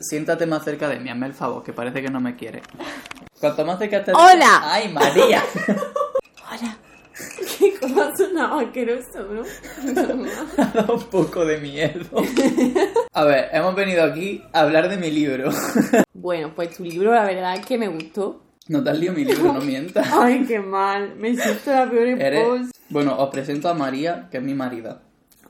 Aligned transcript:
Siéntate 0.00 0.46
más 0.46 0.64
cerca 0.64 0.88
de 0.88 0.98
mí, 0.98 1.10
hazme 1.10 1.26
el 1.26 1.34
favor, 1.34 1.62
que 1.62 1.74
parece 1.74 2.00
que 2.00 2.08
no 2.08 2.20
me 2.20 2.34
quiere. 2.34 2.62
Cuanto 3.38 3.66
más 3.66 3.78
cerca 3.78 3.98
estés... 3.98 4.14
¡Hola! 4.16 4.60
¡Ay, 4.62 4.90
María! 4.92 5.44
Hola. 6.50 6.78
¿Qué 7.58 7.74
cosa 7.78 8.16
sonaba 8.16 8.62
asqueroso, 8.62 9.28
bro? 9.28 9.42
Ha 10.56 10.64
dado 10.72 10.94
un 10.94 11.04
poco 11.04 11.44
de 11.44 11.58
miedo. 11.58 12.06
A 13.12 13.24
ver, 13.24 13.50
hemos 13.52 13.74
venido 13.74 14.02
aquí 14.02 14.42
a 14.54 14.60
hablar 14.60 14.88
de 14.88 14.96
mi 14.96 15.10
libro. 15.10 15.50
bueno, 16.14 16.54
pues 16.54 16.74
tu 16.74 16.82
libro 16.82 17.12
la 17.12 17.24
verdad 17.24 17.56
es 17.56 17.66
que 17.66 17.76
me 17.76 17.88
gustó. 17.88 18.42
No 18.68 18.82
te 18.82 18.90
has 18.90 18.98
liado 18.98 19.18
mi 19.18 19.26
libro, 19.26 19.52
no 19.52 19.60
mientas. 19.60 20.08
Ay, 20.12 20.46
qué 20.46 20.60
mal. 20.60 21.14
Me 21.16 21.36
siento 21.36 21.72
la 21.72 21.90
peor 21.90 22.06
esposa. 22.06 22.70
Bueno, 22.88 23.18
os 23.18 23.28
presento 23.28 23.68
a 23.68 23.74
María, 23.74 24.28
que 24.30 24.38
es 24.38 24.42
mi 24.42 24.54
marida. 24.54 25.02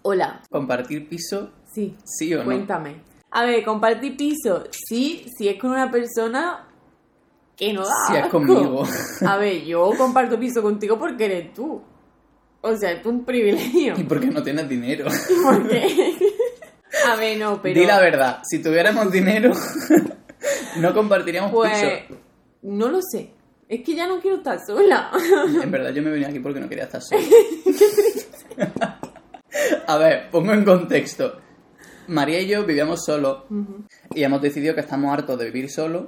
Hola. 0.02 0.42
¿Compartir 0.50 1.08
piso? 1.08 1.50
Sí. 1.72 1.96
¿Sí 2.04 2.34
o 2.34 2.38
no? 2.38 2.46
Cuéntame. 2.46 3.09
A 3.32 3.44
ver, 3.44 3.64
compartir 3.64 4.16
piso. 4.16 4.64
Sí, 4.70 5.24
si 5.36 5.48
es 5.48 5.58
con 5.60 5.70
una 5.70 5.90
persona 5.90 6.66
que 7.56 7.72
no 7.72 7.82
da 7.84 7.94
Si 8.08 8.16
es 8.16 8.22
asco. 8.24 8.38
conmigo. 8.38 8.82
A 9.26 9.36
ver, 9.36 9.64
yo 9.64 9.92
comparto 9.96 10.38
piso 10.38 10.62
contigo 10.62 10.98
porque 10.98 11.26
eres 11.26 11.52
tú. 11.54 11.80
O 12.62 12.76
sea, 12.76 12.92
es 12.92 13.06
un 13.06 13.24
privilegio. 13.24 13.94
¿Y 13.96 14.02
por 14.04 14.20
qué 14.20 14.26
no 14.26 14.42
tienes 14.42 14.68
dinero? 14.68 15.06
¿Por 15.44 15.68
qué? 15.68 16.14
A 17.06 17.16
ver, 17.16 17.38
no, 17.38 17.62
pero... 17.62 17.80
Di 17.80 17.86
la 17.86 18.00
verdad, 18.00 18.42
si 18.48 18.60
tuviéramos 18.62 19.10
dinero, 19.12 19.52
no 20.78 20.92
compartiríamos 20.92 21.52
Pues... 21.52 21.72
piso. 22.08 22.20
No 22.62 22.88
lo 22.88 23.00
sé. 23.00 23.30
Es 23.68 23.82
que 23.82 23.94
ya 23.94 24.06
no 24.08 24.20
quiero 24.20 24.38
estar 24.38 24.58
sola. 24.66 25.10
En 25.62 25.70
verdad, 25.70 25.90
yo 25.92 26.02
me 26.02 26.10
venía 26.10 26.28
aquí 26.28 26.40
porque 26.40 26.58
no 26.60 26.68
quería 26.68 26.84
estar 26.84 27.00
solo. 27.00 27.22
A 29.86 29.96
ver, 29.96 30.28
pongo 30.30 30.52
en 30.52 30.64
contexto. 30.64 31.40
María 32.10 32.40
y 32.40 32.46
yo 32.48 32.64
vivíamos 32.64 33.04
solos 33.04 33.44
y 34.14 34.22
hemos 34.22 34.40
decidido 34.42 34.74
que 34.74 34.80
estamos 34.80 35.12
hartos 35.12 35.38
de 35.38 35.46
vivir 35.46 35.70
solos 35.70 36.06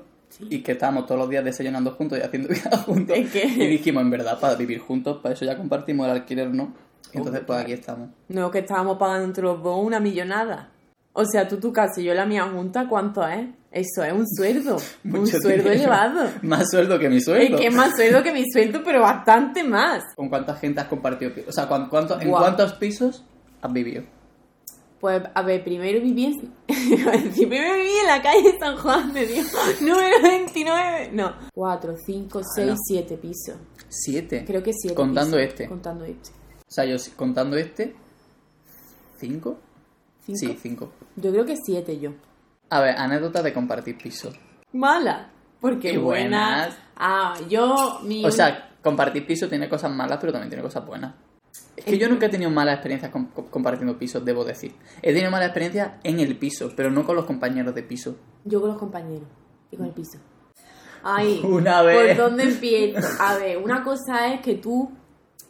y 0.51 0.63
que 0.63 0.73
estábamos 0.73 1.07
todos 1.07 1.21
los 1.21 1.29
días 1.31 1.45
desayunando 1.45 1.93
juntos 1.93 2.19
y 2.19 2.23
haciendo 2.23 2.49
vida 2.55 2.77
juntos. 2.85 3.17
Es 3.17 3.31
que- 3.31 3.45
Y 3.47 3.67
dijimos, 3.69 4.03
en 4.03 4.11
verdad, 4.11 4.39
para 4.41 4.55
vivir 4.57 4.81
juntos, 4.81 5.19
para 5.23 5.35
eso 5.35 5.45
ya 5.45 5.57
compartimos 5.57 6.07
el 6.07 6.13
alquiler, 6.13 6.53
¿no? 6.53 6.75
Y 7.13 7.19
entonces, 7.19 7.43
pues 7.47 7.59
aquí 7.61 7.73
estamos. 7.73 8.09
No, 8.29 8.51
que 8.51 8.61
estábamos 8.61 8.97
pagando 8.99 9.25
entre 9.27 9.43
los 9.45 9.63
dos 9.63 9.79
una 9.85 10.01
millonada. 10.01 10.71
O 11.15 11.27
sea, 11.27 11.47
tú 11.47 11.59
tu 11.59 11.71
casa 11.73 12.01
y 12.01 12.05
yo 12.05 12.15
la 12.15 12.25
mía 12.25 12.49
junta, 12.51 12.89
¿cuánto 12.89 13.27
es? 13.29 13.47
Eso 13.71 14.03
es 14.03 14.13
un 14.15 14.27
sueldo. 14.27 14.79
un 15.05 15.27
sueldo 15.27 15.49
dinero. 15.51 15.71
elevado. 15.73 16.31
Más 16.43 16.71
sueldo 16.71 16.99
que 16.99 17.11
mi 17.11 17.21
sueldo. 17.21 17.57
Es 17.57 17.61
que 17.61 17.67
es 17.69 17.75
más 17.75 17.95
sueldo 17.95 18.23
que 18.23 18.33
mi 18.33 18.45
sueldo, 18.51 18.81
pero 18.83 19.03
bastante 19.03 19.63
más. 19.63 20.03
¿Con 20.17 20.31
cuánta 20.31 20.55
gente 20.57 20.81
has 20.81 20.87
compartido 20.89 21.35
pisos? 21.35 21.51
O 21.51 21.53
sea, 21.53 21.69
¿cuán- 21.69 21.89
cuánto- 21.91 22.19
¿en 22.19 22.31
cuántos 22.31 22.73
pisos 22.75 23.23
has 23.61 23.73
vivido? 23.73 24.05
Pues, 25.03 25.21
a 25.35 25.43
ver, 25.43 25.65
primero 25.65 26.01
viví 26.01 26.27
en... 26.27 26.55
primero 27.35 27.75
viví 27.75 27.91
en 28.03 28.07
la 28.07 28.23
calle 28.23 28.57
San 28.57 28.77
Juan 28.77 29.13
de 29.13 29.27
Dios, 29.27 29.53
número 29.81 30.23
29. 30.23 31.11
No, 31.13 31.35
4, 31.53 31.97
5, 32.07 32.41
6, 32.55 32.69
Ala. 32.69 32.77
7 32.87 33.17
pisos. 33.17 33.57
Siete. 33.89 34.45
Creo 34.47 34.63
que 34.63 34.73
7 34.73 34.95
Contando 34.95 35.41
este. 35.41 35.67
Contando 35.67 36.05
este. 36.05 36.31
O 36.31 36.71
sea, 36.73 36.85
yo 36.85 36.95
contando 37.17 37.57
este, 37.57 37.97
¿cinco? 39.19 39.59
¿Cinco? 40.25 40.39
Sí, 40.39 40.57
cinco. 40.63 40.93
Yo 41.17 41.33
creo 41.33 41.47
que 41.47 41.57
7 41.57 41.99
yo. 41.99 42.13
A 42.71 42.81
ver, 42.81 42.95
anécdota 42.97 43.43
de 43.43 43.53
compartir 43.53 43.99
piso. 43.99 44.33
Mala. 44.73 45.33
Porque 45.61 45.91
Qué 45.91 45.99
buenas. 45.99 46.77
buenas. 46.77 46.79
Ah, 46.95 47.35
yo... 47.49 47.99
Mi... 48.05 48.25
O 48.25 48.31
sea, 48.31 48.71
compartir 48.81 49.27
piso 49.27 49.49
tiene 49.49 49.69
cosas 49.69 49.91
malas, 49.91 50.19
pero 50.21 50.31
también 50.31 50.49
tiene 50.49 50.63
cosas 50.63 50.87
buenas. 50.87 51.13
Es 51.77 51.85
que 51.85 51.99
yo 51.99 52.09
nunca 52.09 52.27
he 52.27 52.29
tenido 52.29 52.51
malas 52.51 52.75
experiencias 52.75 53.11
con- 53.11 53.27
con- 53.27 53.47
compartiendo 53.47 53.99
pisos, 53.99 54.25
debo 54.25 54.45
decir. 54.45 54.75
He 55.01 55.13
tenido 55.13 55.31
malas 55.31 55.49
experiencias 55.49 55.93
en 56.05 56.21
el 56.21 56.37
piso, 56.39 56.73
pero 56.77 56.91
no 56.91 57.05
con 57.07 57.17
los 57.17 57.25
compañeros 57.25 57.75
de 57.75 57.83
piso. 57.83 58.17
Yo 58.45 58.61
con 58.61 58.71
los 58.71 58.79
compañeros 58.79 59.29
y 59.71 59.77
con 59.77 59.87
el 59.87 59.93
piso. 59.93 60.19
Ay, 61.03 61.41
Una 61.45 61.83
vez. 61.83 62.17
¿por 62.17 62.29
dónde 62.29 62.45
empiezo? 62.45 63.01
A 63.21 63.37
ver, 63.37 63.59
una 63.59 63.83
cosa 63.83 64.33
es 64.33 64.41
que 64.41 64.55
tú 64.57 64.91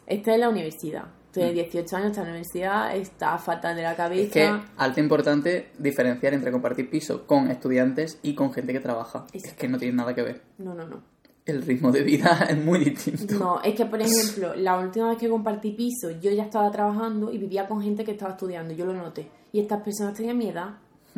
estás 0.07 0.35
en 0.35 0.41
la 0.41 0.49
universidad. 0.49 1.03
Tú 1.31 1.39
tienes 1.39 1.55
18 1.55 1.95
años, 1.97 2.07
estás 2.11 2.19
en 2.19 2.25
la 2.25 2.31
universidad, 2.31 2.95
estás 2.95 3.43
fatal 3.43 3.75
de 3.75 3.81
la 3.81 3.95
cabeza. 3.95 4.23
Es 4.23 4.31
que 4.31 4.61
alto 4.77 4.99
importante 4.99 5.71
diferenciar 5.79 6.33
entre 6.35 6.51
compartir 6.51 6.89
piso 6.91 7.25
con 7.25 7.49
estudiantes 7.49 8.19
y 8.21 8.35
con 8.35 8.53
gente 8.53 8.71
que 8.71 8.79
trabaja. 8.79 9.25
Es 9.33 9.53
que 9.53 9.67
no 9.67 9.79
tiene 9.79 9.95
nada 9.95 10.13
que 10.13 10.21
ver. 10.21 10.41
No, 10.59 10.75
no, 10.75 10.85
no. 10.85 11.01
El 11.45 11.61
ritmo 11.61 11.91
de 11.91 12.03
vida 12.03 12.45
es 12.49 12.57
muy 12.57 12.79
distinto. 12.79 13.35
No, 13.35 13.61
es 13.61 13.75
que, 13.75 13.85
por 13.85 14.01
ejemplo, 14.01 14.55
la 14.55 14.77
última 14.77 15.09
vez 15.09 15.17
que 15.17 15.29
compartí 15.29 15.71
piso, 15.71 16.11
yo 16.21 16.31
ya 16.31 16.43
estaba 16.43 16.71
trabajando 16.71 17.31
y 17.31 17.37
vivía 17.37 17.67
con 17.67 17.81
gente 17.81 18.03
que 18.03 18.11
estaba 18.11 18.31
estudiando, 18.31 18.73
yo 18.73 18.85
lo 18.85 18.93
noté. 18.93 19.29
Y 19.51 19.59
estas 19.59 19.81
personas 19.81 20.13
tenían 20.15 20.37
mi 20.37 20.49
edad, 20.49 20.77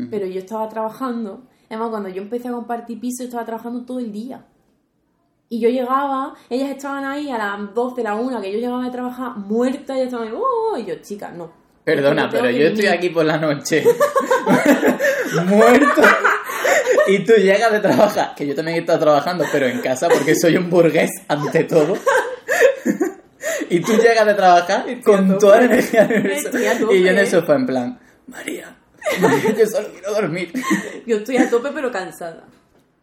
pero 0.09 0.25
yo 0.25 0.39
estaba 0.39 0.67
trabajando. 0.67 1.43
Además, 1.69 1.89
cuando 1.89 2.09
yo 2.09 2.21
empecé 2.21 2.49
a 2.49 2.51
compartir 2.51 2.99
piso, 2.99 3.23
yo 3.23 3.25
estaba 3.25 3.45
trabajando 3.45 3.85
todo 3.85 3.99
el 3.99 4.11
día. 4.11 4.45
Y 5.47 5.59
yo 5.59 5.69
llegaba, 5.69 6.33
ellas 6.49 6.71
estaban 6.71 7.05
ahí 7.05 7.29
a 7.29 7.37
las 7.37 7.73
12, 7.73 8.03
la 8.03 8.15
1, 8.15 8.41
que 8.41 8.51
yo 8.51 8.59
llegaba 8.59 8.83
de 8.83 8.91
trabajar 8.91 9.37
muerta, 9.37 9.93
y 9.93 9.99
ellas 9.99 10.07
estaban 10.07 10.27
ahí, 10.27 10.33
"Oh", 10.35 10.77
y 10.77 10.85
yo, 10.85 10.95
chica, 11.01 11.31
no. 11.31 11.49
Perdona, 11.85 12.27
pero 12.29 12.49
yo 12.49 12.67
estoy 12.67 12.87
aquí 12.87 13.09
por 13.09 13.25
la 13.25 13.37
noche 13.37 13.83
muerto 15.45 16.01
y 17.07 17.19
tú 17.19 17.33
llegas 17.33 17.71
de 17.71 17.79
trabajar, 17.79 18.33
que 18.35 18.47
yo 18.47 18.55
también 18.55 18.77
he 18.77 18.79
estado 18.81 18.99
trabajando, 18.99 19.45
pero 19.51 19.67
en 19.67 19.79
casa 19.81 20.07
porque 20.09 20.35
soy 20.35 20.57
un 20.57 20.69
burgués 20.69 21.11
ante 21.27 21.63
todo. 21.63 21.97
Y 23.69 23.79
tú 23.79 23.93
llegas 23.93 24.25
de 24.25 24.33
trabajar 24.33 24.85
con 25.03 25.37
toda 25.39 25.57
la 25.57 25.65
energía 25.65 26.05
del 26.05 26.19
universo. 26.19 26.93
Y 26.93 27.01
yo 27.01 27.09
en 27.09 27.17
el 27.17 27.27
sofá 27.27 27.55
en 27.55 27.65
plan, 27.65 27.99
María, 28.27 28.75
María, 29.19 29.55
yo 29.57 29.67
solo 29.67 29.87
quiero 29.91 30.13
dormir. 30.13 30.51
Yo 31.05 31.17
estoy 31.17 31.37
a 31.37 31.49
tope, 31.49 31.69
pero 31.73 31.91
cansada. 31.91 32.43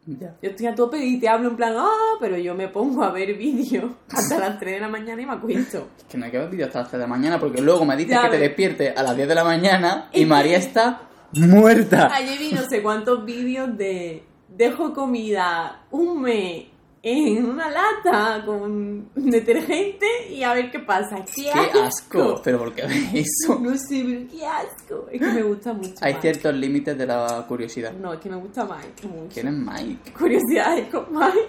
Ya. 0.05 0.35
Yo 0.41 0.49
estoy 0.49 0.67
a 0.67 0.75
tope 0.75 0.97
y 0.97 1.17
te 1.17 1.29
hablo 1.29 1.49
en 1.49 1.55
plan, 1.55 1.75
ah, 1.77 2.17
pero 2.19 2.37
yo 2.37 2.53
me 2.55 2.67
pongo 2.67 3.05
a 3.05 3.11
ver 3.11 3.35
vídeos 3.35 3.89
hasta 4.11 4.37
las 4.37 4.59
3 4.59 4.73
de 4.75 4.79
la 4.81 4.89
mañana 4.89 5.21
y 5.21 5.25
me 5.25 5.31
acuesto. 5.31 5.87
Que 6.09 6.17
no 6.17 6.25
hay 6.25 6.31
que 6.31 6.39
ver 6.39 6.49
vídeos 6.49 6.67
hasta 6.67 6.79
las 6.79 6.89
3 6.89 6.99
de 6.99 7.05
la 7.05 7.07
mañana 7.07 7.39
porque 7.39 7.61
luego 7.61 7.85
me 7.85 7.95
dices 7.95 8.11
Ya 8.11 8.23
que 8.23 8.35
te 8.35 8.39
despiertes 8.39 8.97
a 8.97 9.01
las 9.01 9.15
10 9.15 9.29
de 9.29 9.35
la 9.35 9.45
mañana 9.45 10.09
y 10.11 10.25
María 10.25 10.57
está 10.57 11.03
muerta. 11.35 12.13
Ayer 12.13 12.39
vi 12.39 12.51
no 12.51 12.63
sé 12.67 12.81
cuántos 12.81 13.25
vídeos 13.25 13.77
de 13.77 14.23
dejo 14.47 14.93
comida 14.93 15.85
un 15.91 16.21
mes 16.21 16.65
en 17.05 17.45
una 17.45 17.69
lata 17.69 18.45
con 18.45 19.09
detergente 19.13 20.05
y 20.29 20.41
a 20.43 20.53
ver 20.53 20.71
qué 20.71 20.79
pasa. 20.79 21.17
¡Qué, 21.25 21.51
¡Qué 21.51 21.79
asco! 21.81 22.41
¿Pero 22.41 22.59
por 22.59 22.73
qué 22.73 22.83
ves 22.83 23.27
eso? 23.27 23.59
No 23.59 23.75
sé, 23.77 24.03
pero 24.05 24.27
qué 24.31 24.45
asco. 24.45 25.07
Es 25.11 25.19
que 25.19 25.27
me 25.27 25.43
gusta 25.43 25.73
mucho. 25.73 25.95
Hay 25.99 26.13
Mike. 26.13 26.21
ciertos 26.21 26.55
límites 26.55 26.97
de 26.97 27.05
la 27.05 27.45
curiosidad. 27.47 27.91
No, 27.91 28.13
es 28.13 28.19
que 28.21 28.29
me 28.29 28.37
gusta 28.37 28.63
Mike 28.63 29.07
mucho. 29.07 29.33
¿Quién 29.33 29.47
es 29.47 29.53
Mike? 29.53 30.13
Curiosidades 30.17 30.87
con 30.89 31.05
Mike. 31.11 31.47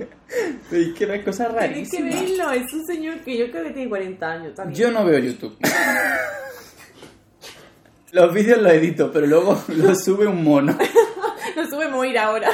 Es 0.70 0.94
que 0.94 1.06
ves 1.06 1.24
cosas 1.24 1.52
Tienes 1.58 1.90
que 1.90 2.02
verlo. 2.02 2.52
Es 2.52 2.72
un 2.72 2.86
señor 2.86 3.18
que 3.18 3.36
yo 3.36 3.50
creo 3.50 3.64
que 3.64 3.70
tiene 3.70 3.88
40 3.88 4.30
años 4.30 4.54
también. 4.54 4.80
Yo 4.80 4.90
no 4.92 5.04
veo 5.04 5.18
YouTube. 5.18 5.56
Los 8.12 8.34
vídeos 8.34 8.60
los 8.60 8.72
edito, 8.72 9.10
pero 9.12 9.26
luego 9.26 9.60
los 9.68 10.02
sube 10.02 10.26
un 10.26 10.42
mono. 10.44 10.76
Lo 11.56 11.66
sube 11.66 11.88
Moira 11.88 12.26
ahora. 12.26 12.48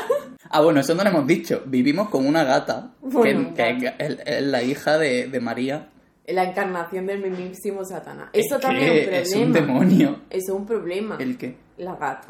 Ah, 0.49 0.63
bueno, 0.63 0.81
eso 0.81 0.95
no 0.95 1.03
lo 1.05 1.11
hemos 1.11 1.27
dicho. 1.27 1.63
Vivimos 1.67 2.09
con 2.09 2.27
una 2.27 2.45
gata, 2.45 2.93
Bueno, 3.03 3.53
que, 3.55 3.77
que 3.79 3.95
es, 3.99 4.19
es 4.25 4.43
la 4.43 4.63
hija 4.63 4.97
de, 4.97 5.29
de 5.29 5.39
María. 5.41 5.91
La 6.27 6.45
encarnación 6.45 7.07
del 7.07 7.21
mismísimo 7.21 7.85
Satanás. 7.85 8.31
Eso 8.33 8.57
Es 8.57 8.61
también 8.63 8.85
es 8.87 8.95
un 8.95 9.03
problema. 9.05 9.19
Es 9.21 9.35
un 9.35 9.53
demonio. 9.53 10.09
Eso 10.31 10.53
es 10.55 10.59
un 10.61 10.67
problema. 10.67 11.17
¿El 11.21 11.37
qué? 11.37 11.57
La 11.77 11.95
gata. 11.97 12.29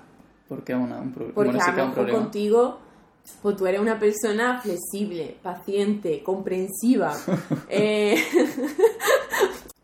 ¿Por 0.49 0.65
qué 0.65 0.75
una- 0.75 0.99
un 1.01 1.13
problema? 1.13 1.35
Porque 1.35 1.51
Bueno, 1.51 1.65
sí 1.65 1.71
a 1.71 1.75
que 1.75 1.77
lo 1.77 1.83
es 1.83 1.85
un 1.85 1.91
mejor 1.91 1.95
problema. 2.05 2.19
contigo, 2.25 2.79
pues 3.43 3.57
tú 3.57 3.67
eres 3.67 3.81
una 3.81 3.99
persona 3.99 4.61
flexible, 4.61 5.37
paciente, 5.43 6.23
comprensiva. 6.25 7.15
Eh, 7.71 8.17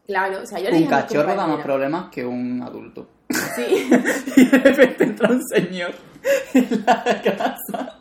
claro, 0.06 0.42
o 0.42 0.46
sea, 0.46 0.58
yo 0.58 0.64
le 0.70 0.76
Un 0.76 0.82
dije 0.82 0.94
a 0.94 0.96
mi 0.98 1.02
cachorro 1.02 1.22
da 1.28 1.34
más 1.34 1.44
compañera, 1.46 1.64
problemas 1.64 2.10
que 2.10 2.24
un 2.26 2.62
adulto. 2.62 3.08
Sí, 3.54 3.90
Y 4.36 4.44
de 4.46 4.58
repente 4.58 5.04
entra 5.04 5.30
un 5.30 5.42
señor 5.46 5.92
en 6.54 6.84
la 6.86 7.22
casa 7.22 7.98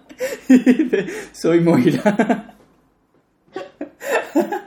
y 0.47 0.57
dice, 0.57 1.07
soy 1.33 1.59
Moira. 1.61 2.55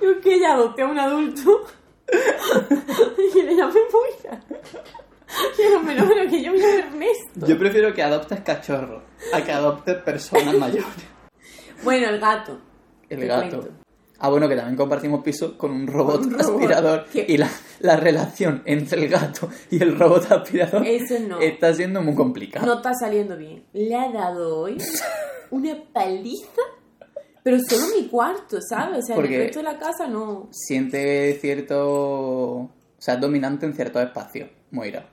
yo 0.00 0.20
que 0.20 0.34
ella 0.34 0.54
adopté 0.54 0.82
a 0.82 0.86
un 0.86 0.98
adulto 0.98 1.64
y 3.34 3.42
le 3.42 3.56
llamé 3.56 3.80
Moira. 3.92 4.40
Pero 5.56 5.82
menos 5.82 6.08
menos 6.08 6.30
que 6.30 6.42
yo 6.42 6.52
me 6.52 6.58
llamo 6.58 6.78
Ernesto. 6.78 7.46
Yo 7.46 7.58
prefiero 7.58 7.92
que 7.92 8.02
adoptes 8.02 8.40
cachorro 8.40 9.02
a 9.32 9.42
que 9.42 9.52
adoptes 9.52 9.96
personas 9.96 10.54
mayores. 10.54 10.86
Bueno, 11.82 12.08
el 12.08 12.20
gato. 12.20 12.58
El 13.08 13.26
gato. 13.26 13.60
cuento. 13.60 13.83
Ah, 14.18 14.28
bueno, 14.30 14.48
que 14.48 14.56
también 14.56 14.76
compartimos 14.76 15.22
piso 15.22 15.58
con 15.58 15.72
un 15.72 15.86
robot, 15.86 16.24
un 16.26 16.40
aspirador. 16.40 17.06
Y 17.12 17.36
la, 17.36 17.50
la 17.80 17.96
relación 17.96 18.62
entre 18.64 19.02
el 19.02 19.08
gato 19.10 19.48
y 19.70 19.82
el 19.82 19.98
robot 19.98 20.30
aspirador 20.30 20.86
Eso 20.86 21.18
no. 21.28 21.40
está 21.40 21.74
siendo 21.74 22.00
muy 22.00 22.14
complicada. 22.14 22.64
No 22.64 22.74
está 22.74 22.92
saliendo 22.94 23.36
bien. 23.36 23.64
Le 23.72 23.94
ha 23.94 24.10
dado 24.12 24.60
hoy 24.60 24.78
una 25.50 25.76
paliza, 25.92 26.62
pero 27.42 27.58
solo 27.68 27.86
mi 28.00 28.06
cuarto, 28.08 28.58
¿sabes? 28.66 28.98
O 29.00 29.06
sea, 29.06 29.16
Porque- 29.16 29.34
el 29.36 29.42
resto 29.42 29.58
de 29.58 29.64
la 29.64 29.78
casa 29.78 30.06
no. 30.06 30.48
Siente 30.52 31.36
cierto... 31.40 31.90
O 32.60 32.70
sea, 33.04 33.14
es 33.14 33.20
dominante 33.20 33.66
en 33.66 33.74
ciertos 33.74 34.02
espacios, 34.02 34.48
Moira. 34.70 35.06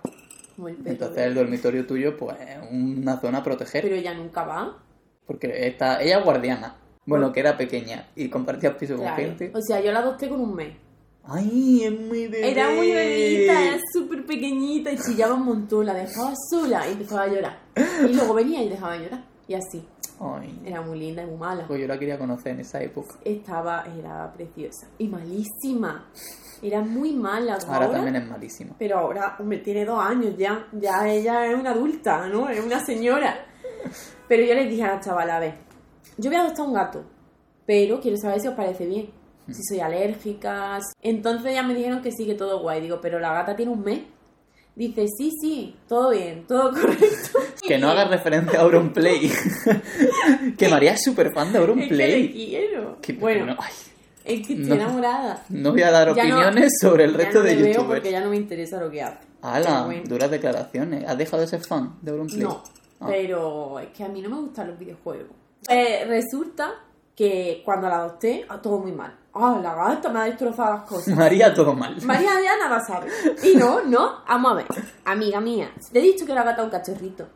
Perro 0.55 0.69
Entonces 0.85 1.17
el 1.25 1.33
dormitorio 1.35 1.85
tuyo, 1.85 2.15
pues, 2.15 2.37
es 2.39 2.57
una 2.71 3.19
zona 3.19 3.39
a 3.39 3.43
proteger. 3.43 3.81
Pero 3.81 3.95
ella 3.95 4.13
nunca 4.13 4.43
va. 4.43 4.77
Porque 5.25 5.67
está, 5.67 6.01
ella 6.01 6.19
es 6.19 6.23
guardiana. 6.23 6.75
Bueno, 7.05 7.31
que 7.31 7.39
era 7.39 7.57
pequeña 7.57 8.07
y 8.15 8.29
compartía 8.29 8.77
piso 8.77 8.95
con 8.97 9.07
gente. 9.15 9.51
O 9.55 9.61
sea, 9.61 9.81
yo 9.81 9.91
la 9.91 9.99
adopté 9.99 10.29
con 10.29 10.39
un 10.41 10.55
mes. 10.55 10.73
¡Ay, 11.23 11.83
es 11.85 11.91
muy 11.91 12.27
bebé! 12.27 12.51
Era 12.51 12.69
muy 12.71 12.91
bebita, 12.91 13.63
era 13.63 13.77
súper 13.93 14.25
pequeñita 14.25 14.91
y 14.91 14.97
chillaba 14.97 15.35
un 15.35 15.45
montón, 15.45 15.85
la 15.85 15.93
dejaba 15.93 16.33
sola 16.49 16.87
y 16.87 16.93
empezaba 16.93 17.23
a 17.23 17.27
llorar. 17.27 17.59
Y 18.09 18.13
luego 18.13 18.33
venía 18.33 18.63
y 18.63 18.69
dejaba 18.69 18.93
de 18.93 19.03
llorar. 19.03 19.23
Y 19.47 19.53
así. 19.53 19.85
Ay, 20.19 20.59
Era 20.65 20.81
muy 20.81 20.99
linda 20.99 21.23
y 21.23 21.25
muy 21.25 21.37
mala. 21.37 21.65
pues 21.67 21.81
yo 21.81 21.87
la 21.87 21.97
quería 21.97 22.17
conocer 22.17 22.53
en 22.53 22.59
esa 22.61 22.81
época. 22.81 23.15
Estaba, 23.25 23.85
era 23.97 24.31
preciosa. 24.33 24.87
Y 24.97 25.07
malísima. 25.07 26.07
Era 26.61 26.81
muy 26.81 27.13
mala. 27.13 27.57
Ahora 27.67 27.91
también 27.91 28.15
es 28.17 28.27
malísima. 28.27 28.75
Pero 28.77 28.99
ahora, 28.99 29.35
hombre, 29.39 29.57
tiene 29.59 29.83
dos 29.85 29.99
años 29.99 30.35
ya. 30.37 30.67
Ya 30.73 31.07
ella 31.07 31.47
es 31.47 31.55
una 31.55 31.71
adulta, 31.71 32.27
¿no? 32.27 32.49
Es 32.49 32.63
una 32.63 32.79
señora. 32.85 33.45
Pero 34.27 34.43
yo 34.43 34.53
les 34.53 34.69
dije 34.69 34.83
a 34.83 34.95
la 34.95 34.99
chavala, 34.99 35.37
a 35.37 35.39
ver, 35.39 35.55
yo 36.21 36.29
voy 36.29 36.37
a 36.39 36.43
adoptar 36.43 36.65
un 36.67 36.73
gato, 36.73 37.03
pero 37.65 37.99
quiero 37.99 38.17
saber 38.17 38.39
si 38.39 38.47
os 38.47 38.53
parece 38.55 38.85
bien. 38.85 39.09
Si 39.47 39.61
soy 39.67 39.79
alérgica. 39.81 40.79
Entonces 41.01 41.53
ya 41.53 41.63
me 41.63 41.73
dijeron 41.73 42.01
que 42.01 42.11
sí, 42.11 42.25
que 42.25 42.35
todo 42.35 42.61
guay. 42.61 42.79
Digo, 42.81 42.99
pero 43.01 43.19
la 43.19 43.33
gata 43.33 43.55
tiene 43.55 43.71
un 43.71 43.81
mes. 43.83 44.01
Dice, 44.73 45.05
sí, 45.17 45.31
sí, 45.41 45.75
todo 45.87 46.11
bien, 46.11 46.45
todo 46.47 46.71
correcto. 46.81 47.39
Que 47.67 47.77
no 47.77 47.89
hagas 47.89 48.09
referencia 48.09 48.59
a 48.59 48.61
Auronplay. 48.61 49.29
que 50.57 50.69
María 50.69 50.93
es 50.93 51.03
súper 51.03 51.33
fan 51.33 51.51
de 51.51 51.59
Es 51.59 51.65
que 51.65 51.71
Auronplay. 51.71 52.31
quiero. 52.31 52.97
Que- 53.01 53.13
bueno, 53.13 53.47
no, 53.47 53.55
ay, 53.59 53.73
es 54.23 54.47
que 54.47 54.53
estoy 54.53 54.69
no. 54.69 54.75
enamorada. 54.75 55.43
no 55.49 55.71
voy 55.71 55.81
a 55.81 55.91
dar 55.91 56.15
Ya 56.15 56.23
no- 56.23 56.35
opiniones 56.35 56.73
sobre 56.79 57.03
el 57.05 57.11
ya 57.11 57.17
resto 57.17 57.39
no 57.39 57.45
de 57.45 57.55
veo 57.55 57.65
youtubers. 57.67 57.87
porque 57.87 58.11
ya 58.11 58.21
no 58.21 58.29
me 58.29 58.37
interesa 58.37 58.79
lo 58.79 58.89
que 58.89 59.01
hace. 59.01 59.17
¡Hala! 59.41 59.83
Bueno. 59.85 60.03
Duras 60.05 60.31
declaraciones. 60.31 61.03
¿Has 61.09 61.17
dejado 61.17 61.41
de 61.41 61.47
ser 61.47 61.61
fan 61.61 61.95
de 62.01 62.11
Auronplay? 62.11 62.39
No, 62.41 62.63
Ah. 63.01 63.07
pero 63.09 63.79
es 63.79 63.89
que 63.89 64.03
a 64.03 64.07
mí 64.07 64.21
no 64.21 64.29
me 64.29 64.37
gustan 64.37 64.67
los 64.69 64.79
videojuegos. 64.79 65.35
Eh, 65.69 66.05
resulta 66.07 66.71
que 67.15 67.61
cuando 67.63 67.87
la 67.87 67.97
adopté, 67.97 68.45
ah, 68.49 68.61
todo 68.61 68.79
muy 68.79 68.91
mal. 68.91 69.17
Ah, 69.33 69.59
la 69.61 69.73
gata 69.75 70.09
me 70.09 70.19
ha 70.19 70.23
destrozado 70.25 70.73
las 70.73 70.83
cosas. 70.83 71.07
María, 71.15 71.53
todo 71.53 71.73
mal. 71.73 71.95
María 72.03 72.29
ya 72.43 72.57
nada 72.57 72.79
sabe. 72.85 73.09
Y 73.43 73.55
no, 73.55 73.81
no, 73.83 74.23
vamos 74.27 74.51
a 74.51 74.55
ver. 74.55 74.65
Amiga 75.05 75.39
mía, 75.39 75.71
te 75.91 75.99
he 75.99 76.01
dicho 76.01 76.25
que 76.25 76.33
la 76.33 76.43
gata 76.43 76.63
un 76.63 76.69
cachorrito. 76.69 77.27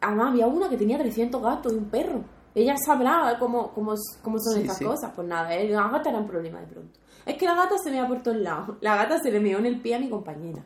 Además, 0.00 0.28
había 0.30 0.46
una 0.46 0.68
que 0.68 0.76
tenía 0.76 0.98
300 0.98 1.42
gatos 1.42 1.72
y 1.72 1.76
un 1.76 1.86
perro. 1.90 2.24
Ella 2.54 2.74
sabrá 2.86 3.36
cómo, 3.38 3.72
cómo, 3.74 3.94
cómo 4.22 4.38
son 4.38 4.54
Sí, 4.54 4.60
estas 4.62 4.78
sí. 4.78 4.84
cosas. 4.84 5.12
Pues 5.14 5.26
nada, 5.28 5.54
eh, 5.54 5.68
la 5.68 5.88
gata 5.88 6.08
era 6.10 6.18
un 6.18 6.26
problema 6.26 6.60
de 6.60 6.66
pronto. 6.66 6.98
Es 7.26 7.36
que 7.36 7.44
la 7.44 7.54
gata 7.54 7.76
se 7.76 7.90
mea 7.90 8.06
por 8.06 8.22
todos 8.22 8.36
lados. 8.38 8.76
La 8.80 8.96
gata 8.96 9.18
se 9.18 9.30
le 9.30 9.40
meó 9.40 9.58
en 9.58 9.66
el 9.66 9.80
pie 9.80 9.96
a 9.96 9.98
mi 9.98 10.08
compañera. 10.08 10.62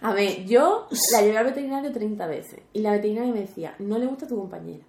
A 0.00 0.12
ver, 0.14 0.44
yo 0.44 0.86
la 1.12 1.22
llevé 1.22 1.36
al 1.38 1.44
veterinario 1.46 1.92
30 1.92 2.26
veces. 2.26 2.60
Y 2.72 2.80
la 2.80 2.92
veterinaria 2.92 3.32
me 3.32 3.40
decía, 3.40 3.74
no 3.80 3.98
le 3.98 4.06
gusta 4.06 4.26
a 4.26 4.28
tu 4.28 4.36
compañera. 4.36 4.84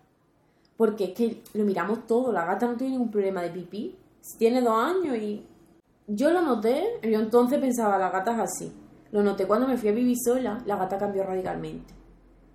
Porque 0.79 1.03
es 1.03 1.13
que 1.13 1.43
lo 1.55 1.65
miramos 1.65 2.07
todo. 2.07 2.31
La 2.31 2.45
gata 2.45 2.65
no 2.65 2.77
tiene 2.77 2.93
ningún 2.93 3.11
problema 3.11 3.41
de 3.41 3.49
pipí. 3.49 3.97
Tiene 4.37 4.61
dos 4.61 4.81
años 4.81 5.17
y 5.17 5.45
yo 6.07 6.31
lo 6.31 6.41
noté, 6.41 7.01
yo 7.03 7.19
entonces 7.19 7.59
pensaba, 7.59 7.97
la 7.97 8.09
gata 8.09 8.31
es 8.31 8.39
así. 8.39 8.71
Lo 9.11 9.21
noté 9.21 9.45
cuando 9.45 9.67
me 9.67 9.75
fui 9.75 9.89
a 9.89 9.91
vivir 9.91 10.15
sola, 10.23 10.57
la 10.65 10.77
gata 10.77 10.97
cambió 10.97 11.23
radicalmente. 11.25 11.93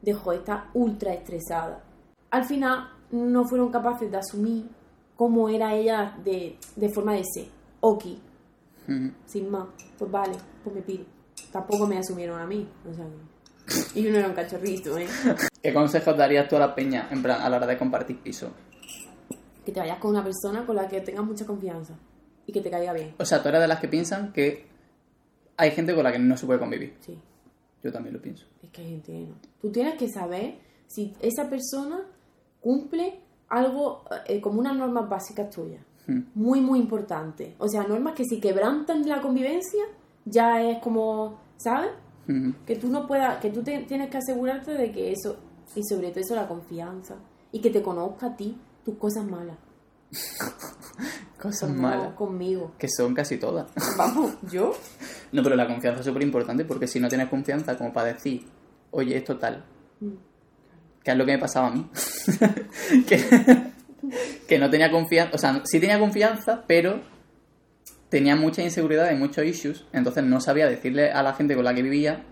Dejó 0.01 0.31
de 0.31 0.39
estar 0.39 0.71
ultra 0.73 1.13
estresada. 1.13 1.85
Al 2.31 2.45
final 2.45 2.89
no 3.11 3.45
fueron 3.45 3.71
capaces 3.71 4.11
de 4.11 4.17
asumir 4.17 4.71
cómo 5.17 5.51
era 5.51 5.75
ella 5.75 6.17
de, 6.25 6.57
de 6.77 6.89
forma 6.89 7.13
de 7.13 7.25
ser. 7.25 7.49
Ok, 7.81 8.05
Ujú. 8.89 9.11
sin 9.27 9.51
más. 9.51 9.67
Pues 9.99 10.11
vale, 10.11 10.33
pues 10.63 10.75
me 10.75 10.81
pido. 10.81 11.05
Tampoco 11.53 11.87
me 11.87 11.99
asumieron 11.99 12.41
a 12.41 12.47
mí. 12.47 12.67
O 12.91 12.95
sea, 12.95 13.05
y 13.95 14.07
uno 14.07 14.19
era 14.19 14.29
un 14.29 14.35
cachorrito, 14.35 14.99
¿eh? 14.99 15.07
¿Qué 15.63 15.73
consejos 15.73 16.17
darías 16.17 16.49
tú 16.49 16.57
a 16.57 16.61
la 16.61 16.75
peña 16.75 17.09
en 17.11 17.23
plan, 17.23 17.41
a 17.41 17.49
la 17.49 17.57
hora 17.57 17.67
de 17.67 17.79
compartir 17.79 18.19
piso? 18.19 18.51
Que 19.65 19.73
te 19.73 19.81
vayas 19.81 19.99
con 19.99 20.11
una 20.11 20.23
persona 20.23 20.67
con 20.67 20.77
la 20.77 20.87
que 20.89 21.01
tengas 21.01 21.25
mucha 21.25 21.47
confianza 21.47 21.95
y 22.47 22.53
que 22.53 22.61
te 22.61 22.71
caiga 22.71 22.93
bien. 22.93 23.15
O 23.19 23.25
sea, 23.25 23.43
tú 23.43 23.49
eres 23.49 23.63
de 23.63 23.69
las 23.69 23.81
que 23.81 23.89
piensan 23.89 24.33
que 24.33 24.67
hay 25.57 25.71
gente 25.71 25.95
con 25.95 26.05
la 26.05 26.13
que 26.13 26.19
no 26.19 26.37
se 26.37 26.47
puede 26.47 26.59
convivir. 26.59 26.95
Sí. 27.01 27.19
Yo 27.83 27.93
también 27.93 28.15
lo 28.15 28.21
pienso. 28.21 28.47
Es 28.63 28.71
que 28.71 28.83
hay 28.83 28.89
gente 28.89 29.13
que 29.13 29.21
no. 29.21 29.35
Tú 29.61 29.71
tienes 29.71 29.95
que 29.95 30.09
saber 30.09 30.59
si 30.87 31.15
esa 31.21 31.49
persona 31.49 32.03
cumple 32.61 33.21
algo 33.49 34.05
eh, 34.27 34.41
como 34.41 34.61
unas 34.61 34.77
normas 34.77 35.09
básicas 35.09 35.51
tuyas. 35.51 35.83
Hmm. 36.07 36.21
Muy, 36.35 36.61
muy 36.61 36.79
importante. 36.79 37.55
O 37.59 37.69
sea, 37.69 37.85
normas 37.85 38.15
que 38.15 38.25
si 38.25 38.41
quebrantan 38.41 39.07
la 39.09 39.21
convivencia, 39.21 39.85
ya 40.25 40.63
es 40.63 40.79
como, 40.83 41.39
¿sabes? 41.57 41.91
Que 42.67 42.77
tú 42.77 42.89
no 42.89 43.07
puedas, 43.07 43.39
que 43.41 43.51
tú 43.51 43.63
te- 43.63 43.81
tienes 43.85 44.11
que 44.11 44.17
asegurarte 44.19 44.73
de 44.75 44.91
que 44.93 45.13
eso, 45.13 45.37
y 45.75 45.83
sobre 45.85 46.09
todo 46.11 46.21
eso, 46.21 46.35
la 46.35 46.49
confianza. 46.49 47.17
Y 47.53 47.61
que 47.61 47.71
te 47.71 47.83
conozca 47.83 48.27
a 48.29 48.37
ti 48.37 48.57
tus 48.85 48.97
cosas 48.97 49.25
malas. 49.25 49.57
Cosas 51.41 51.71
malas. 51.71 52.15
conmigo. 52.15 52.73
Que 52.79 52.89
son 52.89 53.15
casi 53.15 53.37
todas. 53.37 53.67
Vamos, 53.99 54.35
yo. 54.51 54.73
No, 55.33 55.43
pero 55.43 55.57
la 55.57 55.67
confianza 55.67 56.01
es 56.01 56.07
súper 56.07 56.23
importante 56.23 56.65
porque 56.65 56.87
si 56.87 57.01
no 57.01 57.09
tienes 57.09 57.29
confianza 57.29 57.77
como 57.77 57.93
para 57.93 58.15
decir, 58.15 58.47
oye, 58.93 59.17
esto 59.17 59.37
tal, 59.39 59.65
Mm. 60.01 60.11
que 61.05 61.11
es 61.11 61.17
lo 61.17 61.25
que 61.27 61.33
me 61.33 61.39
pasaba 61.39 61.69
a 61.69 61.71
mí, 61.71 61.89
que, 63.07 63.23
que 64.49 64.59
no 64.59 64.69
tenía 64.71 64.91
confianza, 64.91 65.35
o 65.35 65.39
sea, 65.39 65.61
sí 65.65 65.79
tenía 65.79 65.99
confianza, 66.01 66.65
pero 66.67 67.01
tenía 68.15 68.37
mucha 68.37 68.63
inseguridad 68.63 69.11
y 69.11 69.17
muchos 69.17 69.45
issues, 69.45 69.85
entonces 69.93 70.23
no 70.23 70.41
sabía 70.41 70.69
decirle 70.69 71.11
a 71.11 71.21
la 71.25 71.33
gente 71.35 71.57
con 71.57 71.65
la 71.65 71.75
que 71.75 71.83
vivía 71.83 72.25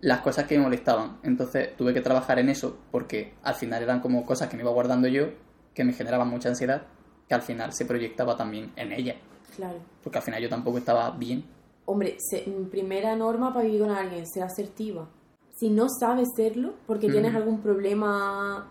las 0.00 0.20
cosas 0.22 0.46
que 0.46 0.56
me 0.56 0.64
molestaban. 0.64 1.18
Entonces 1.24 1.76
tuve 1.76 1.92
que 1.92 2.00
trabajar 2.00 2.38
en 2.38 2.48
eso 2.48 2.78
porque 2.90 3.34
al 3.42 3.54
final 3.54 3.82
eran 3.82 4.00
como 4.00 4.24
cosas 4.24 4.48
que 4.48 4.56
me 4.56 4.62
iba 4.62 4.70
guardando 4.72 5.08
yo, 5.08 5.26
que 5.74 5.84
me 5.84 5.92
generaban 5.92 6.28
mucha 6.28 6.48
ansiedad, 6.48 6.84
que 7.28 7.34
al 7.34 7.42
final 7.42 7.74
se 7.74 7.84
proyectaba 7.84 8.34
también 8.34 8.72
en 8.76 8.92
ella, 8.92 9.16
Claro. 9.56 9.76
porque 10.02 10.16
al 10.16 10.24
final 10.24 10.42
yo 10.42 10.48
tampoco 10.48 10.78
estaba 10.78 11.10
bien. 11.10 11.44
Hombre, 11.84 12.16
se- 12.18 12.48
mm, 12.48 12.70
primera 12.70 13.14
norma 13.14 13.52
para 13.52 13.66
vivir 13.66 13.82
con 13.82 13.90
alguien, 13.90 14.26
ser 14.26 14.42
asertiva. 14.42 15.06
Si 15.54 15.68
no 15.68 15.86
sabes 16.00 16.28
serlo, 16.34 16.76
porque 16.86 17.10
tienes 17.10 17.32
Ujú. 17.32 17.38
algún 17.42 17.60
problema... 17.60 18.68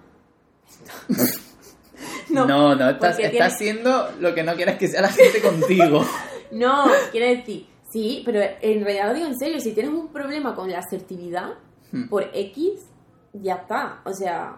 No, 2.30 2.46
no, 2.48 2.90
estás, 2.90 3.16
porque 3.16 3.28
estás 3.28 3.32
tienes- 3.32 3.54
haciendo 3.54 4.12
lo 4.20 4.34
que 4.34 4.44
no 4.44 4.56
quieras 4.56 4.78
que 4.78 4.88
sea 4.88 5.02
la 5.02 5.10
gente 5.10 5.42
contigo. 5.42 6.04
No, 6.58 6.86
quiere 7.12 7.38
decir, 7.38 7.68
sí, 7.92 8.22
pero 8.26 8.40
en 8.62 8.84
realidad 8.84 9.10
lo 9.10 9.14
digo 9.14 9.28
en 9.28 9.38
serio, 9.38 9.60
si 9.60 9.74
tienes 9.74 9.94
un 9.94 10.08
problema 10.10 10.56
con 10.56 10.72
la 10.72 10.80
asertividad, 10.80 11.54
Hmm. 11.92 12.08
por 12.10 12.30
X, 12.34 12.88
ya 13.34 13.56
está. 13.56 14.02
O 14.06 14.12
sea, 14.14 14.58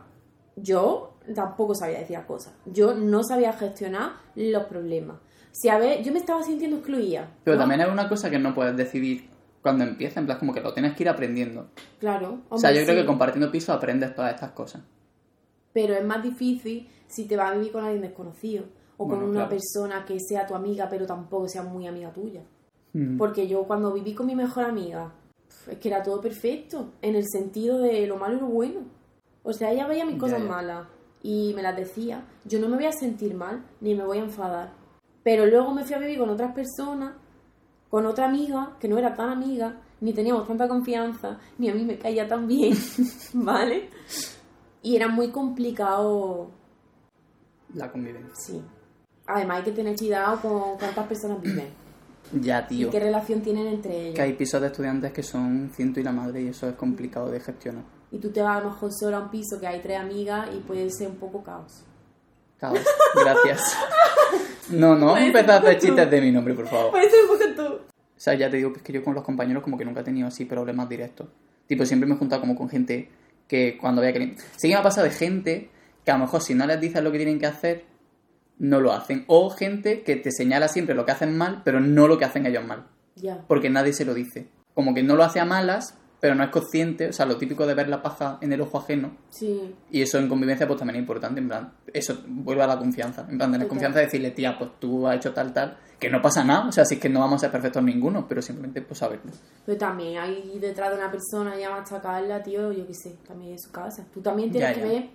yo 0.55 1.17
tampoco 1.35 1.75
sabía 1.75 1.99
decir 1.99 2.17
cosas. 2.25 2.53
Yo 2.65 2.93
no 2.95 3.21
sabía 3.23 3.51
gestionar 3.53 4.13
los 4.35 4.63
problemas. 4.63 5.17
Si 5.51 5.69
a 5.69 5.77
ver, 5.77 6.03
yo 6.03 6.11
me 6.11 6.19
estaba 6.19 6.41
sintiendo 6.43 6.77
excluida. 6.77 7.29
Pero 7.43 7.55
¿no? 7.57 7.61
también 7.61 7.81
es 7.81 7.89
una 7.89 8.07
cosa 8.07 8.29
que 8.29 8.39
no 8.39 8.53
puedes 8.55 8.75
decidir 8.77 9.29
cuando 9.61 9.83
empieza, 9.83 10.19
en 10.19 10.25
plan 10.25 10.39
como 10.39 10.53
que 10.53 10.61
lo 10.61 10.73
tienes 10.73 10.95
que 10.95 11.03
ir 11.03 11.09
aprendiendo. 11.09 11.67
Claro. 11.99 12.39
o 12.49 12.57
sea, 12.57 12.69
hombre, 12.69 12.81
yo 12.85 12.87
creo 12.87 13.01
que 13.01 13.05
compartiendo 13.07 13.51
piso 13.51 13.73
aprendes 13.73 14.15
todas 14.15 14.33
estas 14.33 14.51
cosas. 14.51 14.81
pero 15.73 15.93
es 15.93 16.05
más 16.05 16.23
difícil 16.23 16.89
si 17.07 17.25
te 17.27 17.35
vas 17.35 17.51
a 17.51 17.55
vivir 17.55 17.71
con 17.71 17.83
alguien 17.83 18.01
desconocido 18.01 18.63
o 18.97 19.05
Bueno, 19.05 19.21
con 19.21 19.29
una 19.31 19.39
claro. 19.47 19.49
persona 19.49 20.05
que 20.05 20.17
sea 20.19 20.45
tu 20.47 20.55
amiga 20.55 20.87
pero 20.89 21.05
tampoco 21.05 21.47
sea 21.47 21.63
muy 21.63 21.87
amiga 21.87 22.11
tuya. 22.11 22.41
Mm. 22.93 23.17
Porque 23.17 23.47
yo 23.47 23.63
cuando 23.63 23.93
viví 23.93 24.13
con 24.13 24.25
mi 24.27 24.35
mejor 24.35 24.65
amiga, 24.65 25.13
es 25.69 25.77
que 25.77 25.87
era 25.89 26.01
todo 26.03 26.19
perfecto, 26.21 26.93
en 27.01 27.15
el 27.15 27.25
sentido 27.27 27.79
de 27.79 28.07
lo 28.07 28.17
malo 28.17 28.37
y 28.37 28.39
lo 28.41 28.47
bueno. 28.47 28.79
O 29.43 29.53
sea, 29.53 29.71
ella 29.71 29.87
veía 29.87 30.05
mis 30.05 30.15
Ya, 30.15 30.19
cosas 30.19 30.39
ya. 30.41 30.47
malas 30.47 30.87
y 31.21 31.53
me 31.55 31.61
las 31.61 31.75
decía. 31.75 32.25
Yo 32.45 32.59
no 32.59 32.67
me 32.69 32.75
voy 32.77 32.85
a 32.85 32.91
sentir 32.91 33.33
mal 33.35 33.63
ni 33.81 33.93
me 33.95 34.03
voy 34.05 34.17
a 34.17 34.23
enfadar. 34.23 34.73
Pero 35.23 35.45
luego 35.45 35.73
me 35.73 35.83
fui 35.83 35.93
a 35.95 35.99
vivir 35.99 36.17
con 36.19 36.29
otras 36.29 36.53
personas, 36.53 37.13
con 37.89 38.05
otra 38.05 38.25
amiga 38.27 38.77
que 38.79 38.87
no 38.87 38.97
era 38.97 39.13
tan 39.13 39.29
amiga, 39.29 39.81
ni 39.99 40.13
teníamos 40.13 40.47
tanta 40.47 40.67
confianza, 40.67 41.39
ni 41.57 41.69
a 41.69 41.73
mí 41.75 41.83
me 41.83 41.97
caía 41.97 42.27
tan 42.27 42.47
bien, 42.47 42.73
¿vale? 43.33 43.89
Y 44.81 44.95
era 44.95 45.07
muy 45.09 45.29
complicado, 45.31 46.51
La 47.73 47.91
convivencia. 47.91 48.33
sí. 48.35 48.61
Además 49.27 49.57
hay 49.57 49.63
que 49.65 49.71
tener 49.71 49.95
cuidado 49.95 50.39
con 50.41 50.77
cuántas 50.77 51.05
personas 51.07 51.41
viven 51.41 51.67
Ya, 52.41 52.65
tío. 52.67 52.87
y 52.87 52.91
qué 52.91 52.99
relación 52.99 53.41
tienen 53.41 53.67
entre 53.67 54.01
ellos. 54.01 54.15
Que 54.15 54.21
hay 54.21 54.33
pisos 54.33 54.59
de 54.61 54.67
estudiantes 54.67 55.11
que 55.13 55.23
son 55.23 55.69
ciento 55.73 55.99
y 55.99 56.03
la 56.03 56.11
madre 56.11 56.41
y 56.41 56.47
eso 56.49 56.67
es 56.67 56.75
complicado 56.75 57.29
de 57.31 57.39
gestionar. 57.39 57.83
Y 58.11 58.17
tú 58.19 58.29
te 58.31 58.41
vas 58.41 58.57
a 58.57 58.61
lo 58.61 58.69
mejor 58.71 58.91
solo 58.93 59.17
a 59.17 59.19
un 59.21 59.29
piso 59.29 59.59
que 59.59 59.67
hay 59.67 59.79
tres 59.81 59.99
amigas 59.99 60.49
y 60.55 60.59
puede 60.59 60.89
ser 60.89 61.07
un 61.09 61.15
poco 61.17 61.43
caos. 61.43 61.83
Caos. 62.57 62.79
Gracias. 63.15 63.77
No, 64.69 64.95
no 64.95 65.07
vamos 65.07 65.21
a 65.21 65.25
empezar 65.25 65.51
a 65.51 65.57
hacer 65.59 65.79
chistes 65.79 66.09
de 66.11 66.21
mi 66.21 66.31
nombre, 66.31 66.53
por 66.53 66.67
favor. 66.67 66.93
Un 66.95 67.27
poco 67.27 67.43
tú. 67.55 67.73
O 67.75 68.19
sea, 68.19 68.33
ya 68.33 68.49
te 68.49 68.57
digo 68.57 68.71
que 68.73 68.79
es 68.79 68.83
que 68.83 68.91
yo 68.93 69.03
con 69.03 69.13
los 69.13 69.23
compañeros 69.23 69.63
como 69.63 69.77
que 69.77 69.85
nunca 69.85 70.01
he 70.01 70.03
tenido 70.03 70.27
así 70.27 70.45
problemas 70.45 70.89
directos. 70.89 71.27
Tipo, 71.67 71.85
siempre 71.85 72.07
me 72.09 72.15
he 72.15 72.17
juntado 72.17 72.41
como 72.41 72.55
con 72.55 72.67
gente 72.67 73.09
que 73.47 73.77
cuando 73.79 74.01
vea 74.01 74.11
que... 74.11 74.35
Sí 74.57 74.67
que 74.67 74.73
me 74.73 74.75
ha 74.75 74.83
pasado 74.83 75.05
de 75.05 75.11
gente 75.13 75.69
que 76.03 76.11
a 76.11 76.15
lo 76.17 76.25
mejor 76.25 76.41
si 76.41 76.53
no 76.55 76.65
les 76.65 76.79
dices 76.81 77.01
lo 77.03 77.11
que 77.11 77.17
tienen 77.17 77.39
que 77.39 77.45
hacer, 77.45 77.85
no 78.59 78.79
lo 78.79 78.91
hacen. 78.93 79.23
O 79.27 79.49
gente 79.49 80.03
que 80.03 80.15
te 80.15 80.31
señala 80.31 80.67
siempre 80.67 80.95
lo 80.95 81.05
que 81.05 81.11
hacen 81.11 81.37
mal, 81.37 81.61
pero 81.63 81.79
no 81.79 82.07
lo 82.07 82.17
que 82.17 82.25
hacen 82.25 82.45
ellos 82.45 82.65
mal. 82.65 82.85
Ya. 83.15 83.43
Porque 83.47 83.69
nadie 83.69 83.93
se 83.93 84.05
lo 84.05 84.13
dice. 84.13 84.47
Como 84.73 84.93
que 84.93 85.03
no 85.03 85.15
lo 85.15 85.23
hace 85.23 85.39
a 85.39 85.45
malas, 85.45 85.97
pero 86.19 86.33
no 86.33 86.43
es 86.43 86.49
consciente, 86.49 87.09
o 87.09 87.13
sea, 87.13 87.25
lo 87.27 87.37
típico 87.37 87.67
de 87.67 87.75
ver 87.75 87.87
la 87.89 88.01
paja 88.01 88.39
en 88.41 88.51
el 88.51 88.61
ojo 88.61 88.79
ajeno, 88.79 89.11
Sí. 89.29 89.75
y 89.91 90.01
eso 90.01 90.17
en 90.17 90.27
convivencia 90.27 90.65
pues 90.67 90.79
también 90.79 90.95
es 90.95 91.01
importante, 91.01 91.39
en 91.39 91.47
plan, 91.47 91.73
eso 91.93 92.23
vuelve 92.27 92.63
a 92.63 92.67
la 92.67 92.79
confianza, 92.79 93.21
en 93.29 93.37
plan, 93.37 93.51
tener 93.51 93.67
Total. 93.67 93.69
confianza 93.69 93.99
de 93.99 94.05
decirle, 94.05 94.31
tía, 94.31 94.57
pues 94.57 94.71
tú 94.79 95.07
has 95.07 95.17
hecho 95.17 95.31
tal, 95.31 95.53
tal, 95.53 95.77
que 95.99 96.09
no 96.09 96.19
pasa 96.19 96.43
nada, 96.43 96.69
o 96.69 96.71
sea, 96.71 96.85
si 96.85 96.95
es 96.95 96.99
que 96.99 97.07
no 97.07 97.19
vamos 97.19 97.35
a 97.35 97.39
ser 97.41 97.51
perfectos 97.51 97.83
ninguno, 97.83 98.27
pero 98.27 98.41
simplemente 98.41 98.81
pues 98.81 98.97
saberlo. 98.97 99.31
Pero 99.63 99.77
también 99.77 100.17
hay 100.17 100.57
detrás 100.59 100.89
de 100.89 100.97
una 100.97 101.11
persona 101.11 101.55
ya 101.55 101.69
machacarla, 101.69 102.41
tío, 102.41 102.71
yo 102.71 102.87
qué 102.87 102.95
sé, 102.95 103.15
también 103.27 103.51
en 103.51 103.59
su 103.59 103.71
casa. 103.71 104.03
Tú 104.11 104.19
también 104.19 104.49
tienes 104.49 104.75
Ya, 104.75 104.81
que 104.81 104.87
ver, 104.89 105.09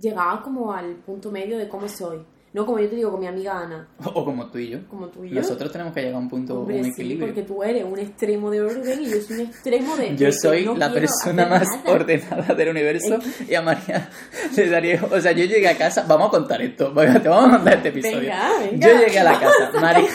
llegar 0.00 0.40
como 0.42 0.72
al 0.72 0.94
punto 0.96 1.30
medio 1.30 1.58
de 1.58 1.68
cómo 1.68 1.86
soy. 1.88 2.24
No 2.54 2.66
como 2.66 2.78
yo 2.80 2.88
te 2.90 2.96
digo 2.96 3.10
con 3.10 3.20
mi 3.20 3.26
amiga 3.26 3.60
Ana, 3.60 3.88
O, 4.04 4.24
como 4.24 4.46
tú 4.48 4.58
y 4.58 4.68
yo. 4.68 4.86
como 4.88 5.08
tú 5.08 5.24
y 5.24 5.30
yo. 5.30 5.36
Nosotros 5.36 5.72
tenemos 5.72 5.94
que 5.94 6.00
llegar 6.00 6.16
a 6.16 6.18
un 6.18 6.28
punto, 6.28 6.60
Hombre, 6.60 6.76
un 6.78 6.84
sí, 6.84 6.90
equilibrio. 6.90 7.26
porque 7.28 7.42
tú 7.42 7.62
eres 7.62 7.84
un 7.84 7.98
extremo 7.98 8.50
de 8.50 8.60
orden 8.60 9.00
y 9.02 9.06
yo 9.10 9.20
soy 9.22 9.36
un 9.36 9.46
extremo 9.46 9.96
de... 9.96 10.16
Yo 10.18 10.32
soy 10.32 10.64
no 10.66 10.74
la 10.76 10.92
persona 10.92 11.46
más 11.46 11.66
nada. 11.66 11.90
ordenada 11.92 12.54
del 12.54 12.68
universo 12.68 13.18
y 13.48 13.54
a 13.54 13.62
María 13.62 14.10
le 14.56 14.68
daría... 14.68 15.02
O 15.10 15.20
sea, 15.20 15.32
yo 15.32 15.44
llegué 15.44 15.68
a 15.68 15.78
casa... 15.78 16.04
Vamos 16.06 16.28
a 16.28 16.30
contar 16.30 16.60
esto, 16.60 16.92
te 16.92 17.28
vamos 17.28 17.48
a 17.54 17.56
contar 17.56 17.74
este 17.76 17.88
episodio. 17.88 18.18
Venga, 18.20 18.50
venga. 18.60 18.86
Yo 18.88 18.98
llegué 19.00 19.18
a 19.18 19.24
la 19.24 19.40
casa. 19.40 19.70
María, 19.80 20.08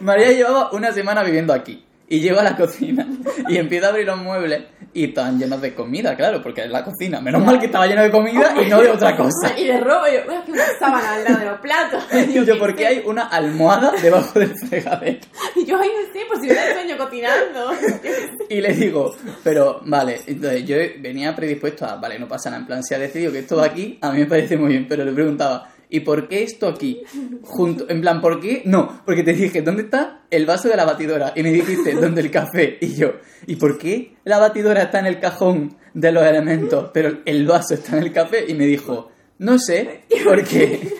María 0.00 0.32
llevaba 0.32 0.72
una 0.72 0.92
semana 0.92 1.22
viviendo 1.22 1.52
aquí. 1.52 1.84
Y 2.10 2.20
llego 2.20 2.40
a 2.40 2.42
la 2.42 2.56
cocina 2.56 3.06
y 3.48 3.58
empiezo 3.58 3.86
a 3.86 3.88
abrir 3.90 4.06
los 4.06 4.16
muebles 4.18 4.62
y 4.94 5.04
estaban 5.04 5.38
llenos 5.38 5.60
de 5.60 5.74
comida, 5.74 6.16
claro, 6.16 6.42
porque 6.42 6.62
es 6.62 6.70
la 6.70 6.82
cocina. 6.82 7.20
Menos 7.20 7.44
mal 7.44 7.60
que 7.60 7.66
estaba 7.66 7.86
lleno 7.86 8.02
de 8.02 8.10
comida 8.10 8.54
y 8.64 8.68
no 8.70 8.80
de 8.80 8.90
otra 8.90 9.14
cosa. 9.14 9.52
Y 9.58 9.66
de 9.66 9.78
robo, 9.78 10.06
yo, 10.06 10.20
"Uy, 10.26 10.34
aquí 10.36 10.52
una 10.52 10.64
sábana 10.78 11.14
al 11.14 11.24
lado 11.24 11.38
de 11.38 11.44
los 11.44 11.60
platos. 11.60 12.04
Y 12.30 12.44
yo, 12.46 12.58
¿por 12.58 12.74
qué 12.74 12.86
hay 12.86 13.02
una 13.04 13.24
almohada 13.28 13.92
debajo 14.00 14.38
del 14.38 14.56
fregadero? 14.56 15.18
Y 15.54 15.66
yo, 15.66 15.78
ay, 15.78 15.88
no 15.88 16.12
sé, 16.12 16.20
pues 16.26 16.40
si 16.40 16.46
me 16.48 16.72
sueño 16.72 16.96
cocinando. 16.96 17.72
Y 18.48 18.62
le 18.62 18.72
digo, 18.72 19.14
pero 19.44 19.82
vale, 19.84 20.22
entonces 20.26 20.64
yo 20.64 20.76
venía 21.00 21.36
predispuesto 21.36 21.84
a, 21.84 21.96
vale, 21.96 22.18
no 22.18 22.26
pasa 22.26 22.48
nada, 22.48 22.60
en 22.62 22.66
plan, 22.66 22.82
si 22.82 22.94
ha 22.94 22.98
decidido 22.98 23.30
que 23.30 23.40
esto 23.40 23.56
va 23.58 23.66
aquí, 23.66 23.98
a 24.00 24.10
mí 24.10 24.20
me 24.20 24.26
parece 24.26 24.56
muy 24.56 24.70
bien, 24.70 24.86
pero 24.88 25.04
le 25.04 25.12
preguntaba, 25.12 25.68
¿y 25.90 26.00
por 26.00 26.28
qué 26.28 26.42
esto 26.42 26.68
aquí? 26.68 27.02
Junto, 27.42 27.88
en 27.88 28.00
plan, 28.00 28.20
¿por 28.20 28.40
qué? 28.40 28.62
No, 28.64 29.02
porque 29.04 29.22
te 29.22 29.32
dije, 29.32 29.62
¿dónde 29.62 29.82
está 29.82 30.22
el 30.30 30.46
vaso 30.46 30.68
de 30.68 30.76
la 30.76 30.84
batidora? 30.84 31.32
Y 31.36 31.42
me 31.42 31.50
dijiste, 31.52 31.94
¿dónde 31.94 32.20
el 32.20 32.30
café? 32.30 32.78
Y 32.80 32.94
yo, 32.94 33.12
¿y 33.46 33.56
por 33.56 33.78
qué 33.78 34.16
la 34.24 34.38
batidora 34.38 34.82
está 34.82 35.00
en 35.00 35.06
el 35.06 35.18
cajón 35.20 35.76
de 35.94 36.12
los 36.12 36.22
elementos, 36.24 36.90
pero 36.92 37.18
el 37.24 37.46
vaso 37.46 37.74
está 37.74 37.96
en 37.96 38.02
el 38.04 38.12
café? 38.12 38.44
Y 38.48 38.54
me 38.54 38.66
dijo, 38.66 39.10
no 39.38 39.58
sé, 39.58 40.02
porque 40.24 40.96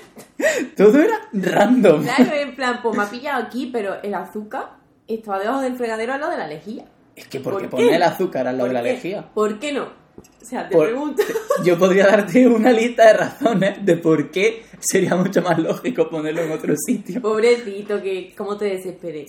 todo 0.77 0.99
era 1.01 1.19
random. 1.33 2.05
Claro, 2.05 2.33
en 2.35 2.55
plan, 2.55 2.81
pues 2.83 2.97
me 2.97 3.03
ha 3.05 3.11
pillado 3.11 3.43
aquí, 3.45 3.71
pero 3.73 4.03
el 4.03 4.15
azúcar 4.15 4.77
estaba 5.07 5.39
debajo 5.39 5.61
del 5.61 5.75
fregadero 5.77 6.13
al 6.15 6.21
lado 6.21 6.33
de 6.33 6.39
la 6.39 6.47
lejía. 6.49 6.85
Es 7.17 7.27
que 7.27 7.41
porque 7.41 7.67
¿Por 7.67 7.81
qué? 7.81 7.87
pone 7.87 7.97
el 7.97 8.03
azúcar 8.03 8.47
al 8.47 8.57
lado 8.59 8.69
¿Por 8.69 8.69
de 8.69 8.75
la 8.75 8.83
qué? 8.83 8.93
lejía. 8.95 9.29
¿Por 9.35 9.59
qué 9.59 9.73
no? 9.73 9.89
O 10.41 10.45
sea, 10.45 10.69
te 10.69 10.75
Por- 10.75 10.87
pregunto. 10.89 11.23
Yo 11.65 11.79
podría 11.79 12.07
darte 12.07 12.47
una 12.47 12.73
lista 12.73 13.07
de 13.07 13.13
razones 13.15 13.85
de 13.85 13.97
por 13.97 14.31
qué 14.31 14.63
sería 14.81 15.17
mucho 15.17 15.43
más 15.43 15.59
lógico 15.59 16.09
ponerlo 16.09 16.43
en 16.43 16.53
otro 16.53 16.75
sitio. 16.77 17.21
Pobrecito, 17.21 18.01
que 18.03 18.35
cómo 18.37 18.57
te 18.57 18.67
desesperé. 18.67 19.27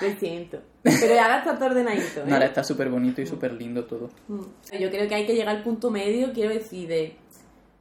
Lo 0.00 0.10
siento. 0.18 0.60
Pero 0.82 1.14
ya 1.14 1.24
ahora 1.24 1.38
está 1.38 1.56
todo 1.56 1.66
ordenadito, 1.70 2.20
¿eh? 2.20 2.24
No, 2.26 2.34
ahora 2.34 2.46
está 2.46 2.64
súper 2.64 2.88
bonito 2.88 3.20
y 3.20 3.26
súper 3.26 3.52
lindo 3.52 3.84
todo. 3.84 4.08
Mm. 4.28 4.40
Yo 4.80 4.90
creo 4.90 5.08
que 5.08 5.14
hay 5.14 5.26
que 5.26 5.34
llegar 5.34 5.56
al 5.56 5.62
punto 5.62 5.90
medio, 5.90 6.32
quiero 6.32 6.54
decir, 6.54 6.88
de 6.88 7.16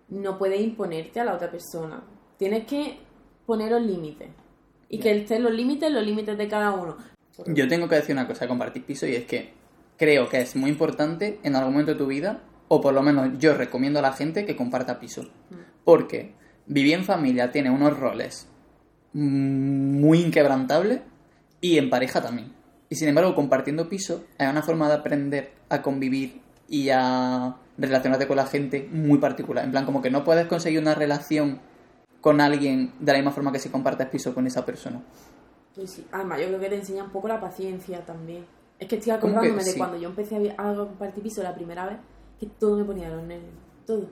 no 0.10 0.38
puedes 0.38 0.60
imponerte 0.60 1.20
a 1.20 1.24
la 1.24 1.34
otra 1.34 1.50
persona. 1.50 2.04
Tienes 2.38 2.66
que 2.66 2.98
poner 3.46 3.72
los 3.72 3.82
límites. 3.82 4.30
Y 4.89 5.00
que 5.00 5.12
estén 5.12 5.44
los 5.44 5.54
límites, 5.54 5.92
los 5.92 6.04
límites 6.04 6.38
de 6.38 6.48
cada 6.48 6.72
uno. 6.72 6.98
Yo 7.46 7.68
tengo 7.68 7.88
que 7.88 7.96
decir 7.96 8.13
una 8.13 8.28
cosa 8.28 8.48
compartir 8.48 8.84
piso 8.84 9.08
y 9.08 9.16
es 9.16 9.25
que 9.25 9.54
creo 9.98 10.28
que 10.28 10.42
es 10.42 10.56
muy 10.56 10.72
importante 10.72 11.39
en 11.44 11.56
algún 11.56 11.74
momento 11.74 11.94
de 11.94 11.98
tu 11.98 12.08
vida, 12.08 12.42
o 12.70 12.80
por 12.80 12.94
lo 12.94 13.02
menos 13.02 13.38
yo 13.40 13.54
recomiendo 13.56 14.00
a 14.00 14.02
la 14.02 14.14
gente 14.14 14.46
que 14.46 14.56
comparta 14.56 15.00
piso. 15.00 15.28
Porque 15.84 16.34
vivir 16.66 16.94
en 16.94 17.04
familia 17.04 17.52
tiene 17.52 17.70
unos 17.70 18.00
roles 18.00 18.48
mm, 19.14 20.00
muy 20.00 20.22
inquebrantables 20.22 21.02
y 21.60 21.78
en 21.78 21.90
pareja 21.90 22.22
también. 22.22 22.54
Y 22.88 22.96
sin 22.96 23.10
embargo, 23.10 23.36
compartiendo 23.36 23.90
piso 23.90 24.24
es 24.38 24.48
una 24.48 24.62
forma 24.62 24.88
de 24.88 24.94
aprender 24.96 25.52
a 25.68 25.82
convivir 25.82 26.42
y 26.68 26.90
a 26.90 27.56
relacionarte 27.78 28.28
con 28.28 28.38
la 28.38 28.46
gente 28.46 28.88
muy 28.92 29.18
particular. 29.18 29.66
En 29.66 29.72
plan, 29.72 29.86
como 29.86 30.02
que 30.02 30.12
no 30.12 30.24
puedes 30.24 30.48
conseguir 30.48 30.80
una 30.80 30.96
relación 30.96 31.60
con 32.22 32.42
alguien 32.42 32.94
de 33.00 33.12
la 33.12 33.18
misma 33.18 33.32
forma 33.32 33.52
que 33.52 33.60
si 33.60 33.70
compartes 33.70 34.08
piso 34.08 34.34
con 34.34 34.46
esa 34.46 34.66
persona. 34.66 35.02
Sí. 35.76 36.06
Además, 36.12 36.40
yo 36.42 36.48
creo 36.48 36.60
que 36.60 36.70
te 36.70 36.76
enseña 36.76 37.04
un 37.04 37.12
poco 37.12 37.28
la 37.28 37.40
paciencia 37.40 38.06
también. 38.06 38.46
Es 38.78 38.88
que 38.88 38.98
estoy 38.98 39.18
¿Cómo 39.20 39.34
que 39.34 39.48
acordándome 39.48 39.64
de 39.64 39.78
cuando 39.78 39.98
yo 39.98 40.10
empecé 40.10 40.56
a 40.58 40.74
compartir 40.74 41.24
piso 41.24 41.44
la 41.44 41.56
primera 41.56 41.86
vez, 41.86 41.98
que 42.39 42.48
todo 42.60 42.77
me 42.77 42.86
ponía 42.86 43.10
los 43.10 43.24
nervios. 43.24 43.53
Todo. 43.86 44.08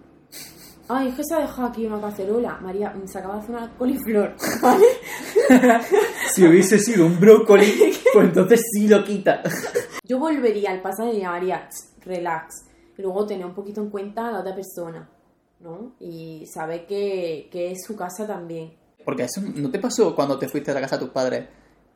Ay, 0.90 1.10
es 1.10 1.16
que 1.16 1.24
se 1.24 1.36
ha 1.36 1.40
dejado 1.40 1.68
aquí 1.68 1.86
una 1.86 2.00
cacerola. 2.00 2.60
María, 2.62 2.92
mm, 2.92 3.08
se 3.08 3.20
acaba 3.20 3.36
de 3.36 3.40
hacer 3.42 3.56
una 3.56 3.78
coliflor, 3.78 4.36
¿vale? 4.62 4.86
Si 6.34 6.46
hubiese 6.46 6.80
sido 6.80 7.06
un 7.06 7.20
brócoli, 7.20 7.94
pues 8.14 8.28
entonces 8.28 8.62
sí 8.72 8.88
lo 8.88 9.04
quita. 9.04 9.42
Yo 10.04 10.20
volvería 10.20 10.72
al 10.72 10.82
pasado 10.82 11.10
y 11.10 11.14
le 11.16 11.22
llamaría 11.22 11.68
"Tss, 11.68 12.06
relax. 12.06 12.66
Y 12.98 13.02
luego 13.02 13.26
tener 13.26 13.46
un 13.46 13.54
poquito 13.54 13.82
en 13.82 13.90
cuenta 13.90 14.28
a 14.28 14.32
la 14.32 14.40
otra 14.40 14.56
persona, 14.56 15.10
¿no? 15.60 15.96
Y 16.00 16.46
saber 16.48 16.86
que, 16.86 17.50
que 17.52 17.72
es 17.72 17.84
su 17.86 17.96
casa 17.96 18.26
también. 18.26 18.74
Porque 19.04 19.24
eso 19.24 19.42
no 19.42 19.70
te 19.72 19.80
pasó 19.80 20.16
cuando 20.16 20.38
te 20.38 20.48
fuiste 20.48 20.72
a 20.72 20.74
la 20.74 20.82
casa 20.82 20.98
de 20.98 21.06
tus 21.06 21.14
padres, 21.14 21.48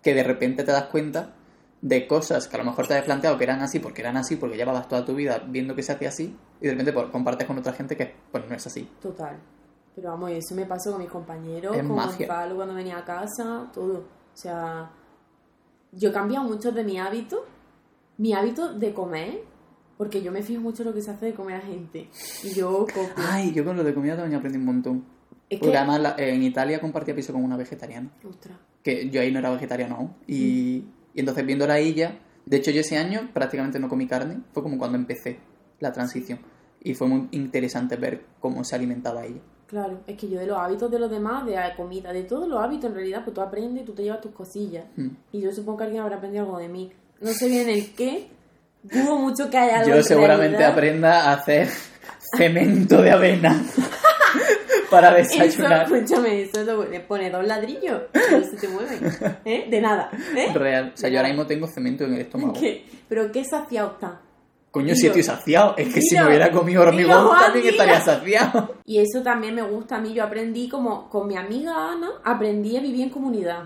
que 0.02 0.14
de 0.14 0.24
repente 0.24 0.64
te 0.64 0.72
das 0.72 0.86
cuenta 0.86 1.34
de 1.82 2.06
cosas 2.08 2.48
que 2.48 2.56
a 2.56 2.60
lo 2.60 2.66
mejor 2.66 2.86
te 2.88 2.94
habías 2.94 3.06
planteado 3.06 3.38
que 3.38 3.44
eran 3.44 3.62
así 3.62 3.80
porque 3.80 4.02
eran 4.02 4.16
así, 4.18 4.36
porque 4.36 4.56
llevabas 4.58 4.88
toda 4.88 5.04
tu 5.04 5.16
vida 5.16 5.40
viendo 5.48 5.74
que 5.76 5.82
se 5.84 5.92
hacía 5.94 6.10
así, 6.10 6.36
y 6.60 6.66
de 6.66 6.72
repente 6.72 6.94
pues, 6.94 7.08
compartes 7.08 7.48
con 7.48 7.58
otra 7.58 7.74
gente 7.74 7.98
que 7.98 8.14
pues 8.32 8.48
no 8.48 8.56
es 8.56 8.66
así. 8.68 8.88
Total. 9.02 9.40
Pero 9.96 10.10
vamos, 10.10 10.32
eso 10.32 10.56
me 10.56 10.66
pasó 10.66 10.92
con 10.92 11.02
mis 11.02 11.10
compañeros, 11.10 11.76
Es 11.76 11.84
con 11.84 11.96
magia. 11.96 12.28
Gonzalo 12.28 12.56
cuando 12.56 12.76
venía 12.76 12.98
a 13.00 13.04
casa, 13.06 13.70
todo. 13.74 13.98
O 14.00 14.38
sea, 14.38 14.90
yo 15.92 16.10
he 16.10 16.14
cambiado 16.14 16.46
mucho 16.48 16.72
de 16.72 16.84
mi 16.84 16.98
hábito, 17.00 17.46
mi 18.18 18.34
hábito 18.34 18.74
de 18.74 18.94
comer, 18.94 19.44
porque 19.98 20.22
yo 20.22 20.32
me 20.32 20.42
fijo 20.44 20.62
mucho 20.62 20.84
en 20.84 20.90
lo 20.90 20.94
que 20.96 21.02
se 21.02 21.12
hace 21.12 21.26
de 21.28 21.34
comer 21.34 21.58
a 21.58 21.62
gente. 21.62 22.10
Y 22.44 22.54
yo 22.54 22.86
copio. 22.86 23.10
Ay, 23.18 23.52
yo 23.54 23.66
con 23.66 23.76
lo 23.76 23.84
de 23.84 23.94
comida 23.94 24.16
también 24.16 24.38
aprendí 24.40 24.58
un 24.60 24.66
montón. 24.66 25.06
es 25.50 25.60
Porque 25.60 25.72
que... 25.74 25.78
además 25.78 26.14
en 26.18 26.42
Italia 26.44 26.80
compartía 26.80 27.14
piso 27.16 27.34
con 27.34 27.44
una 27.44 27.58
vegetariana, 27.58 28.10
Ostras. 28.28 28.58
que 28.84 29.10
yo 29.10 29.20
ahí 29.20 29.32
no 29.32 29.40
era 29.40 29.50
vegetariano 29.52 29.96
aún. 29.96 30.14
Y, 30.28 30.86
Mm. 30.86 31.01
Y 31.14 31.20
entonces 31.20 31.46
viéndola 31.46 31.76
a 31.76 31.80
ella, 31.80 32.20
de 32.46 32.58
hecho 32.58 32.72
yo 32.72 32.82
ese 32.82 32.98
año 32.98 33.30
prácticamente 33.34 33.80
no 33.80 33.90
comí 33.90 34.08
carne, 34.08 34.40
fue 34.54 34.64
como 34.64 34.78
cuando 34.78 34.98
empecé 34.98 35.40
la 35.80 35.92
transición. 35.92 36.40
Y 36.84 36.96
fue 36.96 37.08
muy 37.08 37.28
interesante 37.32 37.96
ver 37.96 38.24
cómo 38.40 38.64
se 38.64 38.76
alimentaba 38.76 39.24
ella. 39.26 39.40
Claro, 39.68 40.02
es 40.08 40.18
que 40.18 40.28
yo 40.28 40.40
de 40.40 40.48
los 40.48 40.58
hábitos 40.58 40.90
de 40.92 41.00
los 41.00 41.10
demás, 41.10 41.46
de 41.46 41.54
la 41.54 41.76
comida, 41.76 42.12
de 42.12 42.24
todos 42.24 42.48
los 42.48 42.60
hábitos 42.60 42.90
en 42.90 42.96
realidad, 42.96 43.24
pues 43.24 43.34
tú 43.36 43.42
aprendes 43.42 43.84
y 43.84 43.86
tú 43.86 43.94
te 43.94 44.04
llevas 44.04 44.20
tus 44.20 44.32
cosillas. 44.32 44.86
Mm. 44.98 45.08
Y 45.32 45.42
yo 45.42 45.52
supongo 45.54 45.78
que 45.78 45.84
alguien 45.86 46.02
habrá 46.04 46.18
aprendido 46.18 46.44
algo 46.46 46.58
de 46.58 46.68
mí. 46.68 46.92
No 47.22 47.30
sé 47.32 47.48
bien 47.48 47.70
el 47.70 47.94
qué, 47.94 48.28
dudo 48.84 49.18
mucho 49.18 49.50
que 49.50 49.58
haya 49.58 49.78
algo 49.80 49.90
Yo 49.92 49.96
en 49.98 50.04
seguramente 50.04 50.58
realidad. 50.58 50.72
aprenda 50.72 51.30
a 51.30 51.34
hacer 51.34 51.70
cemento 52.36 53.02
de 53.02 53.12
avena 53.12 53.64
para 54.92 55.18
Eso, 55.18 55.40
desayunar. 55.44 55.92
escúchame, 55.92 56.42
eso 56.44 56.64
lo- 56.64 56.86
le 56.88 57.00
pone 57.00 57.32
dos 57.32 57.44
ladrillos 57.48 58.04
y 58.14 58.34
no 58.36 58.44
se 58.44 58.58
te 58.58 58.68
mueven. 58.68 59.00
¿Eh? 59.46 59.66
De 59.72 59.82
nada. 59.82 60.12
¿eh? 60.38 60.52
Real. 60.54 60.92
O 60.94 60.98
sea, 60.98 61.10
yo 61.10 61.18
ahora 61.18 61.30
mismo 61.30 61.48
tengo 61.48 61.66
cemento 61.68 62.04
en 62.04 62.14
el 62.14 62.22
estómago. 62.22 62.54
¿Qué? 62.60 62.86
Pero 63.10 63.32
qué 63.32 63.44
saciado 63.44 63.94
está. 63.94 64.22
Coño, 64.70 64.96
si 64.96 65.08
estoy 65.08 65.24
saciado. 65.24 65.76
Es 65.78 65.94
que 65.94 66.02
si 66.02 66.16
me 66.16 66.28
hubiera 66.28 66.50
comido 66.52 66.84
hormigón 66.84 67.30
también 67.40 67.66
estaría 67.68 68.00
saciado. 68.02 68.76
Y 68.86 69.00
eso 69.00 69.22
también 69.24 69.56
me 69.56 69.64
gusta 69.64 69.96
a 69.98 70.00
mí. 70.02 70.14
Yo 70.14 70.24
aprendí 70.24 70.70
como 70.70 71.10
con 71.10 71.28
mi 71.28 71.36
amiga 71.36 71.92
Ana, 71.92 72.10
aprendí 72.24 72.78
a 72.78 72.82
vivir 72.82 73.02
en 73.02 73.10
comunidad. 73.10 73.66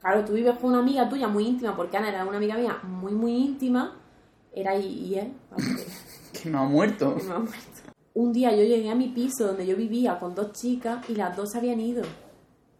Claro, 0.00 0.24
tú 0.24 0.32
vives 0.32 0.56
con 0.58 0.70
una 0.70 0.80
amiga 0.80 1.08
tuya 1.08 1.28
muy 1.28 1.46
íntima, 1.46 1.76
porque 1.76 1.96
Ana 1.96 2.08
era 2.08 2.24
una 2.24 2.38
amiga 2.38 2.56
mía 2.56 2.76
muy, 2.82 3.12
muy 3.12 3.32
íntima. 3.36 3.96
Era 4.52 4.74
y, 4.76 4.86
y 4.86 5.14
él. 5.18 5.32
Que 6.42 6.50
no 6.50 6.60
ha 6.60 6.64
muerto. 6.64 7.16
no 7.26 7.34
ha 7.34 7.38
muerto. 7.38 7.80
Un 8.16 8.32
día 8.32 8.50
yo 8.50 8.62
llegué 8.62 8.88
a 8.88 8.94
mi 8.94 9.08
piso 9.08 9.46
donde 9.46 9.66
yo 9.66 9.76
vivía 9.76 10.18
con 10.18 10.34
dos 10.34 10.52
chicas 10.52 11.04
y 11.10 11.14
las 11.14 11.36
dos 11.36 11.54
habían 11.54 11.78
ido. 11.78 12.02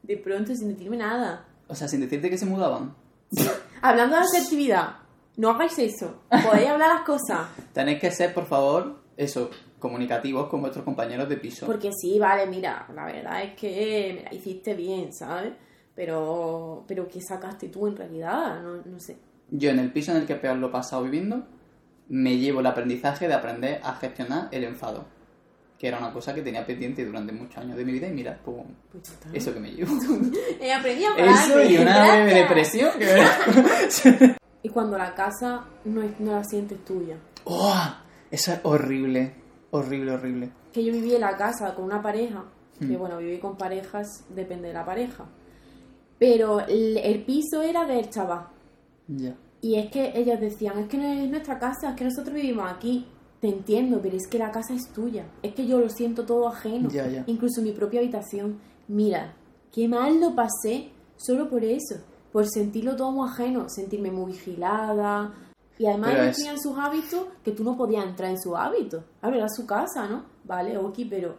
De 0.03 0.17
pronto, 0.17 0.55
sin 0.55 0.69
decirme 0.69 0.97
nada. 0.97 1.45
O 1.69 1.75
sea, 1.75 1.89
sin 1.89 2.01
decirte 2.01 2.31
que 2.31 2.39
se 2.39 2.47
mudaban. 2.47 2.95
Hablando 3.83 4.17
de 4.17 4.23
asertividad, 4.23 4.97
no 5.37 5.51
hagáis 5.51 5.79
eso. 5.79 6.23
Podéis 6.31 6.71
hablar 6.71 6.89
las 6.89 7.03
cosas. 7.03 7.51
Tenéis 7.75 8.01
que 8.01 8.11
ser, 8.11 8.33
por 8.33 8.47
favor, 8.47 9.03
eso, 9.15 9.51
comunicativos 9.79 10.49
con 10.49 10.63
vuestros 10.63 10.87
compañeros 10.87 11.29
de 11.29 11.37
piso. 11.37 11.67
Porque 11.67 11.91
sí, 11.93 12.19
vale, 12.19 12.47
mira, 12.47 12.89
la 12.95 13.05
verdad 13.05 13.43
es 13.43 13.55
que 13.57 14.15
me 14.17 14.23
la 14.23 14.35
hiciste 14.35 14.73
bien, 14.73 15.13
¿sabes? 15.13 15.53
Pero, 15.95 16.87
pero 16.89 17.07
¿qué 17.09 17.21
sacaste 17.21 17.69
tú 17.69 17.87
en 17.87 17.97
realidad? 17.99 18.63
No, 18.63 18.77
no 18.77 18.99
sé. 18.99 19.19
Yo 19.51 19.69
en 19.69 19.81
el 19.81 19.93
piso 19.93 20.13
en 20.13 20.17
el 20.17 20.27
que 20.27 20.37
peor 20.37 20.57
lo 20.57 20.69
he 20.69 20.73
pasado 20.73 21.03
viviendo, 21.03 21.45
me 22.09 22.39
llevo 22.39 22.61
el 22.61 22.67
aprendizaje 22.67 23.29
de 23.29 23.35
aprender 23.35 23.83
a 23.85 23.97
gestionar 23.97 24.49
el 24.51 24.65
enfado. 24.65 25.15
Que 25.79 25.89
era 25.89 25.99
una 25.99 26.13
cosa 26.13 26.35
que 26.35 26.41
tenía 26.43 26.65
pendiente 26.65 27.05
durante 27.05 27.33
muchos 27.33 27.59
años 27.59 27.77
de 27.77 27.85
mi 27.85 27.93
vida 27.93 28.09
y 28.09 28.13
mira, 28.13 28.39
pues, 28.45 28.57
Pues 28.93 29.13
eso 29.35 29.53
que 29.53 29.61
me 29.61 29.71
llevo. 29.73 29.93
He 30.61 30.73
aprendido 30.73 31.11
a 31.15 31.19
Eso 31.19 31.63
y 31.63 31.77
una 31.77 31.99
breve 31.99 32.45
Gracias. 32.49 32.49
depresión. 32.49 32.91
que 32.99 34.37
Y 34.63 34.69
cuando 34.71 34.97
la 34.99 35.15
casa 35.15 35.65
no, 35.85 36.03
es- 36.03 36.19
no 36.19 36.33
la 36.33 36.45
sientes 36.45 36.85
tuya. 36.85 37.17
¡Oh! 37.45 37.75
Eso 38.31 38.53
es 38.53 38.61
horrible. 38.65 39.35
Horrible, 39.71 40.13
horrible. 40.13 40.51
Que 40.73 40.83
yo 40.85 40.93
viví 40.93 41.15
en 41.15 41.21
la 41.21 41.37
casa 41.37 41.75
con 41.75 41.85
una 41.85 42.01
pareja, 42.03 42.45
que 42.79 42.87
Mm. 42.87 42.99
bueno, 42.99 43.19
viví 43.19 43.39
con 43.39 43.57
parejas, 43.57 44.25
depende 44.31 44.69
de 44.69 44.75
la 44.75 44.85
pareja. 44.85 45.27
Pero 46.19 46.61
el, 46.67 46.97
el 46.97 47.25
piso 47.25 47.63
era 47.63 47.85
del 47.85 48.09
chaval. 48.11 48.47
Ya. 49.09 49.35
Y 49.61 49.77
es 49.77 49.91
que 49.91 50.13
ellos 50.15 50.41
decían, 50.41 50.79
es 50.79 50.89
que 50.89 50.97
no 50.97 51.05
es 51.05 51.29
nuestra 51.31 51.59
casa, 51.59 51.91
es 51.91 51.97
que 51.97 52.05
nosotros 52.05 52.35
vivimos 52.35 52.71
aquí. 52.71 53.07
Te 53.41 53.49
entiendo, 53.49 54.01
pero 54.03 54.17
es 54.17 54.27
que 54.29 54.39
la 54.39 54.51
casa 54.51 54.75
es 54.75 54.89
tuya. 54.93 55.27
Es 55.43 55.55
que 55.55 55.67
yo 55.67 55.79
lo 55.79 55.89
siento 55.89 56.25
todo 56.25 56.49
ajeno. 56.49 56.89
Incluso 57.27 57.61
mi 57.63 57.73
propia 57.73 58.01
habitación. 58.01 58.59
Mira, 58.89 59.35
qué 59.73 59.89
mal 59.89 60.21
lo 60.21 60.35
pasé 60.35 60.91
solo 61.17 61.49
por 61.49 61.63
eso. 61.65 61.97
Por 62.33 62.47
sentirlo 62.49 62.97
todo 62.97 63.13
muy 63.13 63.29
ajeno, 63.29 63.69
sentirme 63.69 64.11
muy 64.11 64.33
vigilada. 64.33 65.33
Y 65.79 65.87
además 65.87 66.11
Pero 66.11 66.23
ellos 66.23 66.31
es- 66.31 66.37
tenían 66.39 66.59
sus 66.61 66.79
hábitos 66.79 67.27
que 67.45 67.53
tú 67.53 67.63
no 67.63 67.77
podías 67.77 68.07
entrar 68.07 68.31
en 68.31 68.41
sus 68.41 68.55
hábitos. 68.57 69.05
A 69.21 69.29
ver, 69.29 69.39
era 69.39 69.49
su 69.49 69.67
casa, 69.67 70.07
¿no? 70.09 70.25
Vale, 70.45 70.77
ok, 70.79 70.99
pero... 71.11 71.37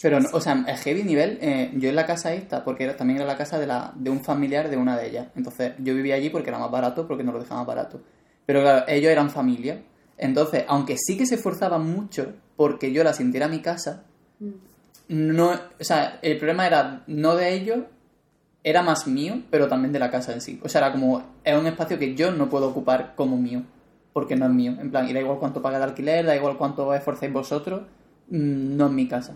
Pero, 0.00 0.20
no- 0.20 0.28
o 0.32 0.40
sea, 0.40 0.64
el 0.66 0.76
heavy 0.76 1.04
nivel, 1.04 1.38
eh, 1.40 1.70
yo 1.76 1.88
en 1.88 1.94
la 1.96 2.04
casa 2.04 2.34
esta, 2.34 2.64
porque 2.64 2.84
era, 2.84 2.96
también 2.96 3.18
era 3.18 3.26
la 3.26 3.36
casa 3.38 3.58
de, 3.58 3.66
la, 3.66 3.92
de 3.94 4.10
un 4.10 4.22
familiar 4.24 4.68
de 4.68 4.76
una 4.76 4.96
de 4.96 5.08
ellas. 5.08 5.28
Entonces, 5.36 5.74
yo 5.78 5.94
vivía 5.94 6.16
allí 6.16 6.28
porque 6.28 6.50
era 6.50 6.58
más 6.58 6.70
barato, 6.70 7.06
porque 7.06 7.22
nos 7.24 7.34
lo 7.34 7.40
dejaban 7.40 7.60
más 7.64 7.68
barato. 7.74 8.00
Pero 8.44 8.60
claro, 8.62 8.84
ellos 8.88 9.10
eran 9.12 9.30
familia. 9.30 9.82
Entonces, 10.18 10.64
aunque 10.68 10.96
sí 10.98 11.16
que 11.16 11.26
se 11.26 11.36
esforzaban 11.36 11.84
mucho 11.84 12.32
porque 12.56 12.92
yo 12.92 13.02
la 13.02 13.12
sintiera 13.12 13.48
mi 13.48 13.60
casa, 13.60 14.04
no, 15.08 15.50
o 15.50 15.84
sea, 15.84 16.18
el 16.22 16.38
problema 16.38 16.66
era 16.66 17.02
no 17.06 17.34
de 17.34 17.54
ellos, 17.54 17.80
era 18.64 18.82
más 18.82 19.06
mío, 19.06 19.42
pero 19.50 19.68
también 19.68 19.92
de 19.92 19.98
la 19.98 20.10
casa 20.10 20.32
en 20.32 20.40
sí. 20.40 20.60
O 20.62 20.68
sea, 20.68 20.80
era 20.82 20.92
como, 20.92 21.22
es 21.42 21.58
un 21.58 21.66
espacio 21.66 21.98
que 21.98 22.14
yo 22.14 22.30
no 22.30 22.48
puedo 22.48 22.68
ocupar 22.68 23.14
como 23.16 23.36
mío, 23.36 23.62
porque 24.12 24.36
no 24.36 24.46
es 24.46 24.52
mío. 24.52 24.74
En 24.80 24.90
plan, 24.90 25.08
y 25.08 25.12
da 25.12 25.20
igual 25.20 25.38
cuánto 25.38 25.60
paga 25.60 25.78
de 25.78 25.84
alquiler, 25.84 26.24
da 26.24 26.36
igual 26.36 26.56
cuánto 26.56 26.94
esforcéis 26.94 27.32
vosotros, 27.32 27.82
mm, 28.28 28.76
no 28.76 28.86
es 28.86 28.92
mi 28.92 29.08
casa. 29.08 29.34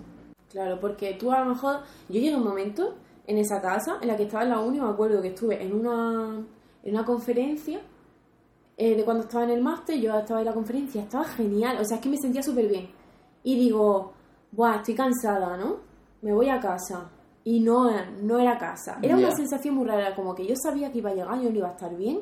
Claro, 0.51 0.79
porque 0.81 1.15
tú 1.15 1.33
a 1.33 1.41
lo 1.41 1.47
mejor... 1.47 1.81
Yo 2.09 2.15
llegué 2.15 2.33
a 2.33 2.37
un 2.37 2.45
momento 2.45 2.95
en 3.27 3.39
esa 3.39 3.61
casa 3.61 3.99
en 4.01 4.09
la 4.09 4.17
que 4.17 4.23
estaba 4.25 4.45
en 4.45 4.51
la 4.51 4.61
uni, 4.61 4.81
me 4.81 4.89
acuerdo 4.89 5.21
que 5.21 5.29
estuve 5.29 5.63
en 5.63 5.75
una, 5.75 6.41
en 6.85 6.95
una 6.95 7.05
conferencia 7.05 7.81
eh, 8.77 8.95
de 8.95 9.05
cuando 9.05 9.25
estaba 9.25 9.45
en 9.45 9.51
el 9.51 9.63
máster, 9.63 9.99
yo 9.99 10.17
estaba 10.19 10.41
en 10.41 10.47
la 10.47 10.53
conferencia, 10.53 11.03
estaba 11.03 11.25
genial, 11.25 11.79
o 11.81 11.85
sea, 11.85 11.97
es 11.97 12.03
que 12.03 12.09
me 12.09 12.19
sentía 12.19 12.43
súper 12.43 12.69
bien. 12.69 12.91
Y 13.43 13.57
digo, 13.59 14.13
buah, 14.53 14.77
estoy 14.77 14.95
cansada, 14.95 15.57
¿no? 15.57 15.77
Me 16.23 16.33
voy 16.33 16.49
a 16.49 16.61
casa. 16.61 17.11
Y 17.45 17.61
no, 17.61 17.89
no 18.23 18.39
era 18.39 18.59
casa. 18.59 18.99
Era 19.01 19.17
una 19.17 19.31
sensación 19.35 19.77
muy 19.77 19.87
rara, 19.87 20.15
como 20.15 20.35
que 20.35 20.47
yo 20.47 20.55
sabía 20.57 20.91
que 20.91 20.99
iba 20.99 21.11
a 21.11 21.15
llegar, 21.15 21.41
yo 21.41 21.51
no 21.51 21.57
iba 21.57 21.69
a 21.69 21.73
estar 21.73 21.97
bien, 21.97 22.21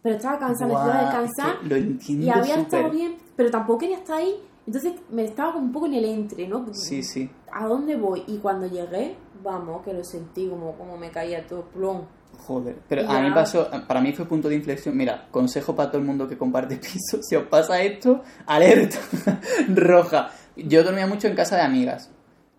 pero 0.00 0.16
estaba 0.16 0.38
cansada, 0.38 0.70
Buah, 0.70 0.84
necesitaba 0.84 1.22
es 1.22 1.28
descansar. 1.28 1.60
que 1.60 1.68
lo 1.68 1.76
entiendo 1.76 2.26
Y 2.26 2.30
había 2.30 2.54
estado 2.54 2.90
bien, 2.90 3.16
pero 3.36 3.50
tampoco 3.50 3.80
quería 3.80 3.98
estar 3.98 4.18
ahí. 4.18 4.34
Entonces 4.64 4.94
me 5.10 5.24
estaba 5.24 5.54
como 5.54 5.64
un 5.66 5.72
poco 5.72 5.86
en 5.86 5.94
el 5.94 6.04
entre, 6.04 6.46
¿no? 6.46 6.66
Sí, 6.72 7.02
sí. 7.02 7.30
¿A 7.52 7.66
dónde 7.66 7.96
voy? 7.96 8.22
Y 8.26 8.38
cuando 8.38 8.66
llegué, 8.66 9.16
vamos, 9.42 9.82
que 9.82 9.92
lo 9.92 10.04
sentí 10.04 10.46
como, 10.48 10.76
como 10.76 10.96
me 10.96 11.10
caía 11.10 11.46
todo 11.46 11.64
plom. 11.64 12.02
Joder. 12.36 12.76
Pero 12.88 13.08
a 13.08 13.20
mí 13.20 13.30
pasó, 13.30 13.68
para 13.86 14.00
mí 14.00 14.12
fue 14.12 14.26
punto 14.26 14.48
de 14.48 14.54
inflexión. 14.54 14.96
Mira, 14.96 15.28
consejo 15.30 15.74
para 15.74 15.90
todo 15.90 16.00
el 16.00 16.06
mundo 16.06 16.28
que 16.28 16.38
comparte 16.38 16.76
piso. 16.78 17.22
Si 17.22 17.36
os 17.36 17.44
pasa 17.44 17.80
esto, 17.82 18.22
alerta 18.46 18.98
roja. 19.68 20.30
Yo 20.56 20.82
dormía 20.82 21.06
mucho 21.06 21.28
en 21.28 21.34
casa 21.34 21.56
de 21.56 21.62
amigas. 21.62 22.10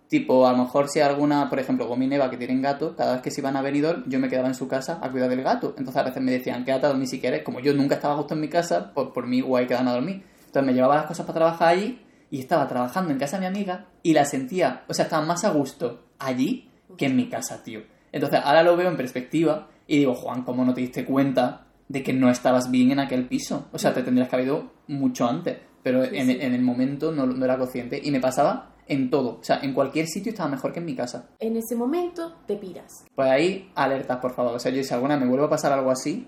Tipo, 0.08 0.48
a 0.48 0.52
lo 0.54 0.58
mejor 0.60 0.90
si 0.90 1.00
alguna, 1.02 1.50
por 1.50 1.60
ejemplo, 1.60 1.88
Gomi 1.88 2.06
y 2.06 2.10
Neva 2.10 2.32
que 2.32 2.38
tienen 2.38 2.62
gato, 2.64 2.96
cada 2.96 3.14
vez 3.14 3.22
que 3.22 3.30
se 3.30 3.42
iban 3.42 3.56
a 3.56 3.62
Benidorm, 3.62 4.06
yo 4.08 4.20
me 4.20 4.28
quedaba 4.28 4.48
en 4.48 4.56
su 4.56 4.68
casa 4.68 5.00
a 5.02 5.12
cuidar 5.12 5.30
del 5.30 5.44
gato. 5.44 5.76
Entonces 5.78 5.98
a 5.98 6.04
veces 6.04 6.22
me 6.22 6.32
decían, 6.32 6.66
quédate 6.66 6.88
a 6.88 6.90
dormir 6.90 7.08
si 7.08 7.20
quieres. 7.20 7.44
Como 7.44 7.60
yo 7.60 7.74
nunca 7.74 7.96
estaba 7.96 8.16
justo 8.16 8.34
en 8.34 8.42
mi 8.42 8.48
casa, 8.48 8.92
pues 8.94 9.10
por 9.14 9.28
mí 9.28 9.42
guay 9.42 9.68
quedan 9.68 9.88
a 9.88 9.94
dormir. 9.94 10.24
Entonces 10.40 10.64
me 10.64 10.74
llevaba 10.74 10.96
las 10.96 11.06
cosas 11.06 11.28
para 11.28 11.38
trabajar 11.38 11.68
allí 11.68 12.02
y 12.32 12.40
estaba 12.40 12.68
trabajando 12.68 13.12
en 13.12 13.20
casa 13.20 13.38
de 13.38 13.42
mi 13.42 13.48
amiga 13.48 13.86
y 14.02 14.14
la 14.14 14.26
sentía, 14.26 14.84
o 14.88 14.94
sea, 14.94 15.06
estaba 15.06 15.26
más 15.26 15.44
a 15.44 15.50
gusto 15.50 16.06
allí 16.18 16.70
que 16.98 17.06
en 17.06 17.16
mi 17.16 17.30
casa, 17.30 17.64
tío. 17.64 17.82
Entonces 18.12 18.40
ahora 18.44 18.64
lo 18.64 18.76
veo 18.78 18.90
en 18.90 18.98
perspectiva 18.98 19.68
y 19.88 20.00
digo, 20.00 20.14
Juan, 20.16 20.44
¿cómo 20.44 20.64
no 20.66 20.74
te 20.74 20.82
diste 20.82 21.06
cuenta 21.06 21.66
de 21.88 22.04
que 22.04 22.14
no 22.14 22.30
estabas 22.30 22.70
bien 22.72 22.92
en 22.92 23.00
aquel 23.00 23.28
piso? 23.28 23.68
O 23.72 23.78
sea, 23.80 23.94
te 23.94 24.04
tendrías 24.04 24.30
que 24.30 24.36
haber 24.36 24.48
ido 24.48 24.72
mucho 24.88 25.28
antes. 25.28 25.58
Pero 25.82 26.04
Sí, 26.06 26.18
en, 26.18 26.28
sí. 26.28 26.38
en 26.42 26.54
el 26.54 26.62
momento 26.62 27.12
no, 27.12 27.26
no 27.26 27.46
era 27.46 27.58
consciente 27.58 28.00
y 28.04 28.12
me 28.12 28.20
pasaba 28.20 28.76
en 28.88 29.10
todo. 29.10 29.38
O 29.40 29.44
sea, 29.44 29.60
en 29.62 29.74
cualquier 29.74 30.08
sitio 30.08 30.32
estaba 30.32 30.50
mejor 30.50 30.74
que 30.74 30.80
en 30.80 30.86
mi 30.86 30.96
casa. 30.96 31.30
En 31.40 31.56
ese 31.56 31.76
momento 31.76 32.36
te 32.46 32.56
piras, 32.58 33.06
Pues 33.16 33.30
ahí, 33.30 33.72
alertas, 33.76 34.18
por 34.18 34.34
favor. 34.34 34.56
O 34.56 34.60
sea, 34.60 34.72
yo 34.72 34.84
si 34.84 34.94
alguna 34.94 35.16
me 35.18 35.26
vuelve 35.28 35.46
a 35.46 35.50
pasar 35.50 35.72
algo 35.72 35.90
así, 35.92 36.28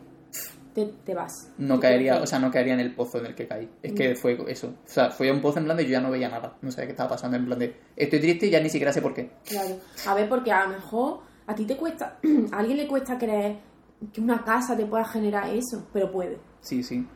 te, 0.73 0.85
te 1.03 1.13
vas. 1.13 1.51
no 1.57 1.75
te 1.75 1.81
caería, 1.81 2.21
o 2.21 2.25
sea, 2.25 2.39
no 2.39 2.49
caería 2.49 2.73
en 2.75 2.79
el 2.79 2.95
pozo 2.95 3.17
en 3.19 3.25
el 3.25 3.35
que 3.35 3.45
caí. 3.45 3.69
Es 3.83 3.91
Mm. 3.91 3.95
que 3.95 4.15
fue 4.15 4.37
eso. 4.47 4.67
O 4.67 4.89
sea, 4.89 5.11
fue 5.11 5.29
un 5.29 5.41
pozo 5.41 5.59
en 5.59 5.65
plan 5.65 5.75
de 5.75 5.83
yo 5.83 5.91
ya 5.91 5.99
no 6.01 6.09
veía 6.11 6.29
nada. 6.29 6.55
No 6.61 6.71
sabía 6.71 6.85
qué 6.85 6.91
estaba 6.91 7.09
pasando. 7.09 7.35
En 7.35 7.45
plan 7.45 7.59
de 7.59 7.75
estoy 7.97 8.19
triste 8.19 8.45
y 8.47 8.51
ya 8.51 8.61
ni 8.61 8.69
siquiera 8.69 8.93
sé 8.93 9.01
por 9.01 9.13
qué. 9.13 9.31
Claro. 9.45 9.75
A 10.07 10.13
ver, 10.15 10.29
porque 10.29 10.51
a 10.51 10.63
lo 10.63 10.69
mejor 10.75 11.19
a 11.47 11.55
ti 11.55 11.65
te 11.65 11.75
cuesta, 11.77 12.17
a 12.51 12.57
alguien 12.59 12.77
le 12.77 12.87
cuesta 12.87 13.17
creer 13.17 13.57
que 14.13 14.21
una 14.21 14.43
casa 14.43 14.75
te 14.75 14.85
pueda 14.85 15.05
generar 15.05 15.49
eso, 15.49 15.85
pero 15.93 16.11
puede. 16.11 16.37
Sí, 16.61 16.83
sí. 16.83 17.07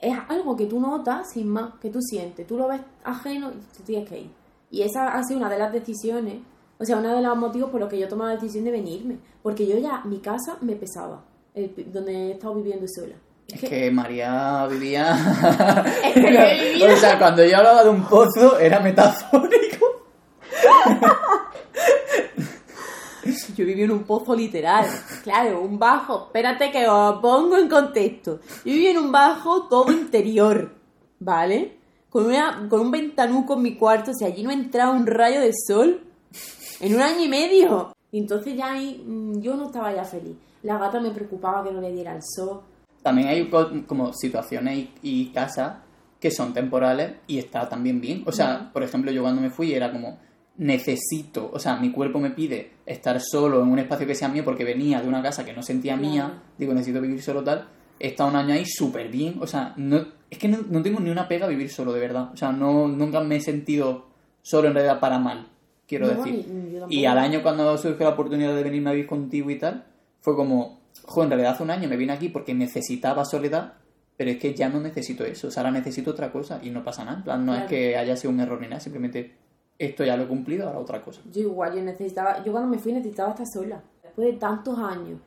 Es 0.00 0.18
algo 0.28 0.56
que 0.56 0.66
tú 0.66 0.80
notas 0.80 1.30
sin 1.32 1.48
más, 1.48 1.74
que 1.80 1.88
tú 1.90 2.00
sientes. 2.02 2.46
Tú 2.46 2.56
lo 2.58 2.66
ves 2.68 2.80
ajeno 3.04 3.50
y 3.52 3.76
tú 3.76 3.82
tienes 3.84 4.08
que 4.08 4.18
ir. 4.20 4.30
Y 4.70 4.82
esa 4.82 5.08
ha 5.14 5.22
sido 5.22 5.38
una 5.38 5.48
de 5.50 5.58
las 5.58 5.72
decisiones, 5.72 6.40
o 6.78 6.84
sea, 6.84 6.96
uno 6.96 7.14
de 7.14 7.22
los 7.22 7.36
motivos 7.36 7.70
por 7.70 7.78
los 7.80 7.88
que 7.88 7.98
yo 8.00 8.08
tomé 8.08 8.24
la 8.24 8.32
decisión 8.32 8.64
de 8.64 8.72
venirme. 8.72 9.18
Porque 9.42 9.66
yo 9.66 9.78
ya, 9.78 10.02
mi 10.04 10.18
casa 10.18 10.56
me 10.60 10.74
pesaba, 10.74 11.22
el 11.54 11.72
donde 11.92 12.12
he 12.12 12.32
estado 12.32 12.54
viviendo 12.56 12.86
sola. 12.88 13.14
Es 13.46 13.60
que 13.60 13.90
María 13.90 14.66
vivía. 14.68 15.14
Es 16.04 16.14
que 16.14 16.20
vivía- 16.72 16.92
O 16.92 16.96
sea, 16.96 17.18
cuando 17.18 17.44
yo 17.44 17.56
hablaba 17.58 17.84
de 17.84 17.90
un 17.90 18.02
pozo 18.02 18.58
era 18.58 18.80
metafórico. 18.80 19.81
Yo 23.56 23.64
viví 23.66 23.82
en 23.82 23.90
un 23.90 24.04
pozo 24.04 24.34
literal. 24.34 24.86
Claro, 25.22 25.60
un 25.62 25.78
bajo. 25.78 26.26
Espérate 26.26 26.70
que 26.70 26.86
os 26.88 27.20
pongo 27.20 27.56
en 27.58 27.68
contexto. 27.68 28.40
Yo 28.64 28.72
viví 28.72 28.86
en 28.88 28.98
un 28.98 29.12
bajo 29.12 29.68
todo 29.68 29.90
interior, 29.92 30.72
¿vale? 31.20 31.76
Con, 32.10 32.26
una, 32.26 32.66
con 32.68 32.80
un 32.80 32.90
ventanuco 32.90 33.54
en 33.54 33.62
mi 33.62 33.76
cuarto. 33.76 34.10
O 34.10 34.14
sea, 34.14 34.28
allí 34.28 34.42
no 34.42 34.50
entraba 34.50 34.92
un 34.92 35.06
rayo 35.06 35.40
de 35.40 35.52
sol 35.66 36.00
en 36.80 36.94
un 36.94 37.00
año 37.02 37.24
y 37.24 37.28
medio. 37.28 37.92
Y 38.10 38.18
entonces 38.18 38.56
ya 38.56 38.72
ahí 38.72 39.02
mm, 39.06 39.40
yo 39.40 39.56
no 39.56 39.66
estaba 39.66 39.94
ya 39.94 40.04
feliz. 40.04 40.36
La 40.62 40.78
gata 40.78 41.00
me 41.00 41.10
preocupaba 41.10 41.64
que 41.64 41.72
no 41.72 41.80
le 41.80 41.92
diera 41.92 42.14
el 42.14 42.22
sol. 42.22 42.60
También 43.02 43.28
hay 43.28 43.48
co- 43.48 43.70
como 43.86 44.12
situaciones 44.12 44.76
y, 44.78 44.90
y 45.02 45.26
casas 45.32 45.78
que 46.20 46.30
son 46.30 46.52
temporales 46.54 47.14
y 47.26 47.38
está 47.38 47.68
también 47.68 48.00
bien. 48.00 48.22
O 48.26 48.30
sea, 48.32 48.70
por 48.72 48.82
ejemplo, 48.84 49.10
yo 49.10 49.22
cuando 49.22 49.40
me 49.42 49.50
fui 49.50 49.72
era 49.74 49.90
como 49.90 50.18
necesito, 50.62 51.50
o 51.52 51.58
sea, 51.58 51.76
mi 51.76 51.90
cuerpo 51.90 52.18
me 52.18 52.30
pide 52.30 52.70
estar 52.86 53.20
solo 53.20 53.62
en 53.62 53.68
un 53.68 53.78
espacio 53.78 54.06
que 54.06 54.14
sea 54.14 54.28
mío 54.28 54.44
porque 54.44 54.64
venía 54.64 55.00
de 55.00 55.08
una 55.08 55.22
casa 55.22 55.44
que 55.44 55.52
no 55.52 55.62
sentía 55.62 55.96
Claro. 55.98 56.10
mía, 56.12 56.42
digo, 56.58 56.72
necesito 56.72 57.00
vivir 57.00 57.20
solo 57.22 57.42
tal. 57.44 57.68
He 58.00 58.08
estado 58.08 58.30
un 58.30 58.36
año 58.36 58.54
ahí 58.54 58.64
súper 58.66 59.08
bien, 59.10 59.36
o 59.40 59.46
sea, 59.46 59.74
no, 59.76 60.04
es 60.30 60.38
que 60.38 60.48
no, 60.48 60.58
no 60.70 60.82
tengo 60.82 60.98
ni 61.00 61.10
una 61.10 61.28
pega 61.28 61.46
a 61.46 61.48
vivir 61.48 61.70
solo, 61.70 61.92
de 61.92 62.00
verdad. 62.00 62.30
O 62.32 62.36
sea, 62.36 62.50
no, 62.52 62.88
nunca 62.88 63.20
me 63.20 63.36
he 63.36 63.40
sentido 63.40 64.06
solo 64.40 64.68
en 64.68 64.74
realidad 64.74 64.98
para 64.98 65.18
mal, 65.18 65.46
quiero 65.86 66.06
No, 66.06 66.14
decir. 66.24 66.46
ni-. 66.48 66.94
Y 66.96 67.04
al 67.04 67.18
año 67.18 67.42
cuando 67.42 67.76
surgió 67.78 68.04
la 68.06 68.12
oportunidad 68.14 68.54
de 68.54 68.62
venirme 68.62 68.90
a 68.90 68.92
vivir 68.94 69.06
contigo 69.08 69.50
y 69.50 69.58
tal, 69.58 69.84
fue 70.20 70.34
como, 70.34 70.80
jo, 71.04 71.22
en 71.22 71.28
realidad 71.30 71.52
hace 71.52 71.62
un 71.62 71.70
año 71.70 71.88
me 71.88 71.96
vine 71.96 72.12
aquí 72.12 72.28
porque 72.28 72.54
necesitaba 72.54 73.24
soledad, 73.24 73.74
pero 74.16 74.30
es 74.30 74.38
que 74.38 74.54
ya 74.54 74.68
no 74.68 74.80
necesito 74.80 75.24
eso, 75.24 75.48
o 75.48 75.50
sea, 75.50 75.62
ahora 75.62 75.72
necesito 75.72 76.10
otra 76.12 76.30
cosa 76.32 76.60
y 76.62 76.70
no 76.70 76.82
pasa 76.84 77.04
nada. 77.04 77.18
En 77.18 77.24
plan, 77.24 77.46
no 77.46 77.52
Claro. 77.52 77.64
es 77.66 77.70
que 77.70 77.96
haya 77.96 78.16
sido 78.16 78.32
un 78.32 78.40
error 78.40 78.60
ni 78.60 78.68
nada, 78.68 78.80
simplemente 78.80 79.32
esto 79.86 80.04
ya 80.04 80.16
lo 80.16 80.24
he 80.24 80.26
cumplido, 80.28 80.66
ahora 80.66 80.78
otra 80.78 81.02
cosa. 81.02 81.20
Yo 81.30 81.42
igual, 81.42 81.74
yo 81.74 81.82
necesitaba, 81.82 82.42
yo 82.44 82.52
cuando 82.52 82.70
me 82.70 82.78
fui 82.78 82.92
necesitaba 82.92 83.30
estar 83.30 83.46
sola. 83.46 83.82
Después 84.02 84.28
de 84.28 84.34
tantos 84.34 84.78
años, 84.78 85.20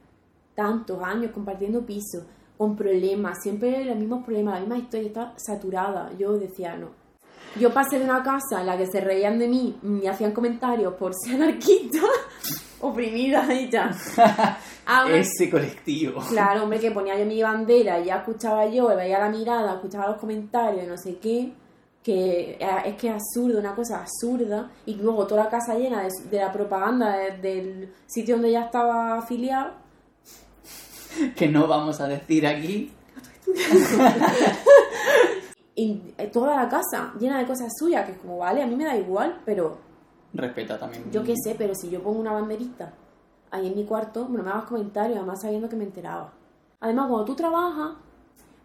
tantos 0.53 1.01
años 1.03 1.31
compartiendo 1.31 1.85
piso, 1.85 2.25
con 2.57 2.75
problemas, 2.75 3.41
siempre 3.43 3.83
los 3.83 3.97
mismos 3.97 4.23
problemas, 4.23 4.55
la 4.55 4.59
misma 4.61 4.77
historia, 4.77 5.07
estaba 5.07 5.33
saturada. 5.35 6.11
Yo 6.17 6.37
decía, 6.37 6.77
no. 6.77 6.89
Yo 7.59 7.73
pasé 7.73 7.99
de 7.99 8.05
una 8.05 8.23
casa 8.23 8.61
en 8.61 8.67
la 8.67 8.77
que 8.77 8.85
se 8.85 9.01
reían 9.01 9.39
de 9.39 9.47
mí 9.47 9.77
y 9.83 10.07
hacían 10.07 10.31
comentarios 10.31 10.93
por 10.93 11.13
ser 11.13 11.35
anarquista, 11.35 11.99
oprimida 12.81 13.53
y 13.53 13.69
ya. 13.69 13.89
Ese 15.09 15.49
colectivo. 15.49 16.21
Claro, 16.29 16.63
hombre, 16.63 16.79
que 16.79 16.91
ponía 16.91 17.17
yo 17.17 17.25
mi 17.25 17.41
bandera 17.41 17.99
y 17.99 18.05
ya 18.05 18.17
escuchaba 18.17 18.67
yo, 18.67 18.87
veía 18.95 19.19
la 19.19 19.29
mirada, 19.29 19.75
escuchaba 19.75 20.07
los 20.07 20.17
comentarios 20.17 20.83
y 20.83 20.87
no 20.87 20.97
sé 20.97 21.17
qué, 21.17 21.51
que 22.05 22.51
eh, 22.59 22.67
es 22.85 22.95
que 22.97 23.07
es 23.07 23.13
absurdo, 23.15 23.57
una 23.59 23.73
cosa 23.73 24.01
absurda, 24.01 24.69
y 24.85 24.93
luego 24.93 25.25
toda 25.25 25.45
la 25.45 25.49
casa 25.49 25.73
llena 25.73 26.03
de, 26.03 26.09
de 26.29 26.37
la 26.37 26.51
propaganda 26.53 27.17
de- 27.17 27.37
del 27.39 27.93
sitio 28.05 28.35
donde 28.35 28.51
ya 28.51 28.65
estaba 28.65 29.17
afiliado. 29.17 29.71
Que 31.35 31.47
no 31.47 31.65
vamos 31.67 31.99
a 32.01 32.07
decir 32.07 32.45
aquí. 32.45 32.91
Y 35.77 36.01
eh, 36.17 36.27
toda 36.27 36.55
la 36.55 36.69
casa 36.69 37.13
llena 37.19 37.37
de 37.39 37.45
cosas 37.45 37.69
suyas, 37.77 38.05
que 38.05 38.13
es 38.13 38.17
como, 38.19 38.37
vale, 38.37 38.63
a 38.63 38.65
mí 38.67 38.77
me 38.77 38.85
da 38.85 38.95
igual, 38.95 39.41
pero 39.45 39.77
Respeta 40.33 40.79
también. 40.79 41.11
yo 41.11 41.21
qué 41.23 41.33
sé, 41.43 41.53
pero 41.57 41.75
si 41.75 41.89
yo 41.89 42.01
pongo 42.01 42.19
una 42.21 42.31
banderita 42.31 42.93
ahí 43.51 43.67
en 43.67 43.75
mi 43.75 43.83
cuarto, 43.83 44.23
bueno, 44.25 44.43
me 44.45 44.51
hagas 44.51 44.63
comentarios, 44.65 45.17
además 45.17 45.41
sabiendo 45.41 45.67
que 45.67 45.75
me 45.75 45.83
enteraba. 45.83 46.31
Además, 46.79 47.07
cuando 47.09 47.25
tú 47.25 47.35
trabajas, 47.35 47.97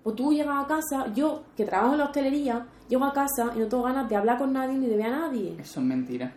Pues 0.03 0.17
tú 0.17 0.33
llegas 0.33 0.65
a 0.65 0.67
casa, 0.67 1.13
yo 1.15 1.43
que 1.57 1.65
trabajo 1.65 1.93
en 1.93 1.99
la 1.99 2.05
hostelería, 2.07 2.67
llego 2.89 3.05
a 3.05 3.13
casa 3.13 3.53
y 3.55 3.59
no 3.59 3.67
tengo 3.69 3.83
ganas 3.83 4.09
de 4.09 4.17
hablar 4.17 4.39
con 4.39 4.53
nadie 4.53 4.77
ni 4.77 4.87
de 4.87 4.97
ver 4.97 5.07
a 5.07 5.11
nadie. 5.21 5.57
Eso 5.59 5.81
es 5.81 5.87
mentira. 5.87 6.33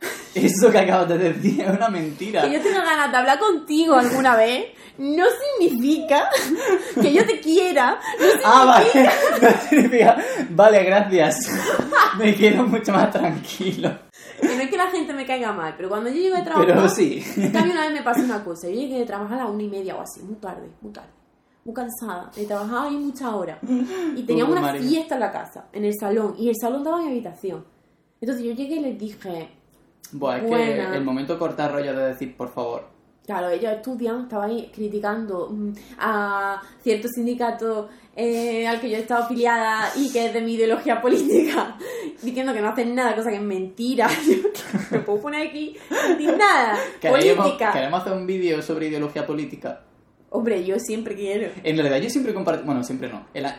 Eso 0.34 0.70
que 0.70 0.78
acabas 0.78 1.08
de 1.08 1.18
decir 1.18 1.60
es 1.60 1.70
una 1.76 1.88
mentira. 1.88 2.42
Que 2.42 2.52
yo 2.54 2.60
tenga 2.60 2.84
ganas 2.84 3.10
de 3.10 3.16
hablar 3.16 3.38
contigo 3.38 3.94
alguna 3.94 4.36
vez 4.36 4.66
no 4.98 5.24
significa 5.58 6.28
que 7.00 7.12
yo 7.12 7.26
te 7.26 7.40
quiera. 7.40 7.98
No 8.20 8.26
Ah, 8.44 8.64
vale. 8.64 9.10
No 9.42 9.68
significa. 9.68 10.16
Vale, 10.50 10.84
gracias. 10.84 11.50
Me 12.18 12.34
quedo 12.34 12.64
mucho 12.64 12.92
más 12.92 13.10
tranquilo. 13.10 13.90
Que 14.40 14.54
no 14.56 14.62
es 14.62 14.70
que 14.70 14.76
la 14.76 14.90
gente 14.90 15.12
me 15.12 15.26
caiga 15.26 15.52
mal, 15.52 15.74
pero 15.76 15.88
cuando 15.88 16.10
yo 16.10 16.16
llego 16.16 16.36
de 16.36 16.42
trabajar. 16.42 16.66
Pero 16.66 16.88
sí. 16.88 17.24
Cambio, 17.52 17.72
una 17.72 17.82
vez 17.82 17.92
me 17.92 18.02
pasó 18.02 18.20
una 18.20 18.44
cosa. 18.44 18.68
Yo 18.68 18.74
llegué 18.74 18.98
de 19.00 19.06
trabajar 19.06 19.40
a 19.40 19.44
la 19.44 19.50
una 19.50 19.62
y 19.62 19.68
media 19.68 19.96
o 19.96 20.00
así, 20.00 20.20
muy 20.22 20.36
tarde, 20.36 20.68
muy 20.80 20.92
tarde. 20.92 21.08
Muy 21.64 21.74
cansada. 21.74 22.30
He 22.36 22.44
trabajado 22.44 22.88
ahí 22.88 22.96
muchas 22.96 23.32
horas. 23.32 23.58
Y 24.16 24.22
teníamos 24.26 24.52
una 24.52 24.60
María. 24.60 24.82
fiesta 24.82 25.14
en 25.14 25.20
la 25.20 25.32
casa, 25.32 25.66
en 25.72 25.84
el 25.84 25.94
salón. 25.98 26.34
Y 26.38 26.48
el 26.48 26.56
salón 26.60 26.84
daba 26.84 26.98
mi 26.98 27.08
habitación. 27.08 27.64
Entonces 28.20 28.44
yo 28.44 28.52
llegué 28.52 28.76
y 28.76 28.80
les 28.80 28.98
dije. 28.98 29.48
Buah, 30.12 30.38
es 30.38 30.44
Buena. 30.48 30.90
que 30.90 30.96
el 30.98 31.04
momento 31.04 31.38
cortar 31.38 31.72
rollo 31.72 31.96
de 31.96 32.08
decir, 32.08 32.36
por 32.36 32.50
favor. 32.50 32.94
Claro, 33.26 33.48
ellos 33.48 33.72
estudian, 33.72 34.24
estaban 34.24 34.50
ahí 34.50 34.70
criticando 34.72 35.48
mm, 35.50 35.72
a 35.98 36.60
cierto 36.82 37.08
sindicato 37.08 37.88
eh, 38.14 38.66
al 38.66 38.78
que 38.80 38.90
yo 38.90 38.98
he 38.98 39.00
estado 39.00 39.24
afiliada 39.24 39.90
y 39.96 40.12
que 40.12 40.26
es 40.26 40.34
de 40.34 40.42
mi 40.42 40.52
ideología 40.54 41.00
política, 41.00 41.78
diciendo 42.22 42.52
que 42.52 42.60
no 42.60 42.68
hacen 42.68 42.94
nada, 42.94 43.16
cosa 43.16 43.30
que 43.30 43.36
es 43.36 43.42
mentira. 43.42 44.08
Me 44.90 44.98
puedo 44.98 45.22
poner 45.22 45.48
aquí 45.48 45.74
sin 46.18 46.36
nada. 46.36 46.78
Queremos, 47.00 47.46
Política. 47.46 47.72
queremos 47.72 48.00
hacer 48.02 48.12
un 48.12 48.26
vídeo 48.26 48.60
sobre 48.60 48.88
ideología 48.88 49.26
política. 49.26 49.80
Hombre, 50.36 50.64
yo 50.64 50.78
siempre 50.80 51.14
quiero. 51.14 51.48
En 51.62 51.76
realidad 51.76 51.98
yo 51.98 52.10
siempre 52.10 52.34
comparto, 52.34 52.64
bueno, 52.64 52.82
siempre 52.82 53.08
no. 53.08 53.26
En 53.32 53.44
la- 53.44 53.56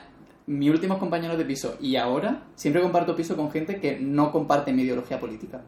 mis 0.48 0.70
últimos 0.70 0.98
compañeros 1.00 1.38
de 1.38 1.46
piso 1.46 1.78
y 1.80 1.96
ahora 1.96 2.44
siempre 2.56 2.82
comparto 2.82 3.16
piso 3.16 3.36
con 3.38 3.50
gente 3.50 3.80
que 3.80 3.98
no 3.98 4.30
comparte 4.32 4.74
mi 4.74 4.82
ideología 4.84 5.20
política. 5.20 5.62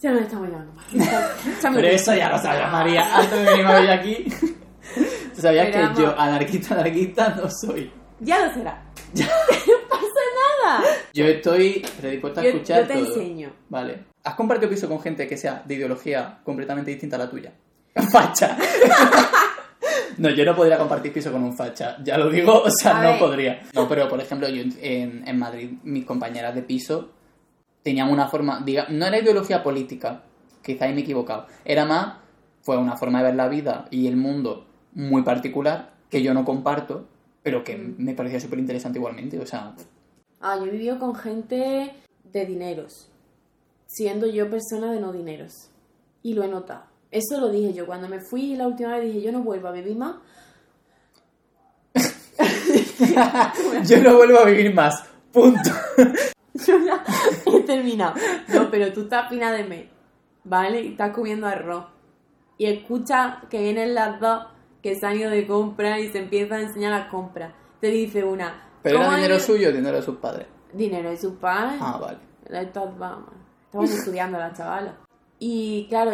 Ya 0.00 0.12
nos 0.12 0.22
estamos 0.22 0.48
llevando 0.48 0.72
Pero 1.74 1.88
eso 1.88 2.14
ya 2.14 2.28
lo 2.30 2.38
sabía 2.38 2.68
María 2.68 3.16
antes 3.16 3.38
de 3.38 3.44
venir 3.50 3.66
hoy 3.66 3.86
aquí. 3.88 4.24
Tú 5.34 5.40
sabías 5.42 5.68
que 5.68 6.00
yo 6.02 6.14
anarquista, 6.18 6.74
anarquista 6.74 7.30
no 7.30 7.48
soy. 7.50 7.90
Ya 8.20 8.44
lo 8.46 8.52
será. 8.52 8.82
no 9.14 9.24
pasa 9.88 10.22
nada. 10.64 10.84
Yo 11.14 11.24
estoy 11.24 11.84
predispuesta 11.98 12.40
a 12.40 12.44
Yo, 12.44 12.50
escuchar 12.50 12.82
yo 12.82 12.86
te 12.88 12.94
todo. 12.94 13.06
enseño. 13.06 13.52
Vale. 13.70 14.04
¿Has 14.24 14.34
compartido 14.34 14.70
piso 14.70 14.86
con 14.88 15.00
gente 15.00 15.26
que 15.26 15.36
sea 15.38 15.62
de 15.64 15.74
ideología 15.74 16.40
completamente 16.44 16.90
distinta 16.90 17.16
a 17.16 17.20
la 17.20 17.30
tuya? 17.30 17.52
Facha. 18.12 18.56
no, 20.22 20.30
yo 20.30 20.44
no 20.44 20.54
podría 20.56 20.78
compartir 20.78 21.12
piso 21.12 21.30
con 21.32 21.42
un 21.42 21.56
facha. 21.56 21.96
Ya 22.04 22.18
lo 22.18 22.28
digo, 22.30 22.62
o 22.62 22.70
sea, 22.70 22.98
A 22.98 23.02
no 23.02 23.08
ver. 23.10 23.18
podría. 23.18 23.62
No, 23.74 23.88
pero 23.88 24.08
por 24.08 24.20
ejemplo, 24.20 24.48
yo 24.48 24.62
en, 24.80 25.26
en 25.26 25.38
Madrid, 25.38 25.70
mis 25.84 26.04
compañeras 26.04 26.54
de 26.54 26.62
piso 26.62 27.10
tenían 27.82 28.10
una 28.10 28.28
forma, 28.28 28.60
diga, 28.64 28.86
no 28.90 29.06
era 29.06 29.18
ideología 29.18 29.62
política, 29.62 30.22
quizá 30.62 30.84
ahí 30.86 30.92
me 30.92 31.00
he 31.00 31.02
equivocado. 31.02 31.46
Era 31.64 31.84
más, 31.86 32.16
fue 32.62 32.76
una 32.76 32.96
forma 32.96 33.18
de 33.18 33.24
ver 33.24 33.34
la 33.36 33.48
vida 33.48 33.86
y 33.90 34.06
el 34.08 34.16
mundo 34.16 34.66
muy 34.92 35.22
particular 35.22 35.94
que 36.10 36.22
yo 36.22 36.34
no 36.34 36.44
comparto, 36.44 37.06
pero 37.42 37.64
que 37.64 37.76
me 37.76 38.14
parecía 38.14 38.40
súper 38.40 38.58
interesante 38.58 38.98
igualmente. 38.98 39.38
O 39.38 39.46
sea, 39.46 39.74
Ah, 40.40 40.56
yo 40.58 40.66
he 40.66 40.70
vivido 40.70 40.98
con 40.98 41.14
gente 41.14 41.92
de 42.24 42.46
dineros, 42.46 43.10
siendo 43.86 44.26
yo 44.26 44.48
persona 44.50 44.92
de 44.92 45.00
no 45.00 45.12
dineros. 45.12 45.70
Y 46.22 46.34
lo 46.34 46.42
he 46.42 46.48
notado. 46.48 46.82
Eso 47.10 47.40
lo 47.40 47.48
dije 47.50 47.72
yo. 47.72 47.86
Cuando 47.86 48.08
me 48.08 48.20
fui 48.20 48.54
la 48.56 48.66
última 48.66 48.96
vez 48.96 49.04
dije, 49.06 49.22
yo 49.22 49.32
no 49.32 49.40
vuelvo 49.42 49.68
a 49.68 49.72
vivir 49.72 49.96
más. 49.96 50.16
yo 53.86 54.02
no 54.02 54.16
vuelvo 54.16 54.38
a 54.40 54.44
vivir 54.44 54.74
más. 54.74 55.04
Punto. 55.32 55.70
Yo 56.66 56.76
ya 56.84 57.04
he 57.46 57.60
terminado. 57.60 58.14
No, 58.48 58.68
pero 58.70 58.92
tú 58.92 59.02
estás 59.02 59.28
fina 59.28 59.52
de 59.52 59.62
mes, 59.64 59.86
¿vale? 60.42 60.82
Y 60.82 60.88
estás 60.88 61.14
comiendo 61.14 61.46
arroz. 61.46 61.84
Y 62.56 62.66
escuchas 62.66 63.36
que 63.48 63.62
vienen 63.62 63.94
las 63.94 64.18
dos 64.18 64.46
que 64.82 64.96
se 64.96 65.06
han 65.06 65.16
ido 65.18 65.30
de 65.30 65.46
compra 65.46 66.00
y 66.00 66.10
se 66.10 66.18
empiezan 66.18 66.58
a 66.58 66.62
enseñar 66.62 66.90
las 66.98 67.08
compras. 67.10 67.52
Te 67.80 67.88
dice 67.88 68.24
una... 68.24 68.64
¿Pero 68.82 68.96
era 68.96 69.04
¿cómo 69.06 69.16
dinero 69.16 69.38
suyo 69.38 69.68
o 69.68 69.72
dinero 69.72 69.96
de 69.98 70.02
sus 70.02 70.16
padres? 70.16 70.48
Dinero 70.72 71.10
de 71.10 71.16
sus 71.16 71.34
padres. 71.34 71.78
Ah, 71.80 71.98
vale. 72.00 72.18
Estas- 72.46 72.98
vamos, 72.98 73.30
Estaban 73.66 73.86
estudiando 73.86 74.38
las 74.38 74.56
chavalas. 74.56 74.94
Y 75.38 75.86
claro, 75.88 76.12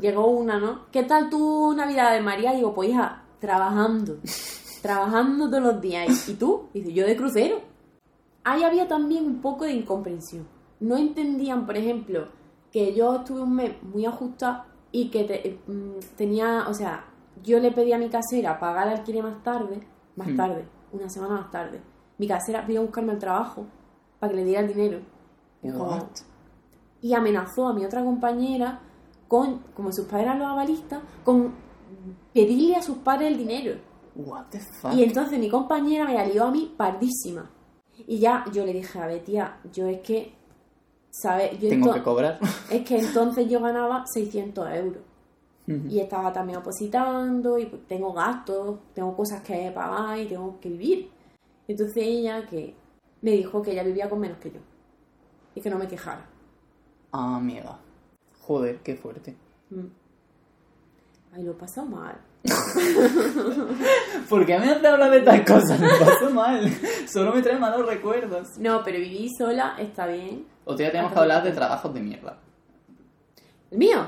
llegó 0.00 0.26
una, 0.26 0.58
¿no? 0.58 0.86
¿Qué 0.92 1.02
tal 1.04 1.30
tu 1.30 1.72
Navidad 1.74 2.12
de 2.12 2.20
María? 2.20 2.52
Digo, 2.52 2.74
pues 2.74 2.90
hija, 2.90 3.22
trabajando. 3.40 4.18
trabajando 4.82 5.48
todos 5.48 5.62
los 5.62 5.80
días. 5.80 6.28
¿Y 6.28 6.34
tú? 6.34 6.68
Dice, 6.74 6.92
yo 6.92 7.06
de 7.06 7.16
crucero. 7.16 7.60
Ahí 8.44 8.62
había 8.62 8.86
también 8.86 9.24
un 9.26 9.40
poco 9.40 9.64
de 9.64 9.72
incomprensión. 9.72 10.46
No 10.80 10.96
entendían, 10.96 11.66
por 11.66 11.76
ejemplo, 11.76 12.28
que 12.70 12.94
yo 12.94 13.16
estuve 13.16 13.40
un 13.42 13.54
mes 13.54 13.82
muy 13.82 14.06
ajustada 14.06 14.66
y 14.92 15.08
que 15.10 15.24
te- 15.24 15.58
mm, 15.66 15.98
tenía, 16.16 16.66
o 16.68 16.74
sea, 16.74 17.04
yo 17.42 17.58
le 17.60 17.72
pedí 17.72 17.92
a 17.92 17.98
mi 17.98 18.08
casera 18.08 18.58
pagar 18.60 18.88
el 18.88 18.98
alquiler 18.98 19.22
más 19.24 19.42
tarde, 19.42 19.86
más 20.16 20.28
Hmm. 20.28 20.36
tarde, 20.36 20.64
una 20.92 21.08
semana 21.08 21.34
más 21.34 21.50
tarde. 21.50 21.80
Mi 22.18 22.26
casera 22.28 22.62
vino 22.62 22.80
a 22.80 22.84
buscarme 22.84 23.12
al 23.12 23.18
trabajo 23.18 23.66
para 24.18 24.30
que 24.30 24.36
le 24.36 24.44
diera 24.44 24.60
el 24.62 24.68
dinero. 24.68 25.00
What? 25.62 26.02
Y 27.00 27.14
amenazó 27.14 27.68
a 27.68 27.74
mi 27.74 27.84
otra 27.84 28.04
compañera 28.04 28.80
con, 29.28 29.58
como 29.74 29.92
sus 29.92 30.06
padres 30.06 30.26
eran 30.26 30.38
los 30.38 30.48
avalistas, 30.48 31.00
con 31.24 31.52
pedirle 32.32 32.76
a 32.76 32.82
sus 32.82 32.98
padres 32.98 33.32
el 33.32 33.38
dinero. 33.38 33.76
What 34.14 34.46
the 34.50 34.60
fuck? 34.60 34.92
Y 34.94 35.04
entonces 35.04 35.38
mi 35.38 35.48
compañera 35.48 36.04
me 36.04 36.14
la 36.14 36.26
lió 36.26 36.44
a 36.44 36.50
mí 36.50 36.74
pardísima. 36.76 37.50
Y 38.06 38.18
ya 38.18 38.44
yo 38.52 38.64
le 38.64 38.72
dije, 38.72 38.98
a 38.98 39.06
ver, 39.06 39.22
tía, 39.24 39.60
yo 39.72 39.86
es 39.86 40.00
que, 40.00 40.34
¿sabes? 41.10 41.58
Yo 41.60 41.68
Tengo 41.68 41.92
que 41.92 42.02
cobrar. 42.02 42.38
es 42.70 42.84
que 42.84 42.98
entonces 42.98 43.48
yo 43.48 43.60
ganaba 43.60 44.04
600 44.06 44.68
euros. 44.72 45.02
Y 45.86 46.00
estaba 46.00 46.32
también 46.32 46.60
opositando 46.60 47.58
y 47.58 47.66
pues, 47.66 47.86
tengo 47.86 48.14
gastos, 48.14 48.78
tengo 48.94 49.14
cosas 49.14 49.42
que 49.42 49.70
pagar 49.70 50.18
y 50.18 50.26
tengo 50.26 50.58
que 50.58 50.70
vivir. 50.70 51.10
Entonces 51.66 52.04
ella 52.06 52.46
que 52.46 52.74
me 53.20 53.32
dijo 53.32 53.60
que 53.60 53.72
ella 53.72 53.82
vivía 53.82 54.08
con 54.08 54.18
menos 54.18 54.38
que 54.38 54.50
yo. 54.50 54.60
Y 55.54 55.60
que 55.60 55.68
no 55.68 55.76
me 55.76 55.86
quejara. 55.86 56.26
Ah, 57.12 57.36
amiga. 57.36 57.78
Joder, 58.40 58.78
qué 58.78 58.96
fuerte. 58.96 59.36
Mm. 59.70 59.86
Ay, 61.34 61.42
lo 61.42 61.52
he 61.52 61.54
pasado 61.54 61.86
mal. 61.86 62.18
¿Por 64.28 64.46
qué 64.46 64.58
me 64.58 64.70
hace 64.70 64.86
hablar 64.86 65.10
de 65.10 65.18
estas 65.18 65.40
cosas? 65.42 65.80
Me 65.80 65.88
paso 65.88 66.30
mal. 66.30 66.70
Solo 67.06 67.32
me 67.32 67.42
trae 67.42 67.58
malos 67.58 67.86
recuerdos. 67.86 68.58
No, 68.58 68.82
pero 68.84 68.98
vivir 68.98 69.28
sola 69.36 69.76
está 69.78 70.06
bien. 70.06 70.46
Otro 70.64 70.78
día 70.78 70.90
tenemos 70.90 71.12
que 71.12 71.18
hablar 71.18 71.42
de 71.42 71.52
trabajos 71.52 71.92
de 71.92 72.00
mierda. 72.00 72.38
¿El 73.70 73.78
mío? 73.78 74.06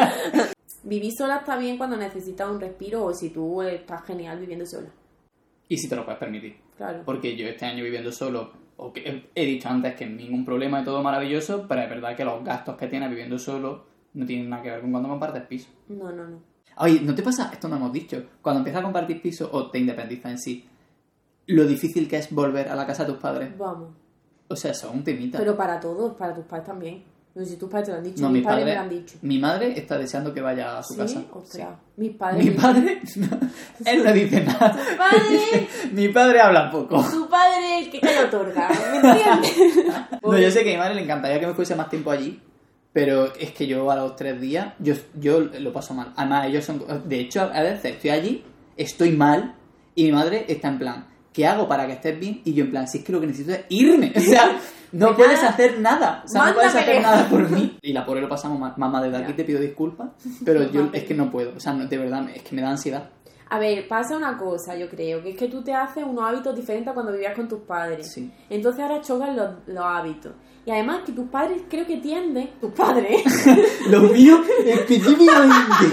vivir 0.82 1.12
sola 1.16 1.38
está 1.38 1.56
bien 1.56 1.78
cuando 1.78 1.96
necesitas 1.96 2.50
un 2.50 2.60
respiro 2.60 3.04
o 3.04 3.14
si 3.14 3.30
tú 3.30 3.62
estás 3.62 4.04
genial 4.04 4.38
viviendo 4.40 4.66
sola. 4.66 4.88
Y 5.68 5.76
si 5.76 5.88
te 5.88 5.96
lo 5.96 6.04
puedes 6.04 6.18
permitir. 6.18 6.56
Claro. 6.76 7.02
Porque 7.04 7.36
yo 7.36 7.46
este 7.46 7.64
año 7.64 7.84
viviendo 7.84 8.10
solo, 8.10 8.52
o 8.84 8.92
que 8.92 9.28
he- 9.34 9.44
dicho 9.46 9.68
antes 9.68 9.94
que 9.94 10.06
ningún 10.06 10.44
problema 10.44 10.80
y 10.80 10.84
todo 10.84 11.02
maravilloso, 11.02 11.66
pero 11.68 11.82
es 11.82 11.88
verdad 11.90 12.16
que 12.16 12.24
los 12.24 12.42
gastos 12.44 12.76
que 12.76 12.88
tienes 12.88 13.08
viviendo 13.10 13.38
solo 13.38 13.84
no 14.14 14.26
tienen 14.26 14.48
nada 14.50 14.62
que 14.62 14.70
ver 14.70 14.80
con 14.80 14.90
cuando 14.90 15.08
compartes 15.08 15.42
piso. 15.44 15.68
No, 15.88 16.10
no, 16.12 16.26
no. 16.28 16.38
Oye, 16.78 17.00
¿no 17.02 17.14
te 17.14 17.22
pasa? 17.22 17.50
Esto 17.52 17.68
no 17.68 17.76
hemos 17.76 17.92
dicho. 17.92 18.22
Cuando 18.40 18.58
empiezas 18.60 18.80
a 18.80 18.84
compartir 18.84 19.20
piso 19.22 19.48
o 19.52 19.70
te 19.70 19.78
independizas 19.78 20.32
en 20.32 20.38
sí, 20.38 20.68
lo 21.46 21.64
difícil 21.66 22.08
que 22.08 22.16
es 22.16 22.30
volver 22.32 22.68
a 22.68 22.74
la 22.74 22.86
casa 22.86 23.04
de 23.04 23.12
tus 23.12 23.20
padres. 23.20 23.56
Vamos. 23.58 23.90
O 24.48 24.56
sea, 24.56 24.70
eso 24.72 24.88
es 24.88 24.94
un 24.94 25.04
temita. 25.04 25.38
Pero 25.38 25.56
para 25.56 25.80
todos, 25.80 26.14
para 26.14 26.34
tus 26.34 26.44
padres 26.44 26.66
también. 26.66 27.04
No 27.34 27.42
sé 27.44 27.52
si 27.52 27.56
tus 27.56 27.70
padres 27.70 27.86
te 27.86 27.92
lo 27.92 27.98
han 27.98 28.04
dicho. 28.04 28.20
no, 28.22 28.28
mis 28.28 28.40
mi 28.40 28.44
padres 28.44 28.60
padre, 28.64 28.70
me 28.70 28.74
lo 28.74 28.80
han 28.82 28.88
dicho. 28.90 29.18
mi 29.22 29.38
madre 29.38 29.78
está 29.78 29.96
deseando 29.98 30.34
que 30.34 30.40
vaya 30.42 30.78
a 30.78 30.82
su 30.82 30.92
¿Sí? 30.92 31.00
casa. 31.00 31.24
Ostras. 31.32 31.68
Sí. 31.68 31.74
Mis 31.96 32.10
padres. 32.16 32.44
Mi 32.44 32.50
padre, 32.50 33.02
no, 33.16 33.28
él 33.86 34.04
no 34.04 34.12
dice 34.12 34.40
nada. 34.42 34.72
Tu 34.72 34.96
padre. 34.98 35.68
mi 35.92 36.08
padre 36.08 36.40
habla 36.40 36.70
poco. 36.70 37.02
Tu 37.10 37.28
padre 37.28 37.78
el 37.78 37.90
que 37.90 38.00
te 38.00 38.14
lo 38.14 38.26
otorga. 38.28 38.68
¿Me 38.68 39.08
entiendes? 39.08 39.84
No, 40.22 40.38
yo 40.38 40.50
sé 40.50 40.62
que 40.62 40.70
a 40.70 40.72
mi 40.74 40.78
madre 40.78 40.94
le 40.94 41.02
encantaría 41.02 41.40
que 41.40 41.46
me 41.46 41.54
fuese 41.54 41.74
más 41.74 41.88
tiempo 41.90 42.10
allí, 42.10 42.40
pero 42.92 43.34
es 43.34 43.50
que 43.52 43.66
yo 43.66 43.90
a 43.90 43.96
los 43.96 44.14
tres 44.14 44.40
días, 44.40 44.74
yo, 44.78 44.94
yo 45.18 45.40
lo 45.40 45.72
paso 45.72 45.94
mal. 45.94 46.12
Además, 46.16 46.46
ellos 46.46 46.64
son... 46.64 46.84
De 47.08 47.20
hecho, 47.20 47.40
a 47.42 47.60
veces 47.62 47.94
estoy 47.96 48.10
allí, 48.10 48.44
estoy 48.76 49.10
mal, 49.12 49.56
y 49.94 50.04
mi 50.04 50.12
madre 50.12 50.44
está 50.48 50.68
en 50.68 50.78
plan, 50.78 51.06
¿qué 51.32 51.46
hago 51.46 51.66
para 51.66 51.86
que 51.86 51.94
estés 51.94 52.18
bien? 52.20 52.40
Y 52.44 52.54
yo 52.54 52.64
en 52.64 52.70
plan, 52.70 52.86
si 52.86 52.98
es 52.98 53.04
que 53.04 53.12
lo 53.12 53.20
que 53.20 53.26
necesito 53.26 53.52
es 53.52 53.64
irme. 53.70 54.12
O 54.14 54.20
sea, 54.20 54.58
no 54.92 55.16
puedes 55.16 55.42
hacer 55.42 55.80
nada. 55.80 56.22
O 56.24 56.28
sea, 56.28 56.46
no 56.46 56.54
puedes 56.54 56.74
hacer 56.74 57.02
nada 57.02 57.28
por 57.28 57.48
mí. 57.50 57.78
Y 57.82 57.92
la 57.92 58.04
pobre 58.04 58.20
lo 58.20 58.28
pasamos 58.28 58.58
mal. 58.58 58.74
Mamá, 58.76 59.02
desde 59.02 59.16
aquí 59.16 59.32
te 59.32 59.44
pido 59.44 59.60
disculpas, 59.60 60.10
pero 60.44 60.70
yo 60.70 60.90
es 60.92 61.04
que 61.04 61.14
no 61.14 61.30
puedo. 61.30 61.56
O 61.56 61.60
sea, 61.60 61.72
no, 61.72 61.86
de 61.86 61.98
verdad, 61.98 62.28
es 62.34 62.42
que 62.42 62.54
me 62.54 62.62
da 62.62 62.70
ansiedad. 62.70 63.10
A 63.48 63.58
ver, 63.58 63.86
pasa 63.86 64.16
una 64.16 64.38
cosa, 64.38 64.76
yo 64.76 64.88
creo, 64.88 65.22
que 65.22 65.30
es 65.30 65.36
que 65.36 65.48
tú 65.48 65.62
te 65.62 65.74
haces 65.74 66.04
unos 66.04 66.24
hábitos 66.24 66.56
diferentes 66.56 66.90
a 66.90 66.94
cuando 66.94 67.12
vivías 67.12 67.34
con 67.34 67.48
tus 67.48 67.60
padres. 67.60 68.10
Sí. 68.10 68.32
Entonces 68.48 68.82
ahora 68.82 69.02
chocan 69.02 69.36
los, 69.36 69.50
los 69.66 69.84
hábitos. 69.84 70.32
Y 70.64 70.70
además 70.70 71.00
que 71.04 71.12
tus 71.12 71.28
padres 71.28 71.60
creo 71.68 71.86
que 71.86 71.98
tienden, 71.98 72.50
tus 72.60 72.72
padres, 72.72 73.22
Lo 73.90 74.00
mío 74.04 74.40
específicamente. 74.64 75.84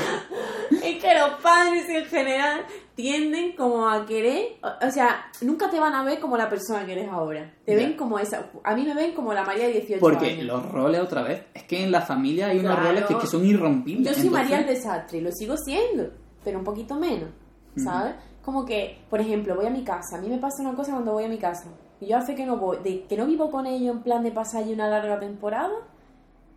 es 0.71 1.03
que 1.03 1.19
los 1.19 1.31
padres 1.41 1.89
en 1.89 2.05
general 2.05 2.61
tienden 3.01 3.55
como 3.55 3.87
a 3.87 4.05
querer, 4.05 4.57
o, 4.61 4.85
o 4.85 4.91
sea, 4.91 5.31
nunca 5.41 5.69
te 5.69 5.79
van 5.79 5.95
a 5.95 6.03
ver 6.03 6.19
como 6.19 6.35
la 6.35 6.49
persona 6.49 6.85
que 6.85 6.91
eres 6.91 7.07
ahora. 7.09 7.49
Te 7.63 7.73
ven 7.73 7.93
como 7.95 8.19
esa, 8.19 8.49
a 8.61 8.75
mí 8.75 8.83
me 8.83 8.93
ven 8.93 9.13
como 9.13 9.33
la 9.33 9.45
María 9.45 9.67
de 9.67 9.71
18 9.75 10.01
Porque 10.01 10.31
años. 10.31 10.43
los 10.43 10.69
roles 10.69 10.99
otra 10.99 11.21
vez, 11.23 11.45
es 11.53 11.63
que 11.63 11.81
en 11.81 11.93
la 11.93 12.01
familia 12.01 12.47
hay 12.47 12.59
unos 12.59 12.77
roles 12.77 13.05
que, 13.05 13.17
que 13.17 13.25
son 13.27 13.45
irrompibles. 13.45 14.05
Yo 14.05 14.13
soy 14.13 14.27
entonces- 14.27 14.49
María 14.51 14.59
el 14.67 14.75
desastre, 14.75 15.21
lo 15.21 15.31
sigo 15.31 15.55
siendo, 15.55 16.09
pero 16.43 16.57
un 16.59 16.65
poquito 16.65 16.95
menos, 16.95 17.29
¿sabes? 17.77 18.15
Como 18.43 18.65
que, 18.65 18.97
por 19.09 19.21
ejemplo, 19.21 19.55
voy 19.55 19.67
a 19.67 19.69
mi 19.69 19.85
casa, 19.85 20.17
a 20.17 20.21
mí 20.21 20.27
me 20.27 20.37
pasa 20.37 20.61
una 20.61 20.75
cosa 20.75 20.91
cuando 20.91 21.13
voy 21.13 21.23
a 21.23 21.29
mi 21.29 21.37
casa, 21.37 21.69
y 22.01 22.07
yo 22.07 22.17
hace 22.17 22.35
que 22.35 22.45
no 22.45 22.57
voy, 22.57 22.79
de 22.83 23.03
que 23.05 23.15
no 23.15 23.25
vivo 23.27 23.49
con 23.49 23.65
ellos 23.65 23.95
en 23.95 24.03
plan 24.03 24.23
de 24.23 24.31
pasar 24.31 24.63
allí 24.63 24.73
una 24.73 24.89
larga 24.89 25.17
temporada, 25.21 25.71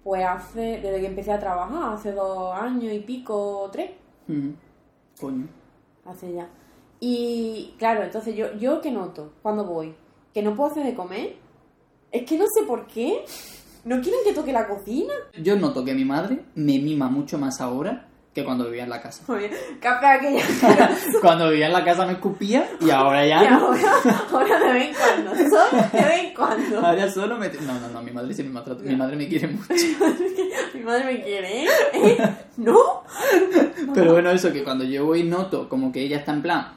pues 0.03 0.25
hace, 0.25 0.81
desde 0.83 0.99
que 1.01 1.07
empecé 1.07 1.31
a 1.31 1.39
trabajar, 1.39 1.93
hace 1.95 2.11
dos 2.11 2.53
años 2.53 2.93
y 2.93 2.99
pico, 2.99 3.69
tres. 3.73 3.93
Coño. 5.21 5.47
Hace 6.05 6.33
ya. 6.33 6.49
Y 7.01 7.75
claro, 7.79 8.03
entonces 8.03 8.37
yo, 8.37 8.55
yo 8.59 8.81
que 8.81 8.91
noto 8.91 9.33
cuando 9.43 9.65
voy, 9.65 9.95
que 10.33 10.43
no 10.43 10.55
puedo 10.55 10.71
hacer 10.71 10.85
de 10.85 10.95
comer, 10.95 11.37
es 12.11 12.25
que 12.25 12.38
no 12.38 12.45
sé 12.47 12.65
por 12.65 12.87
qué, 12.87 13.25
no 13.85 14.01
quieren 14.01 14.21
que 14.25 14.33
toque 14.33 14.53
la 14.53 14.69
cocina. 14.69 15.12
Yo 15.43 15.57
noto 15.57 15.85
que 15.85 15.95
mi 15.95 16.05
madre 16.05 16.45
me 16.55 16.79
mima 16.79 17.09
mucho 17.09 17.38
más 17.38 17.61
ahora 17.61 18.09
que 18.35 18.45
cuando 18.45 18.64
vivía 18.64 18.85
en 18.85 18.90
la 18.90 19.03
casa. 19.03 19.25
Café 19.81 20.07
aquella. 20.07 20.42
cuando 21.21 21.51
vivía 21.51 21.66
en 21.66 21.73
la 21.73 21.85
casa 21.85 22.07
me 22.07 22.12
escupía 22.12 22.66
y 22.81 22.90
ahora 22.90 23.27
ya 23.27 23.45
Y 23.45 23.49
no. 23.49 23.66
ahora, 23.66 24.25
ahora 24.33 24.59
de 24.59 24.73
vez 24.73 24.88
en 24.88 24.95
cuando, 24.95 25.35
solo 25.35 25.83
de 25.92 25.99
vez 25.99 26.25
en 26.25 26.35
cuando. 26.35 26.87
Ahora 26.87 27.11
solo 27.11 27.37
me... 27.37 27.49
No, 27.49 27.79
no, 27.79 27.88
no, 27.88 28.03
mi 28.03 28.11
madre 28.11 28.33
sí 28.33 28.42
me 28.42 28.51
maltrata. 28.51 28.83
Mi 28.83 28.97
madre 28.97 29.16
me 29.16 29.29
quiere 29.29 29.49
mucho. 29.49 29.66
Mi 30.75 30.81
madre 30.81 31.05
me 31.05 31.23
quiere, 31.23 31.64
¿eh? 31.64 31.68
¿Eh? 31.92 32.18
¿No? 32.57 33.03
Pero 33.95 34.12
bueno, 34.12 34.31
eso 34.31 34.53
que 34.53 34.64
cuando 34.64 34.85
yo 34.85 35.05
voy 35.05 35.23
noto 35.23 35.68
como 35.68 35.92
que 35.92 36.01
ella 36.01 36.18
está 36.18 36.33
en 36.33 36.42
plan 36.42 36.68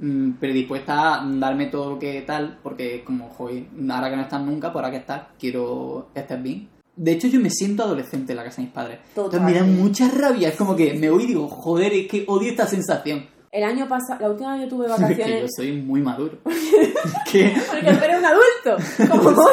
mm, 0.00 0.32
predispuesta 0.32 1.20
a 1.20 1.26
darme 1.26 1.66
todo 1.66 1.90
lo 1.90 1.98
que 1.98 2.22
tal, 2.22 2.58
porque 2.62 3.04
como, 3.04 3.28
joder, 3.28 3.64
ahora 3.90 4.10
que 4.10 4.16
no 4.16 4.22
estás 4.22 4.40
nunca, 4.40 4.72
por 4.72 4.82
ahora 4.82 4.92
que 4.92 5.00
estás, 5.00 5.22
quiero 5.38 6.08
estés 6.14 6.42
bien. 6.42 6.73
De 6.96 7.12
hecho, 7.12 7.26
yo 7.26 7.40
me 7.40 7.50
siento 7.50 7.82
adolescente 7.82 8.32
en 8.32 8.36
la 8.36 8.44
casa 8.44 8.56
de 8.58 8.62
mis 8.64 8.72
padres. 8.72 8.98
Entonces 9.08 9.40
me 9.40 9.52
da 9.52 9.64
mucha 9.64 10.08
rabia. 10.10 10.48
Es 10.50 10.56
como 10.56 10.76
que 10.76 10.94
me 10.94 11.10
voy 11.10 11.24
y 11.24 11.26
digo, 11.28 11.48
joder, 11.48 11.92
es 11.92 12.06
que 12.08 12.24
odio 12.28 12.50
esta 12.50 12.66
sensación. 12.66 13.26
El 13.50 13.62
año 13.64 13.86
pasado, 13.88 14.20
la 14.20 14.30
última 14.30 14.54
vez 14.56 14.64
que 14.64 14.70
tuve 14.70 14.86
Es 14.88 14.92
que 14.94 15.00
yo 15.00 15.08
vacaciones. 15.08 15.50
soy 15.56 15.72
muy 15.72 16.00
maduro. 16.00 16.38
que... 17.30 17.54
Porque 17.70 17.92
tú 17.94 18.04
eres 18.04 18.18
un 18.18 18.24
adulto, 18.24 19.10
como. 19.10 19.46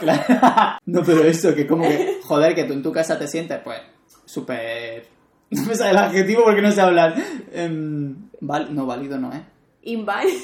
Claro. 0.00 0.78
No, 0.86 1.02
pero 1.04 1.24
eso, 1.24 1.54
que 1.54 1.66
como 1.66 1.82
que, 1.84 2.18
joder, 2.24 2.54
que 2.54 2.64
tú 2.64 2.72
en 2.72 2.82
tu 2.82 2.92
casa 2.92 3.18
te 3.18 3.26
sientes, 3.28 3.58
pues, 3.62 3.78
súper... 4.24 5.06
No 5.50 5.62
me 5.66 5.74
sale 5.76 5.90
el 5.90 5.96
adjetivo 5.98 6.42
porque 6.44 6.62
no 6.62 6.72
sé 6.72 6.80
hablar. 6.80 7.14
Em, 7.52 8.16
val- 8.40 8.74
No, 8.74 8.86
válido 8.86 9.18
no, 9.18 9.32
¿eh? 9.32 9.42
Inválido. 9.82 10.38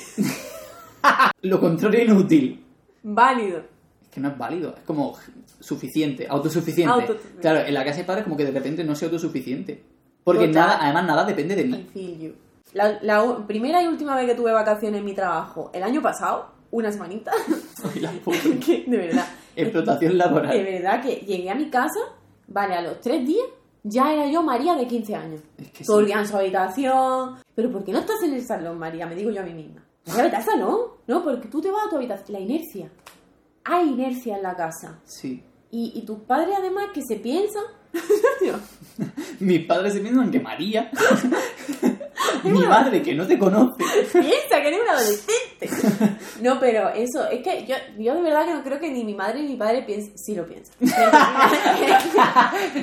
Lo 1.43 1.59
contrario 1.61 2.05
inútil. 2.05 2.65
Válido. 3.03 3.63
Que 4.11 4.21
no 4.21 4.29
es 4.29 4.37
válido, 4.39 4.75
es 4.77 4.83
como 4.85 5.17
suficiente, 5.61 6.27
autosuficiente. 6.29 6.93
Autosuficiente. 6.93 7.41
Claro, 7.41 7.61
en 7.61 7.75
la 7.75 7.85
casa 7.85 7.99
de 7.99 8.05
padres 8.05 8.25
como 8.25 8.37
que 8.37 8.45
de 8.45 8.51
repente 8.51 8.83
no 8.85 8.95
soy 8.95 9.07
autosuficiente. 9.07 9.83
Porque 10.25 10.49
Total. 10.49 10.55
nada, 10.67 10.79
además 10.83 11.07
nada 11.07 11.25
depende 11.25 11.55
de 11.57 11.63
I 11.63 11.67
mí. 11.69 11.87
feel 11.93 12.19
you. 12.19 12.33
La, 12.73 12.99
la 13.03 13.47
primera 13.47 13.83
y 13.83 13.87
última 13.87 14.15
vez 14.17 14.27
que 14.27 14.35
tuve 14.35 14.53
vacaciones 14.53 14.99
en 15.01 15.05
mi 15.05 15.15
trabajo, 15.15 15.71
el 15.73 15.83
año 15.83 16.03
pasado, 16.03 16.51
una 16.71 16.93
semanita, 16.93 17.33
Ay, 17.95 18.01
la 18.01 18.11
puta. 18.13 18.39
que 18.65 18.85
de 18.87 18.97
verdad. 18.97 19.27
Explotación 19.57 20.13
De 20.13 20.19
laboral. 20.19 20.63
verdad 20.65 21.03
que 21.03 21.17
llegué 21.17 21.51
a 21.51 21.55
mi 21.55 21.69
casa, 21.71 21.99
vale, 22.49 22.75
a 22.75 22.83
los 22.83 23.01
tres 23.01 23.27
días 23.27 23.47
ya 23.83 24.13
era 24.13 24.27
yo 24.31 24.43
María 24.43 24.75
de 24.75 24.87
15 24.87 25.15
años. 25.15 25.41
Es 25.59 25.71
que 25.71 25.85
sí. 25.85 25.93
en 26.13 26.27
su 26.27 26.37
habitación. 26.37 27.37
Pero 27.55 27.71
¿por 27.73 27.83
qué 27.85 27.93
no 27.93 28.01
estás 28.01 28.23
en 28.23 28.35
el 28.35 28.45
salón, 28.45 28.79
María? 28.79 29.07
Me 29.07 29.15
digo 29.15 29.31
yo 29.31 29.41
a 29.41 29.45
mí 29.45 29.55
misma. 29.55 29.83
No 30.07 30.17
vete 30.17 30.37
al 30.37 30.45
salón, 30.45 30.79
no, 31.07 31.23
porque 31.25 31.49
tú 31.49 31.61
te 31.61 31.71
vas 31.71 31.87
a 31.87 31.91
tu 31.91 31.97
habitación. 31.97 32.33
La 32.33 32.41
inercia. 32.41 32.91
Hay 33.65 33.89
inercia 33.89 34.37
en 34.37 34.43
la 34.43 34.57
casa. 34.57 35.01
Sí. 35.05 35.45
Y, 35.71 35.93
y 35.95 36.05
tus 36.05 36.21
padres 36.21 36.57
además 36.59 36.87
que 36.93 37.03
se 37.03 37.17
piensan... 37.17 37.65
Mis 39.41 39.65
padres 39.65 39.95
se 39.95 40.01
piensan 40.01 40.31
que 40.31 40.39
María, 40.41 40.91
mi 42.45 42.59
madre 42.61 43.01
que 43.03 43.15
no 43.15 43.27
te 43.27 43.39
conoce, 43.39 43.83
piensa 44.13 44.61
que 44.61 44.69
eres 44.69 44.81
un 44.83 44.89
adolescente. 44.91 46.15
No, 46.43 46.61
pero 46.61 46.91
eso, 46.91 47.27
es 47.31 47.43
que 47.43 47.65
yo, 47.67 47.75
yo 47.99 48.15
de 48.17 48.21
verdad 48.23 48.45
que 48.45 48.53
no 48.55 48.63
creo 48.63 48.79
que 48.79 48.91
ni 48.91 49.03
mi 49.05 49.15
madre 49.15 49.41
ni 49.43 49.49
mi 49.49 49.57
padre 49.57 49.83
piensen, 49.83 50.13
sí 50.19 50.35
lo 50.35 50.47
piensan. 50.47 50.75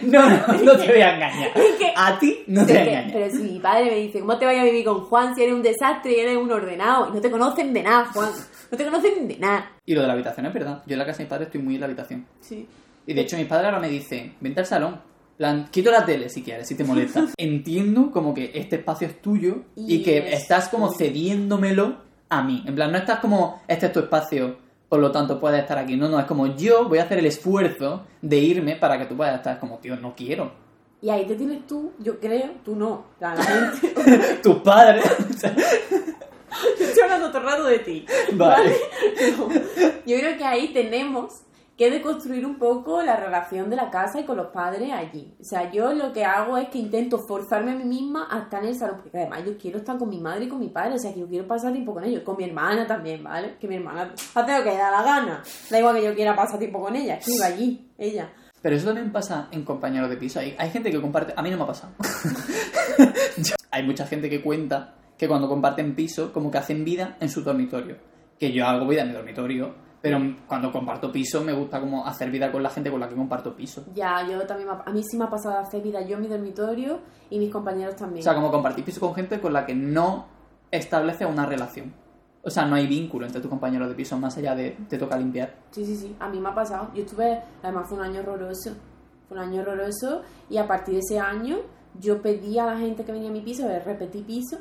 no, 0.04 0.30
no, 0.30 0.48
no 0.64 0.78
te 0.78 0.88
voy 0.92 1.02
a 1.02 1.16
engañar. 1.16 1.52
Es 1.56 1.76
que- 1.78 1.94
A 1.96 2.18
ti 2.18 2.44
no 2.48 2.66
te 2.66 2.74
voy 2.74 2.82
a 2.82 2.86
engañar. 3.02 3.14
pero 3.14 3.30
si 3.32 3.44
mi 3.44 3.60
padre 3.60 3.86
me 3.86 3.96
dice, 3.98 4.20
¿cómo 4.20 4.38
te 4.40 4.46
vayas 4.46 4.62
a 4.64 4.66
vivir 4.66 4.86
con 4.86 5.02
Juan 5.06 5.36
si 5.36 5.44
eres 5.44 5.54
un 5.54 5.62
desastre 5.62 6.14
y 6.14 6.20
eres 6.20 6.38
un 6.38 6.52
ordenado? 6.52 7.10
Y 7.10 7.12
no 7.14 7.22
te 7.22 7.30
conocen 7.30 7.74
de 7.74 7.84
nada, 7.84 8.06
Juan. 8.06 8.32
No 8.72 8.78
te 8.78 8.84
conocen 8.84 9.28
de 9.28 9.38
nada. 9.38 9.72
Y 9.86 9.94
lo 9.94 10.02
de 10.02 10.08
la 10.08 10.14
habitación 10.14 10.46
es 10.48 10.54
verdad. 10.54 10.82
Yo 10.88 10.94
en 10.94 11.00
la 11.00 11.06
casa 11.06 11.20
de 11.20 11.24
mis 11.26 11.30
padres 11.30 11.48
estoy 11.48 11.62
muy 11.62 11.76
en 11.76 11.82
la 11.82 11.86
habitación. 11.86 12.26
Sí. 12.42 12.68
Y 13.08 13.14
de 13.14 13.22
hecho 13.22 13.38
mis 13.38 13.48
padres 13.48 13.66
ahora 13.66 13.80
me 13.80 13.90
dicen, 13.90 14.36
vente 14.42 14.60
al 14.60 14.66
salón. 14.68 15.02
plan, 15.38 15.70
quito 15.72 15.90
la 15.90 16.06
tele 16.06 16.30
si 16.30 16.44
quieres, 16.44 16.68
si 16.68 16.76
te 16.76 16.84
molesta. 16.84 17.26
Entiendo 17.38 18.12
como 18.12 18.34
que 18.34 18.52
este 18.54 18.76
espacio 18.76 19.08
es 19.08 19.22
tuyo 19.22 19.64
y, 19.76 19.96
Y 19.96 20.04
que 20.04 20.18
es 20.20 20.42
estás 20.42 20.68
como 20.70 20.88
tuyo. 20.88 21.00
cediéndomelo 21.00 21.98
a 22.30 22.44
mí. 22.44 22.64
En 22.68 22.76
plan, 22.76 22.92
no 22.92 22.98
estás 22.98 23.20
como, 23.20 23.62
este 23.68 23.86
es 23.88 23.94
tu 23.94 24.00
espacio, 24.02 24.58
por 24.90 25.00
lo 25.00 25.12
tanto 25.12 25.40
puedes 25.40 25.62
estar 25.62 25.78
aquí. 25.78 25.96
No, 25.96 26.10
no, 26.10 26.20
es 26.20 26.26
como 26.26 26.48
yo 26.56 26.88
voy 26.90 27.00
a 27.00 27.04
hacer 27.04 27.20
el 27.20 27.26
esfuerzo 27.26 28.06
de 28.22 28.38
irme 28.38 28.76
para 28.76 28.98
que 29.00 29.06
tú 29.06 29.16
puedas 29.16 29.36
estar. 29.36 29.54
Es 29.54 29.60
como, 29.60 29.78
tío, 29.80 29.96
no 29.96 30.14
quiero. 30.16 30.52
Y 31.02 31.10
ahí 31.10 31.26
te 31.26 31.36
tienes 31.36 31.66
tú, 31.68 31.94
yo 32.00 32.20
creo, 32.20 32.52
tú 32.66 32.76
no. 32.76 33.06
La, 33.20 33.36
gente. 33.38 34.36
Tus 34.44 34.56
padres. 34.58 35.06
Estoy 36.80 37.04
hablando 37.04 37.28
todo 37.30 37.38
el 37.42 37.48
rato 37.48 37.64
de 37.66 37.80
ti. 37.80 38.06
vale. 38.34 38.76
No. 39.38 39.48
Yo 40.06 40.18
creo 40.20 40.38
que 40.38 40.44
ahí 40.44 40.70
tenemos 40.74 41.42
que 41.78 41.92
deconstruir 41.92 42.44
un 42.46 42.58
poco 42.58 43.04
la 43.04 43.16
relación 43.18 43.70
de 43.70 43.76
la 43.76 43.92
casa 43.92 44.20
y 44.20 44.24
con 44.26 44.36
los 44.36 44.48
padres 44.48 44.92
allí. 44.92 45.32
O 45.40 45.44
sea, 45.44 45.72
yo 45.72 45.94
lo 45.94 46.12
que 46.12 46.26
hago 46.26 46.58
es 46.58 46.70
que 46.70 46.80
intento 46.80 47.20
forzarme 47.28 47.72
a 47.72 47.76
mí 47.76 47.84
misma 47.84 48.28
a 48.32 48.40
estar 48.40 48.64
en 48.64 48.70
el 48.70 48.76
salón, 48.76 48.98
porque 49.04 49.18
además 49.20 49.44
yo 49.46 49.58
quiero 49.58 49.78
estar 49.78 49.98
con 49.98 50.10
mi 50.10 50.20
madre 50.20 50.46
y 50.46 50.50
con 50.50 50.60
mi 50.60 50.70
padre, 50.70 50.96
o 50.96 50.98
sea, 50.98 51.14
que 51.14 51.20
yo 51.20 51.28
quiero 51.28 51.46
pasar 51.48 51.72
tiempo 51.74 51.94
con 51.94 52.04
ellos, 52.04 52.24
con 52.24 52.36
mi 52.36 52.46
hermana 52.46 52.88
también, 52.88 53.24
¿vale? 53.24 53.58
Que 53.60 53.68
mi 53.68 53.76
hermana 53.76 54.12
hace 54.34 54.58
lo 54.58 54.64
que 54.64 54.72
le 54.72 54.78
da 54.78 54.90
la 54.92 55.04
gana. 55.04 55.44
Da 55.70 55.80
igual 55.80 55.96
que 55.98 56.04
yo 56.06 56.16
quiera 56.16 56.36
pasar 56.36 56.58
tiempo 56.58 56.82
con 56.82 56.96
ella, 56.96 57.20
que 57.20 57.32
iba 57.36 57.46
allí, 57.46 57.92
ella. 57.98 58.34
Pero 58.60 58.76
eso 58.76 58.88
también 58.88 59.12
pasa 59.12 59.48
en 59.52 59.64
compañeros 59.64 60.10
de 60.10 60.18
piso. 60.18 60.40
Hay, 60.40 60.56
hay 60.58 60.72
gente 60.72 60.90
que 60.90 61.00
comparte. 61.00 61.32
A 61.38 61.44
mí 61.44 61.52
no 61.52 61.58
me 61.58 61.64
ha 61.64 61.68
pasado. 61.68 61.94
Yo- 63.38 63.56
hay 63.70 63.84
mucha 63.84 64.08
gente 64.08 64.30
que 64.30 64.42
cuenta 64.42 64.96
que 65.18 65.28
cuando 65.28 65.48
comparten 65.48 65.96
piso, 65.96 66.34
como 66.34 66.50
que 66.50 66.58
hacen 66.58 66.84
vida 66.84 67.18
en 67.20 67.30
su 67.30 67.44
dormitorio. 67.44 67.98
Que 68.40 68.52
yo 68.52 68.66
hago 68.66 68.88
vida 68.88 69.02
en 69.02 69.08
mi 69.10 69.14
dormitorio, 69.14 69.76
pero 70.02 70.20
cuando 70.48 70.72
comparto 70.72 71.12
piso 71.12 71.42
me 71.42 71.54
gusta 71.54 71.80
como 71.80 72.06
hacer 72.06 72.30
vida 72.30 72.52
con 72.52 72.62
la 72.62 72.70
gente 72.70 72.92
con 72.92 73.00
la 73.00 73.10
que 73.10 73.16
comparto 73.16 73.56
piso. 73.56 73.86
Ya, 73.94 74.28
yo 74.28 74.46
también, 74.46 74.70
a 74.70 74.92
mí 74.92 75.02
sí 75.04 75.18
me 75.18 75.26
ha 75.26 75.30
pasado 75.30 75.58
hacer 75.58 75.82
vida 75.82 76.02
yo 76.02 76.18
en 76.18 76.22
mi 76.22 76.28
dormitorio 76.28 77.00
y 77.30 77.40
mis 77.40 77.52
compañeros 77.52 77.96
también. 77.96 78.22
O 78.22 78.24
sea, 78.24 78.36
como 78.36 78.52
compartir 78.52 78.86
piso 78.86 79.00
con 79.00 79.16
gente 79.16 79.40
con 79.40 79.54
la 79.54 79.66
que 79.66 79.74
no 79.74 80.28
establece 80.72 81.26
una 81.26 81.46
relación. 81.46 81.94
O 82.44 82.50
sea, 82.50 82.66
no 82.66 82.76
hay 82.76 82.88
vínculo 82.88 83.26
entre 83.26 83.42
tus 83.42 83.50
compañeros 83.50 83.90
de 83.90 83.96
piso 83.96 84.18
más 84.18 84.38
allá 84.38 84.56
de 84.56 84.78
te 84.88 84.98
toca 84.98 85.18
limpiar. 85.18 85.56
Sí, 85.72 85.86
sí, 85.86 85.96
sí, 85.96 86.16
a 86.20 86.30
mí 86.30 86.40
me 86.40 86.50
ha 86.50 86.56
pasado. 86.56 86.92
Yo 86.94 87.04
estuve, 87.04 87.42
además 87.62 87.90
fue 87.90 87.98
un 87.98 88.06
año 88.06 88.22
horroroso. 88.22 88.72
Fue 89.28 89.38
un 89.38 89.44
año 89.44 89.62
horroroso 89.62 90.22
y 90.50 90.58
a 90.58 90.68
partir 90.68 90.94
de 90.94 91.02
ese 91.02 91.20
año 91.20 91.58
yo 92.00 92.22
pedí 92.22 92.58
a 92.60 92.66
la 92.66 92.78
gente 92.78 93.04
que 93.04 93.12
venía 93.12 93.30
a 93.30 93.34
mi 93.34 93.42
piso, 93.42 93.68
repetí 93.84 94.22
piso, 94.22 94.60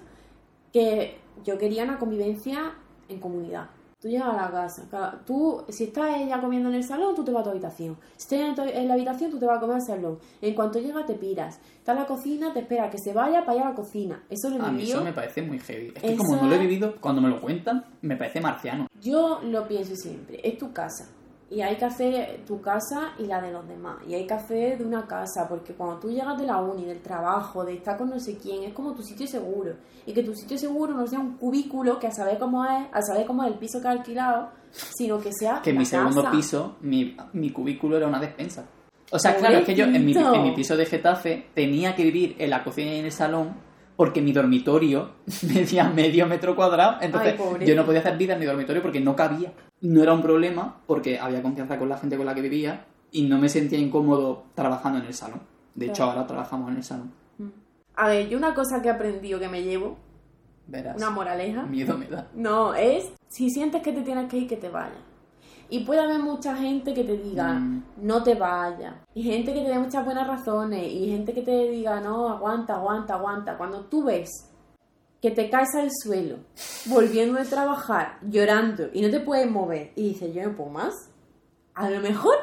que 0.72 1.20
yo 1.44 1.58
quería 1.58 1.84
una 1.84 1.98
convivencia 1.98 2.74
en 3.08 3.20
comunidad. 3.20 3.68
Tú 4.06 4.12
llegas 4.12 4.28
a 4.28 4.36
la 4.36 4.50
casa, 4.52 5.18
tú, 5.26 5.64
si 5.68 5.82
está 5.82 6.16
ella 6.16 6.40
comiendo 6.40 6.68
en 6.68 6.76
el 6.76 6.84
salón, 6.84 7.16
tú 7.16 7.24
te 7.24 7.32
vas 7.32 7.40
a 7.40 7.42
tu 7.42 7.50
habitación. 7.50 7.96
Si 8.16 8.36
está 8.36 8.64
ella 8.64 8.80
en, 8.80 8.86
la 8.86 8.94
habitación, 8.94 9.32
tú 9.32 9.40
te 9.40 9.46
vas 9.46 9.56
a 9.56 9.60
comer 9.60 9.78
al 9.78 9.82
salón. 9.82 10.20
En 10.40 10.54
cuanto 10.54 10.78
llega, 10.78 11.04
te 11.04 11.14
piras. 11.14 11.58
Está 11.78 11.90
en 11.90 11.98
la 11.98 12.06
cocina, 12.06 12.52
te 12.52 12.60
espera 12.60 12.88
que 12.88 12.98
se 12.98 13.12
vaya 13.12 13.40
para 13.40 13.58
allá 13.58 13.66
a 13.66 13.70
la 13.70 13.74
cocina. 13.74 14.22
Eso 14.30 14.48
lo 14.50 14.64
A 14.64 14.70
mí 14.70 14.84
eso 14.84 15.02
me 15.02 15.12
parece 15.12 15.42
muy 15.42 15.58
heavy. 15.58 15.88
Es 15.88 16.02
que 16.02 16.12
Eso 16.12 16.18
como 16.18 16.42
no 16.42 16.48
lo 16.48 16.54
he 16.54 16.58
vivido, 16.58 16.94
cuando 17.00 17.20
me 17.20 17.28
lo 17.28 17.40
cuentan, 17.40 17.84
me 18.00 18.14
parece 18.14 18.40
marciano. 18.40 18.86
Yo 19.02 19.40
lo 19.42 19.66
pienso 19.66 19.96
siempre, 19.96 20.38
es 20.40 20.56
tu 20.56 20.72
casa. 20.72 21.08
Y 21.48 21.60
hay 21.60 21.76
que 21.76 21.84
hacer 21.84 22.44
tu 22.44 22.60
casa 22.60 23.12
y 23.18 23.26
la 23.26 23.40
de 23.40 23.52
los 23.52 23.66
demás. 23.68 23.98
Y 24.08 24.14
hay 24.14 24.26
que 24.26 24.34
hacer 24.34 24.78
de 24.78 24.84
una 24.84 25.06
casa, 25.06 25.46
porque 25.48 25.74
cuando 25.74 26.00
tú 26.00 26.10
llegas 26.10 26.36
de 26.38 26.46
la 26.46 26.60
uni, 26.60 26.84
del 26.84 27.00
trabajo, 27.00 27.64
de 27.64 27.74
estar 27.74 27.96
con 27.96 28.10
no 28.10 28.18
sé 28.18 28.36
quién, 28.36 28.64
es 28.64 28.72
como 28.72 28.94
tu 28.94 29.02
sitio 29.02 29.28
seguro. 29.28 29.74
Y 30.06 30.12
que 30.12 30.24
tu 30.24 30.34
sitio 30.34 30.58
seguro 30.58 30.94
no 30.94 31.06
sea 31.06 31.20
un 31.20 31.36
cubículo 31.36 32.00
que 32.00 32.08
a 32.08 32.10
saber 32.10 32.38
cómo 32.38 32.64
es, 32.64 32.88
a 32.92 33.00
saber 33.02 33.26
cómo 33.26 33.44
es 33.44 33.52
el 33.52 33.58
piso 33.58 33.80
que 33.80 33.86
has 33.86 33.98
alquilado, 33.98 34.50
sino 34.72 35.20
que 35.20 35.30
sea 35.32 35.62
que 35.62 35.70
en 35.70 35.78
mi 35.78 35.86
segundo 35.86 36.22
casa. 36.22 36.36
piso, 36.36 36.76
mi, 36.80 37.16
mi 37.32 37.50
cubículo 37.50 37.96
era 37.96 38.08
una 38.08 38.18
despensa. 38.18 38.66
O 39.12 39.18
sea, 39.20 39.36
claro, 39.36 39.58
es 39.58 39.64
que 39.64 39.76
yo 39.76 39.84
en 39.84 40.04
mi, 40.04 40.14
en 40.14 40.42
mi 40.42 40.52
piso 40.52 40.76
de 40.76 40.84
Getafe 40.84 41.46
tenía 41.54 41.94
que 41.94 42.02
vivir 42.02 42.34
en 42.38 42.50
la 42.50 42.64
cocina 42.64 42.92
y 42.92 42.98
en 42.98 43.04
el 43.04 43.12
salón 43.12 43.54
porque 43.96 44.22
mi 44.22 44.32
dormitorio 44.32 45.10
medía 45.54 45.88
medio 45.88 46.26
metro 46.26 46.54
cuadrado. 46.54 46.98
Entonces 47.00 47.34
Ay, 47.38 47.66
yo 47.66 47.74
no 47.74 47.84
podía 47.84 48.00
hacer 48.00 48.16
vida 48.16 48.34
en 48.34 48.40
mi 48.40 48.46
dormitorio 48.46 48.82
porque 48.82 49.00
no 49.00 49.16
cabía. 49.16 49.52
No 49.80 50.02
era 50.02 50.12
un 50.12 50.22
problema 50.22 50.80
porque 50.86 51.18
había 51.18 51.42
confianza 51.42 51.78
con 51.78 51.88
la 51.88 51.98
gente 51.98 52.16
con 52.16 52.26
la 52.26 52.34
que 52.34 52.42
vivía 52.42 52.86
y 53.10 53.22
no 53.22 53.38
me 53.38 53.48
sentía 53.48 53.78
incómodo 53.78 54.44
trabajando 54.54 54.98
en 54.98 55.06
el 55.06 55.14
salón. 55.14 55.40
De 55.74 55.86
hecho, 55.86 56.04
ahora 56.04 56.26
trabajamos 56.26 56.70
en 56.70 56.76
el 56.76 56.84
salón. 56.84 57.12
A 57.94 58.08
ver, 58.08 58.28
yo 58.28 58.38
una 58.38 58.54
cosa 58.54 58.80
que 58.82 58.88
he 58.88 58.90
aprendido 58.90 59.38
que 59.38 59.48
me 59.48 59.62
llevo 59.62 59.96
Verás. 60.66 60.96
Una 60.96 61.10
moraleja. 61.10 61.62
Miedo 61.62 61.96
me 61.96 62.06
da. 62.06 62.28
No, 62.34 62.74
es 62.74 63.12
si 63.28 63.50
sientes 63.50 63.82
que 63.82 63.92
te 63.92 64.02
tienes 64.02 64.28
que 64.28 64.38
ir, 64.38 64.48
que 64.48 64.56
te 64.56 64.68
vayas. 64.68 64.98
Y 65.68 65.80
puede 65.84 66.00
haber 66.00 66.18
mucha 66.20 66.54
gente 66.56 66.94
que 66.94 67.04
te 67.04 67.16
diga, 67.16 67.54
Mm. 67.54 67.82
no 68.02 68.22
te 68.22 68.34
vayas. 68.34 68.94
Y 69.14 69.22
gente 69.22 69.52
que 69.52 69.60
te 69.62 69.68
dé 69.68 69.78
muchas 69.78 70.04
buenas 70.04 70.26
razones. 70.26 70.86
Y 70.92 71.08
gente 71.10 71.32
que 71.32 71.42
te 71.42 71.70
diga, 71.70 72.00
no, 72.00 72.28
aguanta, 72.28 72.74
aguanta, 72.74 73.14
aguanta. 73.14 73.56
Cuando 73.56 73.80
tú 73.86 74.04
ves 74.04 74.30
que 75.20 75.30
te 75.30 75.50
caes 75.50 75.74
al 75.74 75.90
suelo, 75.90 76.36
volviendo 76.86 77.38
de 77.38 77.44
trabajar, 77.46 78.18
llorando, 78.22 78.88
y 78.92 79.00
no 79.02 79.10
te 79.10 79.18
puedes 79.20 79.50
mover, 79.50 79.90
y 79.96 80.10
dices, 80.10 80.32
yo 80.34 80.42
no 80.44 80.54
puedo 80.54 80.70
más, 80.70 80.94
a 81.74 81.90
lo 81.90 82.00
mejor 82.00 82.34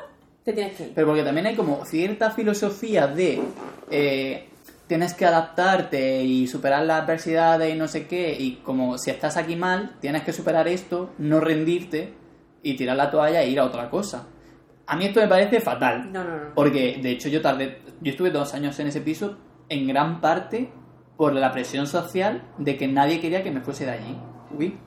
te 0.44 0.52
tienes 0.54 0.76
que 0.76 0.88
ir. 0.88 0.92
Pero 0.94 1.08
porque 1.08 1.24
también 1.24 1.46
hay 1.48 1.56
como 1.56 1.86
cierta 1.86 2.32
filosofía 2.32 3.08
de 3.08 3.42
eh, 3.90 4.50
tienes 4.88 5.14
que 5.14 5.26
adaptarte 5.26 6.24
y 6.24 6.48
superar 6.48 6.84
las 6.86 7.04
adversidades 7.04 7.74
y 7.74 7.78
no 7.78 7.88
sé 7.88 8.06
qué, 8.08 8.36
y 8.38 8.56
como 8.58 8.98
si 8.98 9.12
estás 9.12 9.38
aquí 9.38 9.56
mal, 9.56 9.96
tienes 10.02 10.24
que 10.24 10.34
superar 10.34 10.68
esto, 10.68 11.12
no 11.20 11.40
rendirte 11.40 12.14
y 12.64 12.76
tirar 12.76 12.98
la 12.98 13.12
toalla 13.12 13.44
e 13.44 13.50
ir 13.50 13.60
a 13.60 13.66
otra 13.66 13.90
cosa. 13.90 14.28
A 14.88 14.96
mí 14.96 15.06
esto 15.06 15.20
me 15.22 15.28
parece 15.28 15.62
fatal. 15.62 16.12
No, 16.12 16.24
no, 16.24 16.38
no. 16.38 16.56
Porque 16.56 17.00
de 17.02 17.12
hecho 17.12 17.30
yo 17.30 17.42
tardé, 17.42 17.82
yo 18.02 18.12
estuve 18.12 18.32
dos 18.32 18.54
años 18.54 18.80
en 18.80 18.88
ese 18.88 19.02
piso 19.02 19.38
en 19.70 19.88
gran 19.88 20.20
parte 20.20 20.72
por 21.18 21.34
la 21.34 21.52
presión 21.52 21.88
social 21.88 22.44
de 22.58 22.78
que 22.78 22.88
nadie 22.88 23.20
quería 23.20 23.44
que 23.44 23.52
me 23.52 23.62
fuese 23.62 23.86
de 23.86 23.92
allí. 23.92 24.18
Uy. 24.58 24.78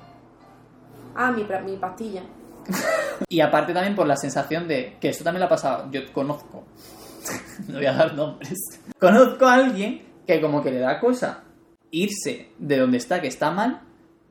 Ah, 1.14 1.30
mi, 1.30 1.46
mi 1.64 1.76
pastilla. 1.76 2.22
Y 3.28 3.40
aparte 3.40 3.72
también 3.72 3.94
por 3.94 4.06
la 4.06 4.16
sensación 4.16 4.68
de 4.68 4.98
que 5.00 5.08
esto 5.08 5.24
también 5.24 5.40
lo 5.40 5.46
ha 5.46 5.48
pasado, 5.48 5.90
yo 5.90 6.00
conozco, 6.12 6.64
no 7.68 7.76
voy 7.76 7.86
a 7.86 7.94
dar 7.94 8.14
nombres, 8.14 8.58
conozco 9.00 9.46
a 9.46 9.54
alguien 9.54 10.02
que 10.26 10.38
como 10.38 10.62
que 10.62 10.70
le 10.70 10.80
da 10.80 11.00
cosa 11.00 11.44
irse 11.90 12.52
de 12.58 12.78
donde 12.78 12.98
está, 12.98 13.22
que 13.22 13.28
está 13.28 13.50
mal, 13.50 13.82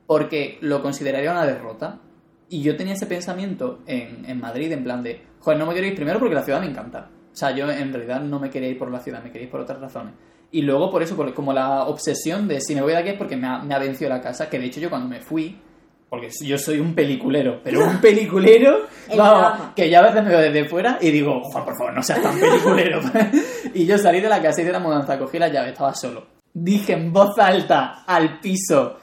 porque 0.06 0.58
lo 0.60 0.82
consideraría 0.82 1.32
una 1.32 1.46
derrota. 1.46 2.00
Y 2.48 2.62
yo 2.62 2.76
tenía 2.76 2.94
ese 2.94 3.06
pensamiento 3.06 3.80
en, 3.86 4.24
en 4.24 4.40
Madrid, 4.40 4.70
en 4.72 4.84
plan 4.84 5.02
de, 5.02 5.20
joder, 5.40 5.58
no 5.58 5.66
me 5.66 5.72
quiero 5.72 5.88
ir 5.88 5.94
primero 5.94 6.18
porque 6.18 6.34
la 6.34 6.42
ciudad 6.42 6.60
me 6.60 6.66
encanta. 6.66 7.10
O 7.32 7.36
sea, 7.36 7.50
yo 7.50 7.70
en 7.70 7.92
realidad 7.92 8.20
no 8.20 8.38
me 8.38 8.50
quería 8.50 8.68
ir 8.68 8.78
por 8.78 8.90
la 8.90 9.00
ciudad, 9.00 9.22
me 9.22 9.30
quería 9.30 9.46
ir 9.46 9.50
por 9.50 9.60
otras 9.60 9.80
razones. 9.80 10.14
Y 10.52 10.62
luego 10.62 10.90
por 10.90 11.02
eso, 11.02 11.16
por, 11.16 11.34
como 11.34 11.52
la 11.52 11.84
obsesión 11.84 12.48
de 12.48 12.60
si 12.60 12.74
me 12.74 12.82
voy 12.82 12.92
de 12.92 12.98
aquí 12.98 13.08
es 13.10 13.18
porque 13.18 13.36
me 13.36 13.46
ha, 13.46 13.58
me 13.58 13.74
ha 13.74 13.78
vencido 13.78 14.08
la 14.08 14.20
casa, 14.20 14.48
que 14.48 14.58
de 14.58 14.66
hecho 14.66 14.80
yo 14.80 14.88
cuando 14.88 15.08
me 15.08 15.20
fui, 15.20 15.60
porque 16.08 16.30
yo 16.44 16.56
soy 16.56 16.78
un 16.78 16.94
peliculero, 16.94 17.60
pero 17.62 17.84
un 17.84 17.96
peliculero, 18.00 18.86
vamos, 19.16 19.74
que 19.74 19.90
yo 19.90 19.98
a 19.98 20.02
veces 20.02 20.22
me 20.22 20.30
veo 20.30 20.40
desde 20.40 20.68
fuera 20.68 20.98
y 21.00 21.10
digo, 21.10 21.42
Juan, 21.42 21.64
por 21.64 21.76
favor, 21.76 21.94
no 21.94 22.02
seas 22.02 22.22
tan 22.22 22.38
peliculero. 22.38 23.00
y 23.74 23.84
yo 23.84 23.98
salí 23.98 24.20
de 24.20 24.28
la 24.28 24.40
casa 24.40 24.62
y 24.62 24.64
de 24.64 24.72
la 24.72 24.78
mudanza, 24.78 25.18
cogí 25.18 25.38
la 25.38 25.48
llave, 25.48 25.70
estaba 25.70 25.94
solo. 25.94 26.26
Dije 26.54 26.94
en 26.94 27.12
voz 27.12 27.38
alta 27.38 28.04
al 28.06 28.40
piso, 28.40 28.98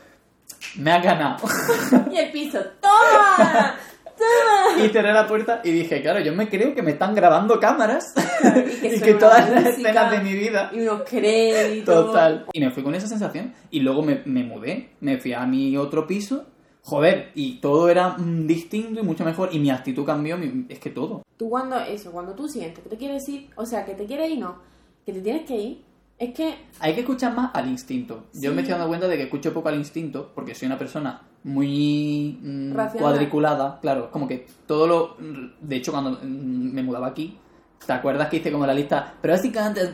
me 0.78 0.92
ha 0.92 1.00
ganado. 1.00 1.38
Y 2.12 2.18
el 2.18 2.32
piso, 2.32 2.60
¡toma! 2.82 3.76
¡toma! 4.18 4.84
y 4.86 4.90
cerré 4.90 5.14
la 5.14 5.28
puerta 5.28 5.62
y 5.64 5.72
dije, 5.72 6.02
claro, 6.02 6.20
yo 6.20 6.34
me 6.34 6.48
creo 6.48 6.74
que 6.76 6.82
me 6.82 6.92
están 6.92 7.16
grabando 7.16 7.60
cámaras 7.60 8.14
y 8.44 8.80
que 8.80 8.88
y 8.96 8.98
suena 8.98 9.06
que 9.06 9.14
todas 9.16 9.50
las 9.50 9.64
música. 9.66 9.90
escenas 9.90 10.12
de 10.12 10.20
mi 10.20 10.34
vida 10.34 10.72
Y 10.74 10.80
unos 10.82 11.02
créditos. 11.04 12.06
Total. 12.08 12.46
Y 12.54 12.60
me 12.60 12.72
fui 12.72 12.84
con 12.84 12.96
esa 12.96 13.08
sensación 13.08 13.54
y 13.72 13.80
luego 13.80 14.02
me, 14.04 14.22
me 14.26 14.44
mudé, 14.44 14.92
me 15.02 15.18
fui 15.20 15.34
a 15.34 15.46
mi 15.46 15.76
otro 15.78 16.06
piso. 16.08 16.46
Joder, 16.86 17.32
y 17.34 17.60
todo 17.62 17.88
era 17.90 18.10
mm, 18.18 18.46
distinto 18.46 19.00
y 19.00 19.04
mucho 19.04 19.24
mejor. 19.24 19.50
Y 19.54 19.60
mi 19.60 19.70
actitud 19.72 20.06
cambió, 20.06 20.38
es 20.68 20.80
que 20.80 20.90
todo. 20.90 21.24
Tú 21.38 21.50
cuando 21.50 21.80
eso, 21.80 22.12
cuando 22.12 22.34
tú 22.34 22.48
sientes 22.50 22.84
que 22.84 22.90
te 22.90 22.98
quieres 22.98 23.28
ir, 23.30 23.50
o 23.56 23.66
sea, 23.66 23.86
que 23.86 23.94
te 23.96 24.06
quieres 24.06 24.30
ir, 24.32 24.40
no, 24.40 24.58
que 25.06 25.14
te 25.14 25.22
tienes 25.22 25.46
que 25.48 25.56
ir, 25.56 25.82
es 26.26 26.34
que 26.34 26.56
Hay 26.80 26.94
que 26.94 27.02
escuchar 27.02 27.34
más 27.36 27.52
al 27.54 27.68
instinto. 27.70 28.26
Yo 28.34 28.50
Sí. 28.50 28.56
me 28.56 28.62
estoy 28.62 28.72
dando 28.74 28.88
cuenta 28.88 29.08
de 29.08 29.18
que 29.18 29.24
escucho 29.24 29.54
poco 29.54 29.70
al 29.70 29.76
instinto 29.76 30.32
porque 30.36 30.54
soy 30.56 30.66
una 30.68 30.78
persona 30.78 31.22
muy 31.44 32.40
mm, 32.42 32.74
cuadriculada. 32.98 33.80
Claro, 33.82 34.10
como 34.12 34.28
que 34.28 34.46
todo 34.66 34.88
lo... 34.88 35.18
De 35.62 35.76
hecho, 35.76 35.92
cuando 35.92 36.12
mm, 36.12 36.74
me 36.74 36.84
mudaba 36.84 37.08
aquí, 37.08 37.38
¿te 37.86 37.94
acuerdas 37.94 38.30
que 38.30 38.38
hice 38.38 38.52
como 38.52 38.66
la 38.66 38.74
lista? 38.74 39.16
Pero 39.22 39.34
así 39.34 39.50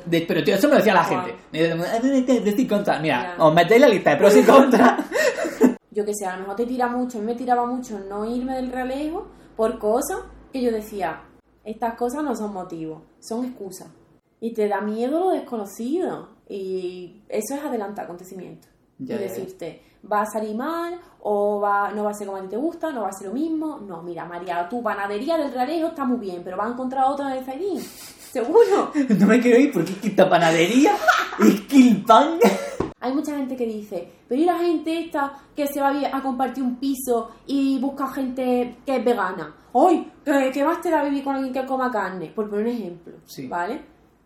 de, 0.06 0.22
Pero 0.28 0.44
tío, 0.44 0.56
eso 0.56 0.68
me 0.68 0.74
lo 0.74 0.78
decía 0.78 0.94
la 0.94 1.08
Guau. 1.08 1.26
gente. 1.26 1.39
Me 1.52 1.60
decía, 1.60 2.34
de, 2.36 2.52
de, 2.52 2.62
y 2.62 2.68
contra. 2.68 3.00
Mira, 3.00 3.36
os 3.39 3.54
metéis 3.54 3.82
la 3.82 3.89
lista 3.89 4.12
de 4.12 4.18
pros 4.18 4.36
y 4.38 4.44
contras. 4.44 5.06
yo 5.92 6.06
que 6.06 6.13
sé, 6.13 6.26
a 6.26 6.34
lo 6.36 6.42
mejor 6.42 6.56
te 6.56 6.65
tira 6.65 6.88
mucho, 6.88 7.18
a 7.18 7.22
mí 7.22 7.28
me 7.28 7.36
tiraba 7.36 7.65
mucho 7.65 8.00
no 8.08 8.26
irme 8.26 8.56
del 8.56 8.72
relejo 8.72 9.28
por 9.56 9.78
cosas 9.80 10.20
que 10.54 10.62
yo 10.62 10.72
decía, 10.72 11.22
estas 11.63 11.96
cosas 11.96 12.24
no 12.24 12.36
son 12.36 12.54
motivos, 12.54 13.02
son 13.20 13.46
excusas. 13.46 13.88
Y 14.41 14.54
te 14.54 14.67
da 14.67 14.82
miedo 14.82 15.19
lo 15.19 15.30
desconocido. 15.32 16.30
Y 16.47 17.21
eso 17.30 17.56
es 17.56 17.63
adelantar 17.63 18.06
acontecimientos. 18.06 18.69
Ya, 18.97 19.15
y 19.15 19.19
ya. 19.19 19.23
decirte, 19.25 19.82
va 20.12 20.21
a 20.21 20.25
salir 20.25 20.56
mal, 20.56 20.99
o 21.21 21.60
va, 21.60 21.91
no 21.91 22.04
va 22.04 22.12
a 22.12 22.13
ser 22.13 22.28
como 22.28 22.39
a 22.39 22.41
ti 22.41 22.47
te 22.47 22.58
gusta, 22.58 22.91
no 22.91 23.02
va 23.02 23.10
a 23.10 23.13
ser 23.13 23.28
lo 23.28 23.34
mismo. 23.34 23.80
No, 23.80 24.02
mira, 24.02 24.25
María, 24.25 24.67
tu 24.69 24.82
panadería 24.82 25.38
del 25.38 25.54
Realejo 25.54 25.88
está 25.88 26.06
muy 26.06 26.17
bien, 26.17 26.41
pero 26.43 26.58
va 26.58 26.65
a 26.65 26.69
encontrar 26.69 27.06
otra 27.06 27.32
en 27.32 27.39
el 27.39 27.45
Zaidín. 27.45 27.80
Seguro. 28.32 28.91
No 29.19 29.28
me 29.28 29.39
quiero 29.39 29.60
ir 29.60 29.71
porque 29.71 29.91
es 29.91 29.97
que 29.97 30.08
esta 30.10 30.30
panadería 30.30 30.95
es 31.39 31.62
que 31.62 31.89
el 31.89 32.04
pan. 32.04 32.39
Hay 33.02 33.13
mucha 33.13 33.36
gente 33.36 33.56
que 33.56 33.65
dice, 33.65 34.12
pero 34.28 34.41
¿y 34.41 34.45
la 34.45 34.60
gente 34.60 34.99
esta 34.99 35.34
que 35.56 35.67
se 35.67 35.80
va 35.80 35.89
a 35.89 36.17
a 36.17 36.21
compartir 36.21 36.63
un 36.63 36.75
piso 36.75 37.32
y 37.47 37.80
busca 37.80 38.08
gente 38.10 38.78
que 38.86 38.97
es 38.97 39.06
vegana? 39.06 39.56
¡Ay! 39.73 40.12
Que, 40.23 40.52
que 40.52 40.63
más 40.63 40.82
te 40.82 40.89
da 40.89 41.04
vivir 41.04 41.23
con 41.23 41.36
alguien 41.36 41.54
que 41.54 41.65
coma 41.65 41.91
carne, 41.91 42.32
por 42.36 42.49
poner 42.49 42.65
un 42.65 42.71
ejemplo. 42.71 43.13
Sí. 43.25 43.47
¿Vale? 43.47 43.82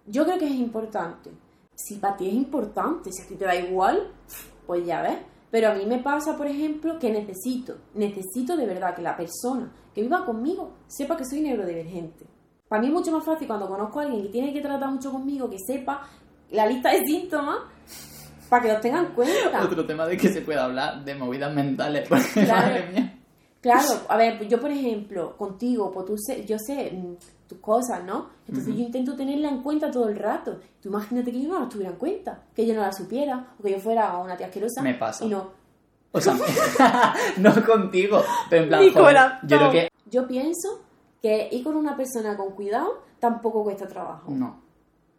Yo 0.05 0.25
creo 0.25 0.37
que 0.37 0.45
es 0.47 0.55
importante. 0.55 1.31
Si 1.75 1.95
para 1.95 2.17
ti 2.17 2.27
es 2.27 2.33
importante, 2.33 3.11
si 3.11 3.21
a 3.23 3.27
ti 3.27 3.35
te 3.35 3.45
da 3.45 3.55
igual, 3.55 4.11
pues 4.67 4.85
ya 4.85 5.01
ves. 5.01 5.17
Pero 5.49 5.69
a 5.69 5.75
mí 5.75 5.85
me 5.85 5.99
pasa, 5.99 6.35
por 6.35 6.47
ejemplo, 6.47 6.97
que 6.99 7.11
necesito, 7.11 7.77
necesito 7.93 8.57
de 8.57 8.65
verdad 8.65 8.95
que 8.95 9.01
la 9.01 9.15
persona 9.15 9.71
que 9.93 10.01
viva 10.01 10.25
conmigo 10.25 10.73
sepa 10.87 11.15
que 11.15 11.25
soy 11.25 11.41
neurodivergente. 11.41 12.25
Para 12.67 12.81
mí 12.81 12.87
es 12.87 12.93
mucho 12.93 13.11
más 13.11 13.23
fácil 13.23 13.47
cuando 13.47 13.67
conozco 13.67 13.99
a 13.99 14.03
alguien 14.03 14.23
que 14.23 14.29
tiene 14.29 14.51
que 14.53 14.61
tratar 14.61 14.89
mucho 14.89 15.11
conmigo, 15.11 15.49
que 15.49 15.59
sepa 15.59 16.07
la 16.49 16.65
lista 16.65 16.89
de 16.91 17.01
síntomas 17.05 17.59
para 18.49 18.63
que 18.63 18.71
los 18.73 18.81
tengan 18.81 19.05
en 19.05 19.11
cuenta. 19.13 19.63
Otro 19.63 19.85
tema 19.85 20.07
de 20.07 20.17
que 20.17 20.29
se 20.29 20.41
pueda 20.41 20.65
hablar 20.65 21.03
de 21.05 21.15
movidas 21.15 21.53
mentales. 21.53 22.07
Porque, 22.09 22.45
Claro. 22.45 22.51
madre 22.67 22.89
mía. 22.91 23.19
Claro, 23.61 23.89
a 24.09 24.17
ver, 24.17 24.45
yo 24.47 24.59
por 24.59 24.71
ejemplo, 24.71 25.37
contigo, 25.37 25.91
pues 25.91 26.05
tú 26.05 26.17
sé, 26.17 26.45
yo 26.45 26.57
sé 26.59 26.91
mm, 26.91 27.15
tus 27.53 27.61
cosas, 27.61 28.03
¿no? 28.03 28.29
Entonces 28.47 28.75
yo 28.75 28.81
intento 28.81 29.15
tenerla 29.15 29.49
en 29.49 29.61
cuenta 29.61 29.91
todo 29.91 30.09
el 30.09 30.17
rato. 30.17 30.59
Tú 30.81 30.89
imagínate 30.89 31.31
que 31.31 31.41
yo 31.41 31.49
no 31.49 31.59
la 31.59 31.69
tuviera 31.69 31.91
en 31.91 31.97
cuenta, 31.97 32.43
que 32.55 32.65
yo 32.65 32.73
no 32.73 32.81
la 32.81 32.91
supiera, 32.91 33.53
o 33.59 33.63
que 33.63 33.71
yo 33.71 33.79
fuera 33.79 34.17
una 34.17 34.35
tía 34.35 34.47
asquerosa. 34.47 34.81
Me 34.81 34.95
pasa. 34.95 35.25
Y 35.25 35.29
no. 35.29 35.51
O 36.11 36.21
sea, 36.21 36.35
no 37.37 37.65
contigo, 37.65 38.21
pero 38.49 38.63
en 38.63 38.69
plan, 38.69 38.93
joder, 38.93 39.17
yo 39.43 39.57
creo 39.57 39.67
no. 39.67 39.71
que... 39.71 39.89
Yo 40.11 40.27
pienso 40.27 40.81
que 41.21 41.49
ir 41.51 41.63
con 41.63 41.75
una 41.75 41.97
persona 41.97 42.37
con 42.37 42.51
cuidado 42.51 43.01
tampoco 43.19 43.63
cuesta 43.63 43.87
trabajo. 43.87 44.29
No. 44.31 44.61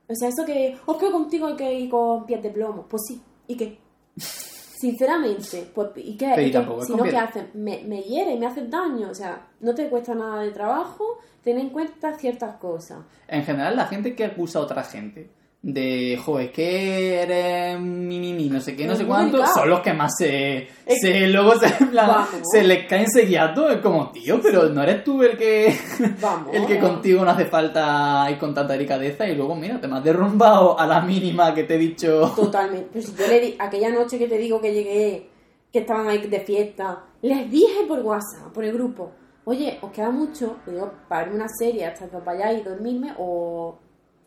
O 0.09 0.15
sea, 0.15 0.29
eso 0.29 0.45
que, 0.45 0.79
os 0.87 0.97
que 0.99 1.11
contigo 1.11 1.47
hay 1.47 1.57
que 1.57 1.75
ir 1.75 1.91
con 1.91 2.27
pies 2.27 2.43
de 2.43 2.51
plomo. 2.51 2.87
Pues 2.89 3.03
sí, 3.09 3.23
¿y 3.49 3.57
qué? 3.57 3.81
Sinceramente, 4.85 5.71
pues, 5.75 5.89
¿y 5.97 6.17
qué? 6.17 6.33
Pero 6.35 6.43
y 6.43 6.45
¿Y 6.45 6.51
qué? 6.51 6.53
tampoco 6.59 6.81
es 6.83 6.87
Si 6.87 6.93
con 6.93 6.99
no, 6.99 7.05
pies- 7.07 7.11
¿qué 7.15 7.19
hacen? 7.19 7.51
Me, 7.55 7.83
me 7.85 8.03
hiere, 8.03 8.37
me 8.37 8.47
hacen 8.47 8.71
daño. 8.71 9.09
O 9.11 9.15
sea, 9.15 9.47
no 9.61 9.75
te 9.75 9.89
cuesta 9.89 10.15
nada 10.15 10.43
de 10.43 10.51
trabajo 10.51 11.19
tener 11.43 11.61
en 11.63 11.71
cuenta 11.71 12.13
ciertas 12.19 12.57
cosas. 12.57 12.99
En 13.29 13.45
general, 13.45 13.77
la 13.77 13.87
gente 13.87 14.15
que 14.15 14.25
acusa 14.25 14.59
a 14.59 14.63
otra 14.63 14.83
gente 14.83 15.31
de, 15.67 16.21
joder, 16.23 16.53
que 16.53 17.23
eres 17.23 17.81
mi, 17.81 18.21
mi, 18.21 18.35
mi, 18.35 18.51
no 18.51 18.61
sé 18.61 18.77
qué, 18.77 18.87
no 18.87 18.95
sé 18.95 19.07
cuánto, 19.07 19.47
son 19.47 19.71
los 19.71 19.81
que 19.81 19.95
más 19.95 20.13
se, 20.19 20.69
se 20.87 21.27
luego 21.29 21.59
se, 21.59 21.71
plan, 21.87 22.27
se 22.53 22.63
les 22.63 22.87
cae 22.87 23.05
enseguida 23.05 23.55
todo. 23.55 23.71
Es 23.71 23.79
como, 23.79 24.11
tío, 24.11 24.41
pero 24.43 24.69
no 24.69 24.83
eres 24.83 25.03
tú 25.03 25.23
el 25.23 25.39
que, 25.39 25.75
Vamos. 26.21 26.55
el 26.55 26.67
que 26.67 26.79
contigo 26.79 27.25
no 27.25 27.31
hace 27.31 27.47
falta 27.47 28.27
ir 28.31 28.37
con 28.37 28.53
tanta 28.53 28.75
delicadeza 28.75 29.27
y 29.27 29.35
luego, 29.35 29.57
mira, 29.57 29.81
te 29.81 29.89
me 29.89 29.97
has 29.97 30.05
derrumbado 30.05 30.79
a 30.79 30.87
la 30.87 31.01
mínima 31.01 31.55
que 31.55 31.65
te 31.65 31.77
he 31.77 31.79
dicho. 31.79 32.31
Totalmente. 32.37 32.91
Pero 32.93 33.07
si 33.07 33.15
yo 33.15 33.27
le 33.27 33.41
di, 33.41 33.57
aquella 33.59 33.89
noche 33.89 34.19
que 34.19 34.29
te 34.29 34.37
digo 34.37 34.61
que 34.61 34.75
llegué, 34.75 35.31
que 35.73 35.79
estaban 35.79 36.07
ahí 36.09 36.19
de 36.19 36.41
fiesta, 36.41 37.05
les 37.23 37.51
dije 37.51 37.87
por 37.89 38.01
WhatsApp, 38.01 38.53
por 38.53 38.65
el 38.65 38.75
grupo, 38.75 39.13
oye, 39.45 39.79
¿os 39.81 39.91
queda 39.93 40.11
mucho? 40.11 40.57
Digo, 40.67 40.93
para 41.09 41.23
verme 41.23 41.37
una 41.37 41.49
serie 41.49 41.87
hasta 41.87 42.07
que 42.07 42.17
os 42.19 42.25
vayáis 42.25 42.61
y 42.61 42.65
dormirme 42.65 43.15
o, 43.17 43.79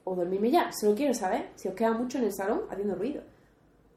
o 0.10 0.16
dormirme 0.16 0.50
ya. 0.52 0.70
Solo 0.72 0.96
quiero 0.96 1.14
saber 1.14 1.50
si 1.56 1.68
os 1.68 1.74
queda 1.76 1.92
mucho 1.92 2.18
en 2.18 2.26
el 2.26 2.34
salón 2.34 2.62
haciendo 2.70 2.96
ruido. 2.96 3.22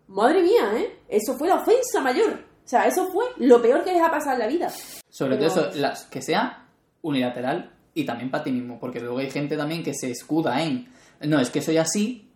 Madre 0.09 0.43
mía, 0.43 0.73
¿eh? 0.77 0.99
Eso 1.09 1.37
fue 1.39 1.49
la 1.49 1.57
ofensa 1.57 2.01
mayor. 2.01 2.33
O 2.65 2.69
sea, 2.71 2.87
eso 2.87 3.09
fue 3.13 3.25
lo 3.39 3.61
peor 3.63 3.85
que 3.85 3.93
les 3.93 4.03
ha 4.03 4.11
pasado 4.11 4.33
en 4.35 4.39
la 4.41 4.47
vida. 4.47 4.71
Sobre 5.09 5.37
Pero- 5.37 5.53
todo 5.53 5.69
eso, 5.69 5.79
las, 5.79 6.05
que 6.05 6.21
sea 6.23 6.67
unilateral 7.03 7.73
y 7.95 8.05
también 8.05 8.31
para 8.31 8.45
ti 8.45 8.53
mismo, 8.53 8.79
porque 8.79 9.01
luego 9.01 9.19
hay 9.19 9.31
gente 9.31 9.57
también 9.57 9.83
que 9.83 9.95
se 9.95 10.11
escuda 10.11 10.63
en, 10.63 10.89
no, 11.23 11.41
es 11.41 11.51
que 11.51 11.61
soy 11.63 11.79
así, 11.79 12.31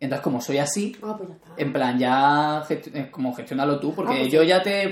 entonces 0.00 0.22
como 0.22 0.40
soy 0.40 0.58
así, 0.58 0.96
Ah, 1.02 1.14
pues 1.18 1.28
en 1.56 1.72
plan 1.72 1.98
ya 1.98 2.62
gesti- 2.66 2.90
eh, 2.94 3.10
como 3.10 3.34
gestionalo 3.34 3.78
tú, 3.80 3.94
porque 3.94 4.12
Ah, 4.14 4.16
pues 4.20 4.32
yo 4.32 4.40
sí. 4.42 4.46
ya 4.48 4.62
te, 4.62 4.84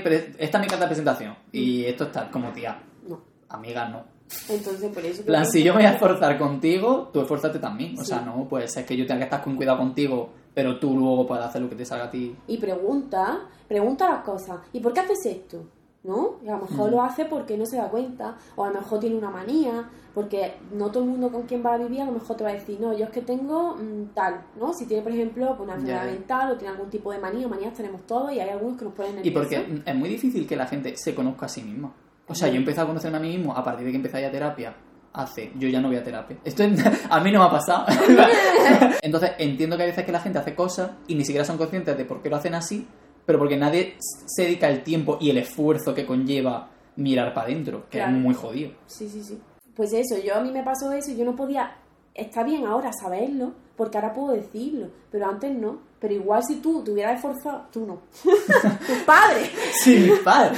esta 0.43 0.57
es 0.57 0.61
mi 0.63 0.67
carta 0.67 0.85
de 0.85 0.87
presentación 0.87 1.35
y 1.51 1.85
esto 1.85 2.05
está 2.05 2.29
como 2.29 2.51
tía, 2.51 2.79
No. 3.07 3.21
amiga 3.49 3.87
no. 3.89 4.03
Entonces, 4.49 4.91
por 4.93 5.05
eso... 5.05 5.23
Plan, 5.23 5.45
si 5.45 5.63
yo 5.63 5.73
me 5.73 5.81
voy 5.81 5.89
a 5.89 5.93
esforzar 5.93 6.37
contigo, 6.37 7.09
tú 7.13 7.21
esfuérzate 7.21 7.59
también. 7.59 7.97
O 7.99 8.03
sea, 8.03 8.21
no 8.21 8.47
puede 8.47 8.67
ser 8.67 8.85
que 8.85 8.95
yo 8.97 9.05
tenga 9.05 9.19
que 9.19 9.25
estar 9.25 9.43
con 9.43 9.55
cuidado 9.55 9.77
contigo, 9.79 10.29
pero 10.53 10.79
tú 10.79 10.97
luego 10.97 11.25
puedas 11.27 11.49
hacer 11.49 11.61
lo 11.61 11.69
que 11.69 11.75
te 11.75 11.85
salga 11.85 12.05
a 12.05 12.09
ti. 12.11 12.35
Y 12.47 12.57
pregunta, 12.57 13.41
pregunta 13.67 14.09
las 14.09 14.23
cosas. 14.23 14.59
¿Y 14.73 14.79
por 14.79 14.93
qué 14.93 15.01
haces 15.01 15.25
esto? 15.25 15.65
¿No? 16.03 16.35
Y 16.43 16.49
a 16.49 16.57
lo 16.57 16.65
mejor 16.65 16.91
lo 16.91 17.01
hace 17.01 17.23
porque 17.23 17.57
no 17.57 17.65
se 17.65 17.77
da 17.77 17.87
cuenta, 17.89 18.35
o 18.57 18.65
a 18.65 18.67
lo 18.67 18.81
mejor 18.81 18.99
tiene 18.99 19.15
una 19.15 19.29
manía, 19.29 19.89
porque 20.13 20.55
no 20.73 20.91
todo 20.91 21.01
el 21.03 21.09
mundo 21.09 21.31
con 21.31 21.43
quien 21.43 21.65
va 21.65 21.75
a 21.75 21.77
vivir 21.77 22.01
a 22.01 22.05
lo 22.05 22.11
mejor 22.11 22.35
te 22.35 22.43
va 22.43 22.49
a 22.49 22.53
decir, 22.53 22.77
no, 22.81 22.91
yo 22.91 23.05
es 23.05 23.09
que 23.11 23.21
tengo 23.21 23.75
mm, 23.77 24.13
tal, 24.13 24.41
¿no? 24.59 24.73
Si 24.73 24.85
tiene, 24.85 25.01
por 25.01 25.13
ejemplo, 25.13 25.55
una 25.61 25.75
enfermedad 25.75 26.05
mental 26.05 26.51
o 26.51 26.57
tiene 26.57 26.73
algún 26.73 26.89
tipo 26.89 27.09
de 27.13 27.19
manía, 27.19 27.47
manías 27.47 27.73
tenemos 27.73 28.05
todos 28.05 28.33
y 28.33 28.39
hay 28.41 28.49
algunos 28.49 28.77
que 28.77 28.83
nos 28.83 28.93
ponen 28.93 29.13
Y 29.13 29.15
nerviosos. 29.31 29.41
porque 29.63 29.81
es 29.89 29.95
muy 29.95 30.09
difícil 30.09 30.45
que 30.45 30.57
la 30.57 30.67
gente 30.67 30.93
se 30.97 31.15
conozca 31.15 31.45
a 31.45 31.49
sí 31.49 31.63
misma. 31.63 31.93
O 32.27 32.35
sea, 32.35 32.47
yo 32.47 32.55
empecé 32.55 32.81
a 32.81 32.85
conocerme 32.85 33.17
a 33.17 33.21
mí 33.21 33.29
mismo 33.37 33.55
a 33.55 33.63
partir 33.63 33.85
de 33.85 33.91
que 33.91 33.97
empecé 33.97 34.17
a 34.17 34.19
ir 34.21 34.25
a 34.27 34.31
terapia. 34.31 34.75
Hace, 35.15 35.51
yo 35.59 35.67
ya 35.67 35.79
no 35.79 35.89
voy 35.89 35.97
a 35.97 36.03
terapia. 36.03 36.37
Esto 36.43 36.63
es- 36.63 36.83
a 37.09 37.19
mí 37.19 37.31
no 37.31 37.39
me 37.39 37.45
ha 37.45 37.51
pasado. 37.51 37.85
Entonces, 39.01 39.31
entiendo 39.37 39.75
que 39.77 39.83
hay 39.83 39.89
veces 39.89 40.05
que 40.05 40.11
la 40.11 40.19
gente 40.21 40.39
hace 40.39 40.55
cosas 40.55 40.91
y 41.07 41.15
ni 41.15 41.23
siquiera 41.25 41.45
son 41.45 41.57
conscientes 41.57 41.95
de 41.97 42.05
por 42.05 42.21
qué 42.21 42.29
lo 42.29 42.35
hacen 42.37 42.55
así, 42.55 42.87
pero 43.25 43.39
porque 43.39 43.57
nadie 43.57 43.95
se 43.99 44.43
dedica 44.43 44.69
el 44.69 44.83
tiempo 44.83 45.17
y 45.21 45.29
el 45.29 45.37
esfuerzo 45.37 45.93
que 45.93 46.05
conlleva 46.05 46.69
mirar 46.95 47.33
para 47.33 47.47
adentro, 47.47 47.83
que 47.89 47.97
Claro. 47.99 48.15
es 48.15 48.21
muy 48.21 48.33
jodido. 48.33 48.71
Sí, 48.87 49.07
sí, 49.09 49.23
sí. 49.23 49.39
Pues 49.75 49.93
eso, 49.93 50.15
yo 50.23 50.35
a 50.35 50.41
mí 50.41 50.51
me 50.51 50.63
pasó 50.63 50.91
eso 50.91 51.11
y 51.11 51.15
yo 51.17 51.25
no 51.25 51.35
podía... 51.35 51.75
Está 52.15 52.43
bien 52.43 52.65
ahora 52.67 52.91
saberlo, 52.93 53.53
porque 53.75 53.97
ahora 53.97 54.13
puedo 54.13 54.33
decirlo, 54.33 54.87
pero 55.11 55.27
antes 55.27 55.55
no. 55.55 55.79
Pero 56.03 56.15
igual 56.15 56.43
si 56.45 56.55
tú 56.57 56.83
te 56.83 56.91
hubieras 56.91 57.15
esforzado, 57.15 57.63
tú 57.71 57.85
no. 57.85 58.01
tu 58.23 59.05
padre. 59.05 59.49
Sí, 59.81 59.99
mi 59.99 60.17
padre. 60.17 60.57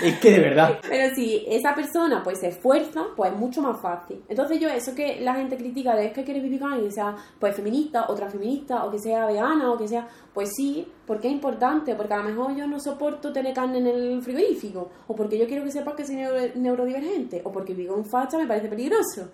es 0.00 0.18
que 0.20 0.30
de 0.30 0.38
verdad. 0.38 0.78
Pero 0.88 1.12
si 1.16 1.44
esa 1.48 1.74
persona 1.74 2.22
pues 2.22 2.38
se 2.38 2.46
esfuerza, 2.50 3.04
pues 3.16 3.32
es 3.32 3.36
mucho 3.36 3.60
más 3.62 3.80
fácil. 3.80 4.22
Entonces 4.28 4.60
yo 4.60 4.68
eso 4.68 4.94
que 4.94 5.20
la 5.22 5.34
gente 5.34 5.56
critica 5.56 5.96
de 5.96 6.06
es 6.06 6.12
que 6.12 6.22
quiere 6.22 6.38
vivir 6.40 6.60
con 6.60 6.70
alguien 6.72 6.88
que 6.88 6.94
sea 6.94 7.16
pues 7.40 7.56
feminista, 7.56 8.06
otra 8.08 8.30
feminista, 8.30 8.84
o 8.84 8.90
que 8.92 9.00
sea 9.00 9.26
vegana, 9.26 9.72
o 9.72 9.76
que 9.76 9.88
sea, 9.88 10.06
pues 10.32 10.50
sí, 10.56 10.86
porque 11.04 11.26
es 11.26 11.34
importante, 11.34 11.96
porque 11.96 12.14
a 12.14 12.18
lo 12.18 12.22
mejor 12.30 12.54
yo 12.54 12.68
no 12.68 12.78
soporto 12.78 13.32
tener 13.32 13.52
carne 13.54 13.78
en 13.78 13.88
el 13.88 14.22
frigorífico, 14.22 14.88
o 15.08 15.16
porque 15.16 15.36
yo 15.36 15.48
quiero 15.48 15.64
que 15.64 15.72
sepas 15.72 15.94
que 15.94 16.04
soy 16.06 16.14
neuro- 16.14 16.52
neurodivergente, 16.54 17.42
o 17.44 17.50
porque 17.50 17.74
vivo 17.74 17.96
en 17.96 18.04
facha 18.04 18.38
me 18.38 18.46
parece 18.46 18.68
peligroso. 18.68 19.32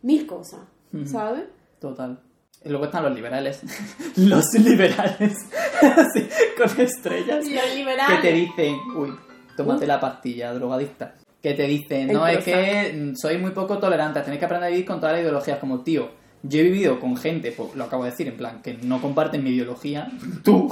Mil 0.00 0.26
cosas, 0.26 0.60
¿sabes? 1.04 1.44
Total. 1.78 2.18
Y 2.64 2.68
luego 2.68 2.86
están 2.86 3.04
los 3.04 3.14
liberales. 3.14 3.62
los 4.16 4.52
liberales. 4.54 5.36
Así, 5.82 6.28
con 6.56 6.80
estrellas. 6.80 7.46
Y 7.46 7.54
los 7.54 7.64
que 7.64 7.76
liberales. 7.76 8.20
te 8.20 8.32
dicen, 8.32 8.76
uy, 8.96 9.14
tómate 9.56 9.86
la 9.86 10.00
pastilla, 10.00 10.52
drogadicta. 10.52 11.14
Que 11.42 11.54
te 11.54 11.64
dicen, 11.64 12.08
no, 12.08 12.26
es 12.26 12.44
que 12.44 13.12
soy 13.16 13.38
muy 13.38 13.52
poco 13.52 13.78
tolerante, 13.78 14.20
tenéis 14.22 14.40
que 14.40 14.46
aprender 14.46 14.68
a 14.68 14.70
vivir 14.70 14.86
con 14.86 14.98
todas 14.98 15.12
las 15.12 15.22
ideologías. 15.22 15.58
Como, 15.60 15.82
tío, 15.82 16.10
yo 16.42 16.60
he 16.60 16.64
vivido 16.64 16.98
con 16.98 17.16
gente, 17.16 17.52
pues, 17.52 17.74
lo 17.76 17.84
acabo 17.84 18.04
de 18.04 18.10
decir, 18.10 18.26
en 18.26 18.36
plan, 18.36 18.60
que 18.60 18.74
no 18.74 19.00
comparten 19.00 19.42
mi 19.44 19.50
ideología, 19.50 20.08
tú. 20.44 20.68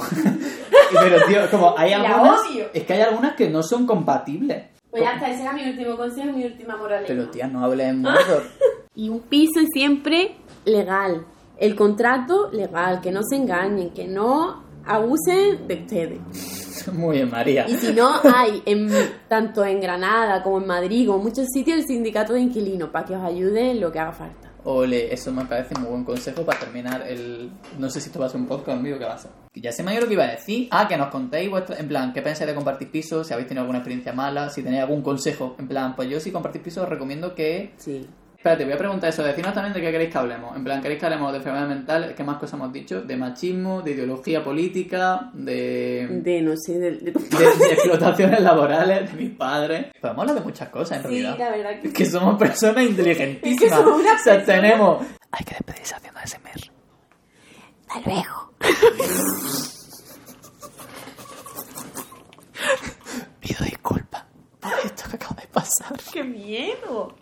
Pero, 0.91 1.25
tío, 1.25 1.49
como 1.49 1.73
hay 1.77 1.93
algunas, 1.93 2.41
es 2.73 2.83
que 2.83 2.93
hay 2.93 3.01
algunas 3.01 3.35
que 3.35 3.49
no 3.49 3.63
son 3.63 3.85
compatibles. 3.87 4.65
Pues 4.89 5.03
ya 5.03 5.13
está, 5.13 5.29
ese 5.29 5.43
era 5.43 5.53
mi 5.53 5.63
último 5.63 5.95
consejo, 5.95 6.31
mi 6.33 6.45
última 6.45 6.75
moraleja. 6.75 7.07
Pero, 7.07 7.29
tía, 7.29 7.47
no 7.47 7.63
hables 7.63 7.87
en 7.87 8.01
Mordor. 8.01 8.43
Y 8.95 9.09
un 9.09 9.21
piso 9.21 9.61
siempre 9.73 10.35
legal. 10.65 11.25
El 11.57 11.75
contrato 11.75 12.49
legal, 12.51 13.01
que 13.01 13.11
no 13.11 13.21
se 13.23 13.35
engañen, 13.35 13.89
que 13.89 14.07
no 14.07 14.63
abusen 14.85 15.67
de 15.67 15.75
ustedes. 15.75 16.87
Muy 16.93 17.17
bien, 17.17 17.29
María. 17.29 17.65
Y 17.67 17.75
si 17.75 17.93
no, 17.93 18.11
hay 18.23 18.61
en, 18.65 18.89
tanto 19.27 19.65
en 19.65 19.81
Granada 19.81 20.41
como 20.43 20.59
en 20.59 20.67
Madrid, 20.67 21.07
como 21.07 21.19
en 21.19 21.25
muchos 21.25 21.47
sitios, 21.51 21.79
el 21.79 21.85
sindicato 21.85 22.33
de 22.33 22.41
inquilinos 22.41 22.89
para 22.89 23.05
que 23.05 23.15
os 23.15 23.23
ayude 23.23 23.71
en 23.71 23.81
lo 23.81 23.91
que 23.91 23.99
haga 23.99 24.13
falta. 24.13 24.47
Ole, 24.69 25.13
eso 25.13 25.31
me 25.31 25.45
parece 25.45 25.75
muy 25.79 25.89
buen 25.89 26.03
consejo 26.03 26.43
para 26.43 26.59
terminar 26.59 27.01
el... 27.07 27.49
No 27.79 27.89
sé 27.89 28.01
si 28.01 28.07
esto 28.07 28.19
va 28.19 28.25
a 28.25 28.29
ser 28.29 28.41
un 28.41 28.47
podcast 28.47 28.81
mío, 28.81 28.99
¿qué 28.99 29.05
va 29.05 29.13
a 29.13 29.17
ser? 29.17 29.31
Ya 29.55 29.69
ha 29.69 29.93
ido 29.93 30.01
lo 30.01 30.07
que 30.07 30.13
iba 30.13 30.25
a 30.25 30.31
decir. 30.31 30.67
Ah, 30.71 30.87
que 30.87 30.97
nos 30.97 31.07
contéis 31.07 31.49
vuestra... 31.49 31.77
En 31.77 31.87
plan, 31.87 32.11
¿qué 32.11 32.21
pensáis 32.21 32.49
de 32.49 32.55
compartir 32.55 32.91
pisos? 32.91 33.25
Si 33.25 33.33
habéis 33.33 33.47
tenido 33.47 33.61
alguna 33.61 33.79
experiencia 33.79 34.11
mala, 34.11 34.49
si 34.49 34.61
tenéis 34.61 34.81
algún 34.81 35.01
consejo. 35.01 35.55
En 35.57 35.69
plan, 35.69 35.95
pues 35.95 36.09
yo 36.09 36.19
si 36.19 36.31
compartís 36.31 36.61
pisos 36.61 36.83
os 36.83 36.89
recomiendo 36.89 37.33
que... 37.33 37.73
Sí. 37.77 38.05
Espérate, 38.47 38.63
voy 38.63 38.73
a 38.73 38.77
preguntar 38.77 39.09
eso. 39.09 39.23
Decirnos 39.23 39.53
también 39.53 39.73
de 39.73 39.81
qué 39.81 39.91
queréis 39.91 40.09
que 40.09 40.17
hablemos. 40.17 40.55
En 40.55 40.63
plan, 40.63 40.81
¿queréis 40.81 40.99
que 40.99 41.05
hablemos 41.05 41.31
de 41.33 41.37
enfermedad 41.39 41.67
mental? 41.67 42.13
¿Qué 42.15 42.23
más 42.23 42.37
cosas 42.37 42.53
hemos 42.53 42.71
dicho? 42.71 43.01
De 43.01 43.17
machismo, 43.17 43.81
de 43.81 43.91
ideología 43.91 44.41
política, 44.43 45.29
de... 45.33 46.07
De, 46.23 46.41
no 46.41 46.53
sé, 46.55 46.79
de... 46.79 46.91
de- 46.91 47.11
de, 47.11 47.11
de 47.11 47.73
explotaciones 47.73 48.39
laborales 48.39 49.11
de 49.11 49.17
mis 49.21 49.31
padres. 49.35 49.87
Podemos 49.99 50.21
hablar 50.21 50.35
de 50.35 50.41
muchas 50.45 50.69
cosas, 50.69 50.97
en 50.97 51.03
Sí, 51.11 51.21
realidad. 51.21 51.37
la 51.37 51.49
verdad 51.57 51.81
que 51.81 51.91
que 51.91 52.05
somos 52.05 52.37
personas 52.39 52.85
inteligentísimas. 52.85 53.43
Es 53.53 53.59
que 53.59 53.69
somos 53.69 53.99
una 53.99 54.13
o 54.13 54.17
sea, 54.19 54.35
persona- 54.35 54.61
tenemos... 54.61 55.05
Hay 55.31 55.43
que 55.45 55.55
despedirse 55.55 55.95
haciendo 55.95 56.19
SMR. 56.25 56.71
Hasta 57.89 58.09
luego. 58.09 58.53
Pido 63.39 63.65
disculpas 63.65 64.23
por 64.59 64.71
esto 64.83 65.03
que 65.09 65.15
acaba 65.15 65.41
de 65.41 65.47
pasar. 65.47 65.97
¡Qué 66.11 66.23
miedo! 66.23 67.15